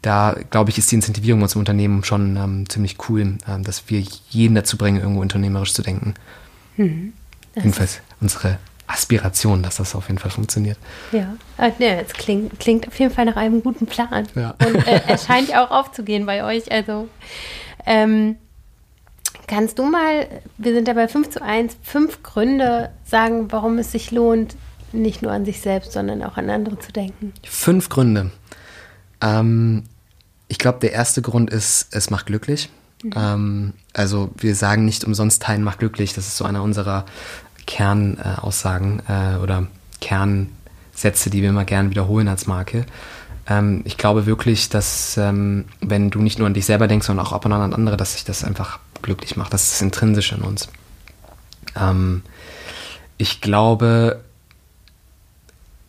da 0.00 0.36
glaube 0.48 0.70
ich, 0.70 0.78
ist 0.78 0.90
die 0.90 0.94
Incentivierung 0.94 1.42
unserem 1.42 1.60
Unternehmen 1.60 2.02
schon 2.02 2.36
ähm, 2.36 2.66
ziemlich 2.66 2.96
cool, 3.08 3.36
ähm, 3.46 3.62
dass 3.62 3.90
wir 3.90 4.02
jeden 4.30 4.54
dazu 4.54 4.78
bringen, 4.78 5.00
irgendwo 5.00 5.20
unternehmerisch 5.20 5.74
zu 5.74 5.82
denken. 5.82 6.14
Mhm. 6.78 7.12
Jedenfalls 7.56 8.00
unsere 8.22 8.58
Aspiration, 8.86 9.62
dass 9.62 9.76
das 9.76 9.94
auf 9.94 10.08
jeden 10.08 10.18
Fall 10.18 10.30
funktioniert. 10.30 10.78
Ja, 11.12 11.34
ja 11.78 11.94
es 12.00 12.12
klingt, 12.12 12.58
klingt 12.60 12.86
auf 12.86 12.98
jeden 12.98 13.12
Fall 13.12 13.24
nach 13.24 13.36
einem 13.36 13.62
guten 13.62 13.86
Plan. 13.86 14.26
Ja. 14.34 14.54
Und 14.64 14.86
äh, 14.86 15.00
er 15.06 15.18
scheint 15.18 15.48
ja 15.48 15.64
auch 15.64 15.70
aufzugehen 15.70 16.26
bei 16.26 16.44
euch. 16.44 16.70
Also 16.70 17.08
ähm, 17.86 18.36
kannst 19.46 19.78
du 19.78 19.84
mal, 19.84 20.28
wir 20.58 20.74
sind 20.74 20.88
ja 20.88 20.94
bei 20.94 21.08
5 21.08 21.30
zu 21.30 21.42
1, 21.42 21.76
fünf 21.82 22.22
Gründe 22.22 22.90
sagen, 23.04 23.50
warum 23.50 23.78
es 23.78 23.92
sich 23.92 24.10
lohnt, 24.10 24.56
nicht 24.92 25.22
nur 25.22 25.32
an 25.32 25.44
sich 25.44 25.60
selbst, 25.60 25.92
sondern 25.92 26.22
auch 26.22 26.36
an 26.36 26.50
andere 26.50 26.78
zu 26.78 26.92
denken? 26.92 27.32
Fünf 27.42 27.88
Gründe. 27.88 28.30
Ähm, 29.20 29.84
ich 30.48 30.58
glaube, 30.58 30.78
der 30.80 30.92
erste 30.92 31.22
Grund 31.22 31.50
ist, 31.50 31.88
es 31.92 32.10
macht 32.10 32.26
glücklich. 32.26 32.70
Mhm. 33.02 33.12
Ähm, 33.16 33.72
also 33.92 34.30
wir 34.36 34.54
sagen 34.54 34.84
nicht 34.84 35.04
umsonst 35.04 35.42
Teilen 35.42 35.62
macht 35.62 35.78
glücklich. 35.78 36.14
Das 36.14 36.26
ist 36.26 36.36
so 36.36 36.44
einer 36.44 36.62
unserer 36.62 37.04
Kernaussagen 37.66 39.02
äh, 39.08 39.36
oder 39.42 39.66
Kernsätze, 40.00 41.30
die 41.30 41.42
wir 41.42 41.48
immer 41.48 41.64
gerne 41.64 41.90
wiederholen 41.90 42.28
als 42.28 42.46
Marke. 42.46 42.86
Ähm, 43.46 43.82
ich 43.84 43.96
glaube 43.96 44.26
wirklich, 44.26 44.68
dass 44.68 45.16
ähm, 45.16 45.66
wenn 45.80 46.10
du 46.10 46.20
nicht 46.20 46.38
nur 46.38 46.46
an 46.46 46.54
dich 46.54 46.66
selber 46.66 46.88
denkst, 46.88 47.06
sondern 47.06 47.26
auch 47.26 47.32
ab 47.32 47.44
und 47.44 47.52
an 47.52 47.60
an 47.60 47.74
andere, 47.74 47.96
dass 47.96 48.14
sich 48.14 48.24
das 48.24 48.44
einfach 48.44 48.78
glücklich 49.02 49.36
macht. 49.36 49.52
Das 49.52 49.72
ist 49.72 49.82
intrinsisch 49.82 50.32
in 50.32 50.40
uns. 50.40 50.68
Ähm, 51.76 52.22
ich 53.18 53.40
glaube, 53.40 54.20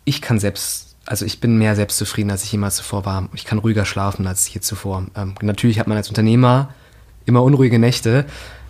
ich 0.04 0.22
kann 0.22 0.40
selbst, 0.40 0.96
also 1.06 1.26
ich 1.26 1.40
bin 1.40 1.58
mehr 1.58 1.76
selbstzufrieden, 1.76 2.32
als 2.32 2.44
ich 2.44 2.52
jemals 2.52 2.76
zuvor 2.76 3.06
war. 3.06 3.30
Ich 3.34 3.46
kann 3.46 3.58
ruhiger 3.58 3.86
schlafen 3.86 4.28
als 4.28 4.52
je 4.54 4.62
zuvor. 4.62 5.06
Ähm, 5.16 5.36
natürlich 5.42 5.80
hat 5.80 5.88
man 5.88 5.98
als 5.98 6.10
Unternehmer 6.10 6.70
immer 7.26 7.42
unruhige 7.42 7.80
Nächte, 7.80 8.26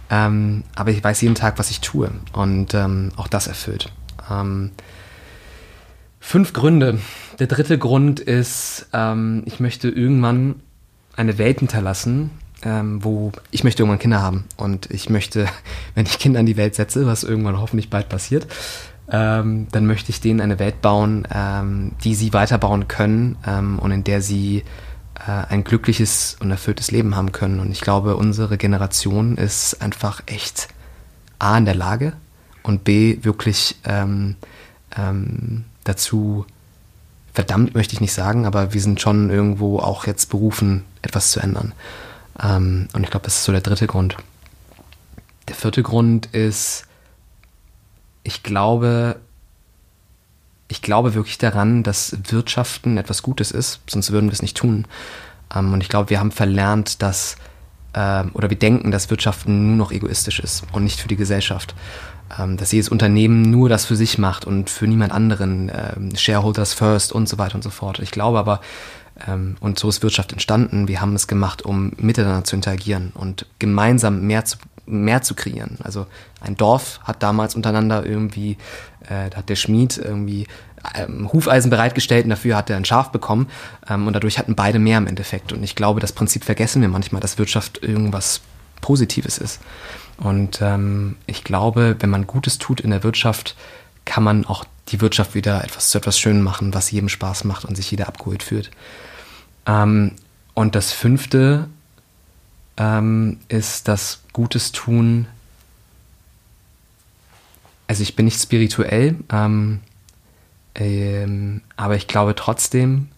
ähm, 0.10 0.64
aber 0.76 0.92
ich 0.92 1.04
weiß 1.04 1.22
jeden 1.22 1.36
Tag, 1.36 1.58
was 1.58 1.72
ich 1.72 1.82
tue 1.82 2.12
und 2.34 2.74
ähm, 2.74 3.12
auch 3.16 3.28
das 3.28 3.48
erfüllt. 3.48 3.92
Ähm, 4.30 4.72
fünf 6.20 6.54
Gründe. 6.54 7.00
Der 7.40 7.48
dritte 7.48 7.78
Grund 7.78 8.20
ist, 8.20 8.88
ähm, 8.94 9.44
ich 9.46 9.60
möchte 9.60 9.90
irgendwann 9.90 10.56
eine 11.16 11.38
Welt 11.38 11.60
hinterlassen, 11.60 12.32
ähm, 12.64 13.04
wo 13.04 13.32
ich 13.52 13.64
möchte 13.64 13.84
irgendwann 13.84 14.00
Kinder 14.00 14.22
haben 14.22 14.46
und 14.58 14.90
ich 14.92 15.10
möchte, 15.10 15.48
wenn 15.96 16.06
ich 16.06 16.20
Kinder 16.20 16.40
in 16.40 16.46
die 16.46 16.58
Welt 16.58 16.76
setze, 16.76 17.06
was 17.08 17.24
irgendwann 17.24 17.60
hoffentlich 17.60 17.90
bald 17.90 18.10
passiert, 18.10 18.48
ähm, 19.10 19.68
dann 19.72 19.86
möchte 19.86 20.10
ich 20.10 20.22
denen 20.22 20.42
eine 20.42 20.58
Welt 20.58 20.82
bauen, 20.82 21.28
die 22.04 22.16
sie 22.16 22.34
weiterbauen 22.34 22.88
können 22.88 23.38
und 23.80 23.92
in 23.92 24.04
der 24.04 24.20
sie 24.22 24.64
ein 25.32 25.64
glückliches 25.64 26.38
und 26.40 26.52
erfülltes 26.52 26.92
Leben 26.92 27.16
haben 27.16 27.32
können. 27.32 27.60
Und 27.60 27.72
ich 27.72 27.82
glaube, 27.82 28.16
unsere 28.16 28.58
Generation 28.58 29.38
ist 29.38 29.82
einfach 29.82 30.22
echt 30.26 30.68
A 31.40 31.58
in 31.58 31.66
der 31.66 31.76
Lage 31.76 32.14
und 32.64 32.84
B 32.84 33.20
wirklich 33.22 33.78
ähm, 33.84 34.36
ähm, 34.96 35.66
dazu 35.84 36.46
verdammt 37.34 37.76
möchte 37.76 37.94
ich 37.94 38.02
nicht 38.02 38.14
sagen, 38.14 38.46
aber 38.46 38.74
wir 38.74 38.82
sind 38.82 39.02
schon 39.02 39.30
irgendwo 39.30 39.80
auch 39.80 40.08
jetzt 40.08 40.30
berufen, 40.30 40.86
etwas 41.02 41.32
zu 41.32 41.42
ändern. 41.42 41.74
Ähm, 42.42 42.88
und 42.94 43.04
ich 43.04 43.10
glaube, 43.10 43.26
das 43.26 43.36
ist 43.36 43.44
so 43.44 43.52
der 43.52 43.62
dritte 43.62 43.88
Grund. 43.88 44.16
Der 45.48 45.56
vierte 45.56 45.84
Grund 45.84 46.28
ist, 46.28 46.86
ich 48.24 48.42
glaube, 48.42 49.20
ich 50.68 50.82
glaube 50.82 51.14
wirklich 51.14 51.38
daran, 51.38 51.84
dass 51.84 52.18
Wirtschaften 52.30 52.98
etwas 52.98 53.22
Gutes 53.22 53.52
ist, 53.52 53.82
sonst 53.88 54.12
würden 54.12 54.28
wir 54.30 54.34
es 54.34 54.42
nicht 54.42 54.58
tun. 54.58 54.86
Ähm, 55.54 55.74
und 55.74 55.82
ich 55.82 55.90
glaube, 55.90 56.10
wir 56.10 56.20
haben 56.20 56.32
verlernt, 56.32 57.02
dass, 57.02 57.36
äh, 57.94 58.24
oder 58.34 58.50
wir 58.50 58.58
denken, 58.58 58.92
dass 58.92 59.10
Wirtschaften 59.10 59.68
nur 59.68 59.78
noch 59.78 59.92
egoistisch 59.92 60.40
ist 60.40 60.64
und 60.72 60.84
nicht 60.84 61.00
für 61.00 61.08
die 61.08 61.16
Gesellschaft. 61.16 61.76
Ähm, 62.40 62.58
dass 62.58 62.72
jedes 62.72 62.90
Unternehmen 62.90 63.44
nur 63.44 63.70
das 63.70 63.86
für 63.86 63.96
sich 63.96 64.18
macht 64.18 64.46
und 64.46 64.72
für 64.72 64.88
niemand 64.88 65.12
anderen, 65.12 65.72
Shareholders 66.16 66.74
first 66.74 67.12
und 67.12 67.30
so 67.30 67.38
weiter 67.38 67.56
und 67.56 67.64
so 67.64 67.70
fort. 67.70 68.00
Ich 68.00 68.10
glaube 68.10 68.40
aber, 68.40 68.62
ähm, 68.62 68.66
und 69.62 69.80
so 69.80 69.88
ist 69.88 70.04
Wirtschaft 70.04 70.34
entstanden, 70.34 70.88
wir 70.88 71.00
haben 71.00 71.16
es 71.16 71.28
gemacht, 71.28 71.62
um 71.62 71.94
miteinander 71.98 72.44
zu 72.44 72.56
interagieren 72.56 73.12
und 73.16 73.46
gemeinsam 73.60 74.22
mehr 74.22 74.44
zu 74.44 74.58
mehr 74.86 75.22
zu 75.22 75.36
kreieren. 75.36 75.78
Also 75.84 76.06
ein 76.42 76.56
Dorf 76.56 77.00
hat 77.04 77.24
damals 77.24 77.56
untereinander 77.56 78.06
irgendwie, 78.06 78.58
äh, 79.10 79.30
da 79.30 79.38
hat 79.38 79.50
der 79.50 79.56
Schmied 79.56 79.98
irgendwie 79.98 80.48
ähm, 80.94 81.32
Hufeisen 81.32 81.70
bereitgestellt 81.70 82.26
und 82.26 82.30
dafür 82.30 82.56
hat 82.56 82.70
er 82.70 82.78
ein 82.78 82.86
Schaf 82.86 83.12
bekommen 83.12 83.48
ähm, 83.90 84.08
und 84.08 84.14
dadurch 84.14 84.38
hatten 84.38 84.56
beide 84.56 84.80
mehr 84.80 84.98
im 84.98 85.08
Endeffekt. 85.08 85.54
Und 85.54 85.64
ich 85.64 85.76
glaube, 85.76 86.00
das 86.00 86.12
Prinzip 86.12 86.44
vergessen 86.44 86.82
wir 86.82 86.90
manchmal, 86.90 87.22
dass 87.22 87.38
Wirtschaft 87.38 87.82
irgendwas 87.82 88.42
Positives 88.82 89.38
ist. 89.38 89.60
Und 90.18 90.60
ähm, 90.62 91.18
ich 91.26 91.44
glaube, 91.44 91.96
wenn 92.00 92.10
man 92.10 92.28
Gutes 92.28 92.58
tut 92.58 92.80
in 92.80 92.92
der 92.92 93.04
Wirtschaft, 93.04 93.56
kann 94.06 94.24
man 94.24 94.46
auch 94.46 94.66
die 94.90 95.02
Wirtschaft 95.02 95.34
wieder 95.34 95.64
etwas 95.64 95.90
zu 95.90 95.98
etwas 95.98 96.20
Schönem 96.20 96.44
machen, 96.44 96.74
was 96.74 96.92
jedem 96.92 97.10
Spaß 97.10 97.44
macht 97.44 97.66
und 97.66 97.76
sich 97.76 97.90
jeder 97.90 98.08
abgeholt 98.08 98.44
fühlt. 98.44 98.70
Ähm, 99.66 100.12
und 100.54 100.76
das 100.76 100.92
fünfte 100.92 101.68
ähm, 102.78 103.40
ist 103.48 103.88
das 103.88 104.22
Gutes 104.34 104.72
tun. 104.72 105.28
Also 107.88 108.04
ich 108.04 108.16
bin 108.16 108.26
nicht 108.26 108.42
spirituell, 108.42 109.16
ähm, 109.32 109.82
ähm, 110.74 111.62
aber 111.78 111.96
ich 111.96 112.08
glaube 112.08 112.36
trotzdem, 112.36 113.10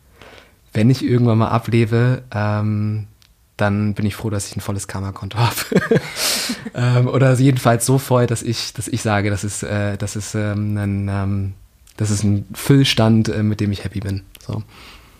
wenn 0.73 0.89
ich 0.89 1.03
irgendwann 1.03 1.39
mal 1.39 1.49
ablebe, 1.49 2.23
ähm, 2.31 3.07
dann 3.55 3.95
bin 3.95 4.05
ich 4.05 4.15
froh, 4.15 4.29
dass 4.29 4.47
ich 4.47 4.55
ein 4.55 4.61
volles 4.61 4.87
Karma-Konto 4.87 5.37
habe. 5.39 5.55
ähm, 6.75 7.07
oder 7.07 7.33
jedenfalls 7.33 7.85
so 7.85 7.97
voll, 7.97 8.27
dass 8.27 8.43
ich, 8.43 8.73
dass 8.73 8.87
ich 8.87 9.01
sage, 9.01 9.31
das 9.31 9.43
ist, 9.43 9.63
äh, 9.63 9.97
das 9.97 10.15
ist, 10.15 10.35
ähm, 10.35 10.77
ein, 10.77 11.07
ähm, 11.09 11.53
das 11.97 12.11
ist 12.11 12.23
ein 12.23 12.45
Füllstand, 12.53 13.29
äh, 13.29 13.41
mit 13.41 13.59
dem 13.59 13.71
ich 13.71 13.83
happy 13.83 14.01
bin. 14.01 14.21
So. 14.45 14.61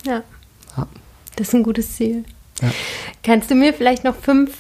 Ja. 0.06 0.22
ja. 0.78 0.88
Das 1.38 1.50
ist 1.50 1.54
ein 1.54 1.64
gutes 1.64 1.96
Ziel. 1.96 2.26
Ja. 2.62 2.72
Kannst 3.24 3.50
du 3.50 3.56
mir 3.56 3.74
vielleicht 3.74 4.04
noch 4.04 4.16
fünf 4.16 4.58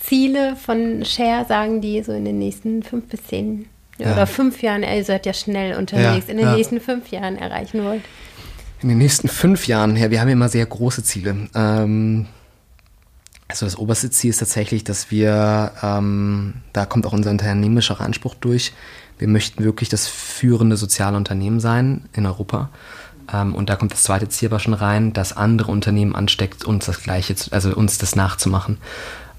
Ziele 0.00 0.56
von 0.56 1.04
Share 1.04 1.44
sagen, 1.46 1.80
die 1.80 2.02
so 2.02 2.12
in 2.12 2.24
den 2.24 2.38
nächsten 2.38 2.82
fünf 2.82 3.06
bis 3.08 3.24
zehn 3.24 3.66
ja. 3.98 4.12
oder 4.12 4.26
fünf 4.26 4.62
Jahren, 4.62 4.82
ihr 4.82 5.04
seid 5.04 5.26
ja 5.26 5.32
schnell 5.32 5.76
unterwegs, 5.76 6.28
in 6.28 6.38
den 6.38 6.54
nächsten 6.54 6.80
fünf 6.80 7.08
Jahren 7.08 7.36
erreichen 7.36 7.84
wollt? 7.84 8.02
In 8.82 8.88
den 8.88 8.98
nächsten 8.98 9.28
fünf 9.28 9.66
Jahren, 9.66 9.96
ja, 9.96 10.10
wir 10.10 10.20
haben 10.20 10.28
ja 10.28 10.32
immer 10.32 10.48
sehr 10.48 10.66
große 10.66 11.04
Ziele. 11.04 11.48
Ähm, 11.54 12.26
also 13.46 13.66
das 13.66 13.76
oberste 13.76 14.10
Ziel 14.10 14.30
ist 14.30 14.38
tatsächlich, 14.38 14.82
dass 14.82 15.10
wir, 15.10 15.72
ähm, 15.82 16.54
da 16.72 16.86
kommt 16.86 17.06
auch 17.06 17.12
unser 17.12 17.30
unternehmerischer 17.30 18.00
Anspruch 18.00 18.34
durch, 18.34 18.72
wir 19.18 19.28
möchten 19.28 19.62
wirklich 19.62 19.88
das 19.88 20.08
führende 20.08 20.76
soziale 20.76 21.16
Unternehmen 21.16 21.60
sein 21.60 22.08
in 22.12 22.26
Europa. 22.26 22.70
Ähm, 23.32 23.54
und 23.54 23.68
da 23.68 23.76
kommt 23.76 23.92
das 23.92 24.02
zweite 24.02 24.28
Ziel 24.28 24.48
aber 24.48 24.58
schon 24.58 24.74
rein, 24.74 25.12
dass 25.12 25.36
andere 25.36 25.70
Unternehmen 25.70 26.14
ansteckt, 26.14 26.64
uns 26.64 26.86
das 26.86 27.02
Gleiche, 27.02 27.34
zu, 27.34 27.52
also 27.52 27.74
uns 27.74 27.98
das 27.98 28.16
nachzumachen. 28.16 28.78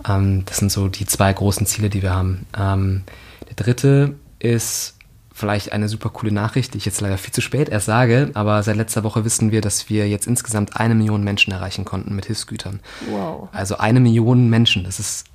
Ähm, 0.07 0.43
das 0.45 0.57
sind 0.57 0.71
so 0.71 0.87
die 0.87 1.05
zwei 1.05 1.31
großen 1.33 1.65
Ziele, 1.65 1.89
die 1.89 2.01
wir 2.01 2.13
haben. 2.13 2.45
Ähm, 2.57 3.03
der 3.49 3.55
dritte 3.55 4.15
ist 4.39 4.95
vielleicht 5.33 5.71
eine 5.71 5.89
super 5.89 6.09
coole 6.09 6.31
Nachricht, 6.31 6.73
die 6.73 6.77
ich 6.77 6.85
jetzt 6.85 7.01
leider 7.01 7.17
viel 7.17 7.33
zu 7.33 7.41
spät 7.41 7.67
erst 7.67 7.87
sage, 7.87 8.29
aber 8.35 8.61
seit 8.61 8.77
letzter 8.77 9.03
Woche 9.03 9.25
wissen 9.25 9.51
wir, 9.51 9.61
dass 9.61 9.89
wir 9.89 10.07
jetzt 10.07 10.27
insgesamt 10.27 10.77
eine 10.77 10.93
Million 10.93 11.23
Menschen 11.23 11.51
erreichen 11.51 11.85
konnten 11.85 12.15
mit 12.15 12.27
Hilfsgütern. 12.27 12.79
Wow. 13.09 13.49
Also 13.51 13.77
eine 13.77 13.99
Million 13.99 14.49
Menschen, 14.49 14.83
das 14.83 14.99
ist 14.99 15.25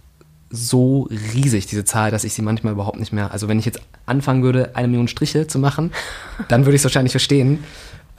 so 0.50 1.08
riesig, 1.34 1.66
diese 1.66 1.84
Zahl, 1.84 2.10
dass 2.10 2.24
ich 2.24 2.32
sie 2.32 2.42
manchmal 2.42 2.72
überhaupt 2.72 2.98
nicht 2.98 3.12
mehr. 3.12 3.32
Also 3.32 3.48
wenn 3.48 3.58
ich 3.58 3.66
jetzt 3.66 3.80
anfangen 4.06 4.42
würde, 4.42 4.76
eine 4.76 4.88
Million 4.88 5.08
Striche 5.08 5.46
zu 5.46 5.58
machen, 5.58 5.90
dann 6.48 6.64
würde 6.64 6.76
ich 6.76 6.80
es 6.80 6.84
wahrscheinlich 6.84 7.12
verstehen. 7.12 7.64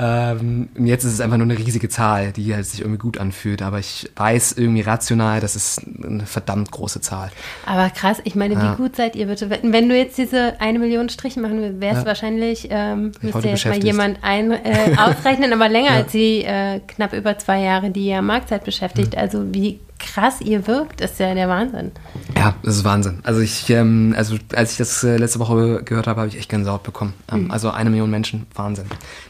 Ähm, 0.02 0.70
jetzt 0.78 1.04
ist 1.04 1.12
es 1.14 1.20
einfach 1.22 1.36
nur 1.36 1.46
eine 1.46 1.58
riesige 1.58 1.90
Zahl, 1.90 2.32
die 2.32 2.56
halt 2.56 2.66
sich 2.66 2.80
irgendwie 2.80 2.98
gut 3.00 3.18
anfühlt. 3.18 3.62
Aber 3.62 3.80
ich 3.80 4.10
weiß 4.16 4.54
irgendwie 4.54 4.82
rational, 4.82 5.42
das 5.42 5.58
ist 5.58 5.82
eine 6.04 6.26
verdammt 6.26 6.72
große 6.72 7.02
Zahl. 7.02 7.32
Aber 7.66 7.90
krass, 7.90 8.20
ich 8.24 8.34
meine, 8.36 8.54
Ja. 8.54 8.72
wie 8.72 8.78
gut 8.78 8.96
seid 8.96 9.16
ihr 9.18 9.28
bitte? 9.28 9.50
Wenn 9.62 9.90
du 9.90 9.98
jetzt 9.98 10.18
diese 10.18 10.60
eine 10.62 10.80
Million 10.80 11.10
Striche 11.10 11.42
machen 11.42 11.58
würdest, 11.60 11.82
wärst 11.82 12.02
Ja. 12.02 12.06
wahrscheinlich, 12.06 12.68
ähm, 12.72 13.12
müsste 13.22 13.50
jetzt 13.50 13.66
mal 13.66 13.84
jemand 13.84 14.20
ein, 14.22 14.52
äh, 14.52 14.96
ausrechnen, 14.98 15.52
aber 15.52 15.68
länger 15.68 15.90
Ja. 15.92 15.96
als 15.98 16.12
die 16.14 16.44
äh, 16.46 16.80
knapp 16.88 17.12
über 17.14 17.38
zwei 17.38 17.60
Jahre, 17.62 17.90
die 17.92 18.06
ihr 18.08 18.22
Marktzeit 18.22 18.64
beschäftigt. 18.64 19.14
Mhm. 19.16 19.20
Also 19.20 19.54
wie 19.54 19.80
krass 20.00 20.42
ihr 20.42 20.66
wirkt, 20.66 21.02
ist 21.02 21.20
ja 21.20 21.34
der 21.34 21.48
Wahnsinn. 21.48 21.92
Ja, 22.36 22.56
das 22.64 22.78
ist 22.78 22.84
Wahnsinn. 22.84 23.20
Also 23.24 23.42
ich, 23.42 23.70
ähm, 23.70 24.14
also 24.18 24.38
als 24.56 24.72
ich 24.72 24.78
das 24.78 25.04
äh, 25.04 25.18
letzte 25.18 25.40
Woche 25.40 25.84
gehört 25.84 26.08
habe, 26.08 26.22
habe 26.22 26.30
ich 26.30 26.38
echt 26.38 26.50
Gänsehaut 26.50 26.84
bekommen. 26.84 27.14
Ähm, 27.32 27.52
Also 27.52 27.70
eine 27.70 27.90
Million 27.90 28.10
Menschen, 28.10 28.48
Wahnsinn. 28.56 28.86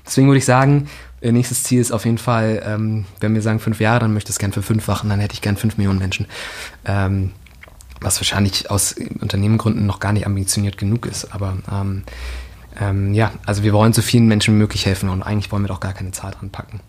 Deswegen 0.05 0.27
würde 0.27 0.37
ich 0.37 0.45
sagen, 0.45 0.87
äh, 1.21 1.31
nächstes 1.31 1.63
Ziel 1.63 1.81
ist 1.81 1.91
auf 1.91 2.05
jeden 2.05 2.17
Fall, 2.17 2.61
ähm, 2.65 3.05
wenn 3.19 3.33
wir 3.33 3.41
sagen 3.41 3.59
fünf 3.59 3.79
Jahre, 3.79 3.99
dann 4.01 4.13
möchte 4.13 4.29
ich 4.29 4.35
es 4.35 4.39
gern 4.39 4.51
für 4.51 4.61
fünf 4.61 4.87
machen, 4.87 5.09
dann 5.09 5.19
hätte 5.19 5.33
ich 5.33 5.41
gern 5.41 5.57
fünf 5.57 5.77
Millionen 5.77 5.99
Menschen. 5.99 6.27
Ähm, 6.85 7.31
was 8.01 8.19
wahrscheinlich 8.19 8.71
aus 8.71 8.95
Unternehmengründen 9.19 9.85
noch 9.85 9.99
gar 9.99 10.13
nicht 10.13 10.25
ambitioniert 10.25 10.77
genug 10.77 11.05
ist. 11.05 11.33
Aber 11.33 11.57
ähm, 11.71 12.03
ähm, 12.79 13.13
ja, 13.13 13.31
also 13.45 13.63
wir 13.63 13.73
wollen 13.73 13.93
so 13.93 14.01
vielen 14.01 14.27
Menschen 14.27 14.53
wie 14.53 14.59
möglich 14.59 14.85
helfen 14.85 15.09
und 15.09 15.21
eigentlich 15.21 15.51
wollen 15.51 15.63
wir 15.63 15.67
doch 15.67 15.81
gar 15.81 15.93
keine 15.93 16.11
Zahl 16.11 16.31
dran 16.31 16.49
packen. 16.49 16.79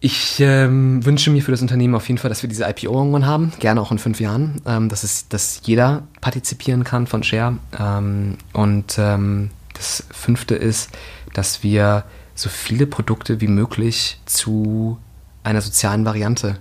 Ich 0.00 0.38
ähm, 0.38 1.04
wünsche 1.04 1.30
mir 1.30 1.42
für 1.42 1.50
das 1.50 1.60
Unternehmen 1.60 1.96
auf 1.96 2.06
jeden 2.06 2.18
Fall, 2.18 2.28
dass 2.28 2.42
wir 2.42 2.48
diese 2.48 2.64
IPO 2.68 2.92
irgendwann 2.92 3.26
haben, 3.26 3.52
gerne 3.58 3.80
auch 3.80 3.90
in 3.90 3.98
fünf 3.98 4.20
Jahren, 4.20 4.62
ähm, 4.64 4.88
dass, 4.88 5.02
es, 5.02 5.28
dass 5.28 5.60
jeder 5.64 6.04
partizipieren 6.20 6.84
kann 6.84 7.08
von 7.08 7.24
Share. 7.24 7.56
Ähm, 7.76 8.38
und 8.52 8.96
ähm, 8.98 9.50
das 9.74 10.04
fünfte 10.10 10.54
ist, 10.54 10.90
dass 11.34 11.64
wir 11.64 12.04
so 12.36 12.48
viele 12.48 12.86
Produkte 12.86 13.40
wie 13.40 13.48
möglich 13.48 14.20
zu 14.24 14.98
einer 15.42 15.60
sozialen 15.62 16.04
Variante, 16.04 16.58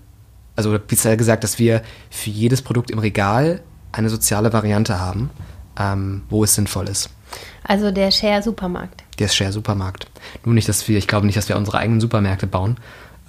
also 0.55 0.75
bisher 0.79 1.15
gesagt, 1.15 1.43
dass 1.43 1.59
wir 1.59 1.83
für 2.09 2.31
jedes 2.31 2.63
Produkt 2.63 2.89
im 2.89 2.97
Regal 2.97 3.61
eine 3.91 4.09
soziale 4.09 4.51
Variante 4.51 4.99
haben, 4.99 5.29
ähm, 5.79 6.23
wo 6.29 6.43
es 6.43 6.55
sinnvoll 6.55 6.89
ist. 6.89 7.11
Also 7.63 7.91
der 7.91 8.09
Share-Supermarkt. 8.09 9.03
Der 9.19 9.27
Share 9.27 9.51
Supermarkt. 9.51 10.07
Nur 10.45 10.55
nicht, 10.55 10.69
dass 10.69 10.87
wir, 10.87 10.97
ich 10.97 11.07
glaube 11.07 11.25
nicht, 11.25 11.37
dass 11.37 11.49
wir 11.49 11.57
unsere 11.57 11.77
eigenen 11.77 12.01
Supermärkte 12.01 12.47
bauen. 12.47 12.77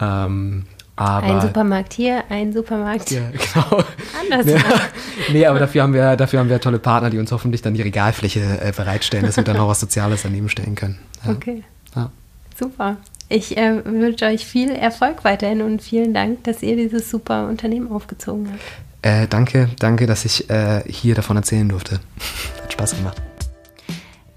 Ähm, 0.00 0.64
aber 0.96 1.26
Ein 1.26 1.40
Supermarkt 1.40 1.92
hier, 1.92 2.24
ein 2.28 2.52
Supermarkt 2.52 3.10
Ja, 3.12 3.20
genau. 3.30 3.84
anders. 4.20 4.46
Ja. 4.46 4.58
Nee, 5.32 5.46
aber 5.46 5.58
dafür 5.60 5.82
haben 5.82 5.92
wir, 5.92 6.16
dafür 6.16 6.40
haben 6.40 6.48
wir 6.48 6.60
tolle 6.60 6.78
Partner, 6.78 7.10
die 7.10 7.18
uns 7.18 7.30
hoffentlich 7.30 7.62
dann 7.62 7.74
die 7.74 7.82
Regalfläche 7.82 8.40
äh, 8.40 8.72
bereitstellen, 8.74 9.24
dass 9.26 9.36
wir 9.36 9.44
dann 9.44 9.56
noch 9.56 9.68
was 9.68 9.78
Soziales 9.80 10.22
daneben 10.22 10.48
stellen 10.48 10.74
können. 10.74 10.98
Ja. 11.24 11.30
Okay, 11.32 11.62
Ja. 11.94 12.10
super. 12.58 12.96
Ich 13.28 13.56
äh, 13.56 13.84
wünsche 13.84 14.24
euch 14.24 14.46
viel 14.46 14.70
Erfolg 14.70 15.22
weiterhin 15.22 15.60
und 15.62 15.82
vielen 15.82 16.14
Dank, 16.14 16.44
dass 16.44 16.62
ihr 16.62 16.76
dieses 16.76 17.10
super 17.10 17.46
Unternehmen 17.46 17.92
aufgezogen 17.92 18.48
habt. 18.50 18.60
Äh, 19.02 19.28
danke, 19.28 19.68
danke, 19.78 20.06
dass 20.06 20.24
ich 20.24 20.48
äh, 20.50 20.82
hier 20.86 21.14
davon 21.14 21.36
erzählen 21.36 21.68
durfte. 21.68 22.00
Hat 22.62 22.72
Spaß 22.72 22.96
gemacht. 22.96 23.22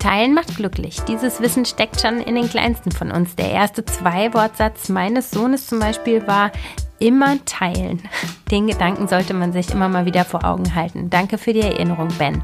Teilen 0.02 0.34
macht 0.34 0.56
glücklich. 0.56 1.00
Dieses 1.08 1.42
Wissen 1.42 1.64
steckt 1.64 2.02
schon 2.02 2.22
in 2.22 2.34
den 2.34 2.50
kleinsten 2.50 2.92
von 2.92 3.12
uns. 3.12 3.36
Der 3.36 3.52
erste 3.52 3.86
Zwei-Wortsatz 3.86 4.90
meines 4.90 5.30
Sohnes 5.30 5.68
zum 5.68 5.78
Beispiel 5.78 6.26
war 6.26 6.52
immer 6.98 7.38
teilen. 7.46 8.02
Den 8.50 8.66
Gedanken 8.66 9.08
sollte 9.08 9.36
man 9.36 9.54
sich 9.54 9.70
immer 9.70 9.90
mal 9.90 10.08
wieder 10.08 10.26
vor 10.26 10.44
Augen 10.44 10.74
halten. 10.74 11.12
Danke 11.12 11.38
für 11.38 11.54
die 11.54 11.62
Erinnerung, 11.62 12.08
Ben. 12.18 12.42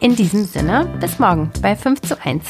In 0.00 0.16
diesem 0.16 0.46
Sinne, 0.46 0.86
bis 0.98 1.18
morgen 1.18 1.50
bei 1.60 1.76
5 1.76 2.00
zu 2.00 2.18
1. 2.24 2.42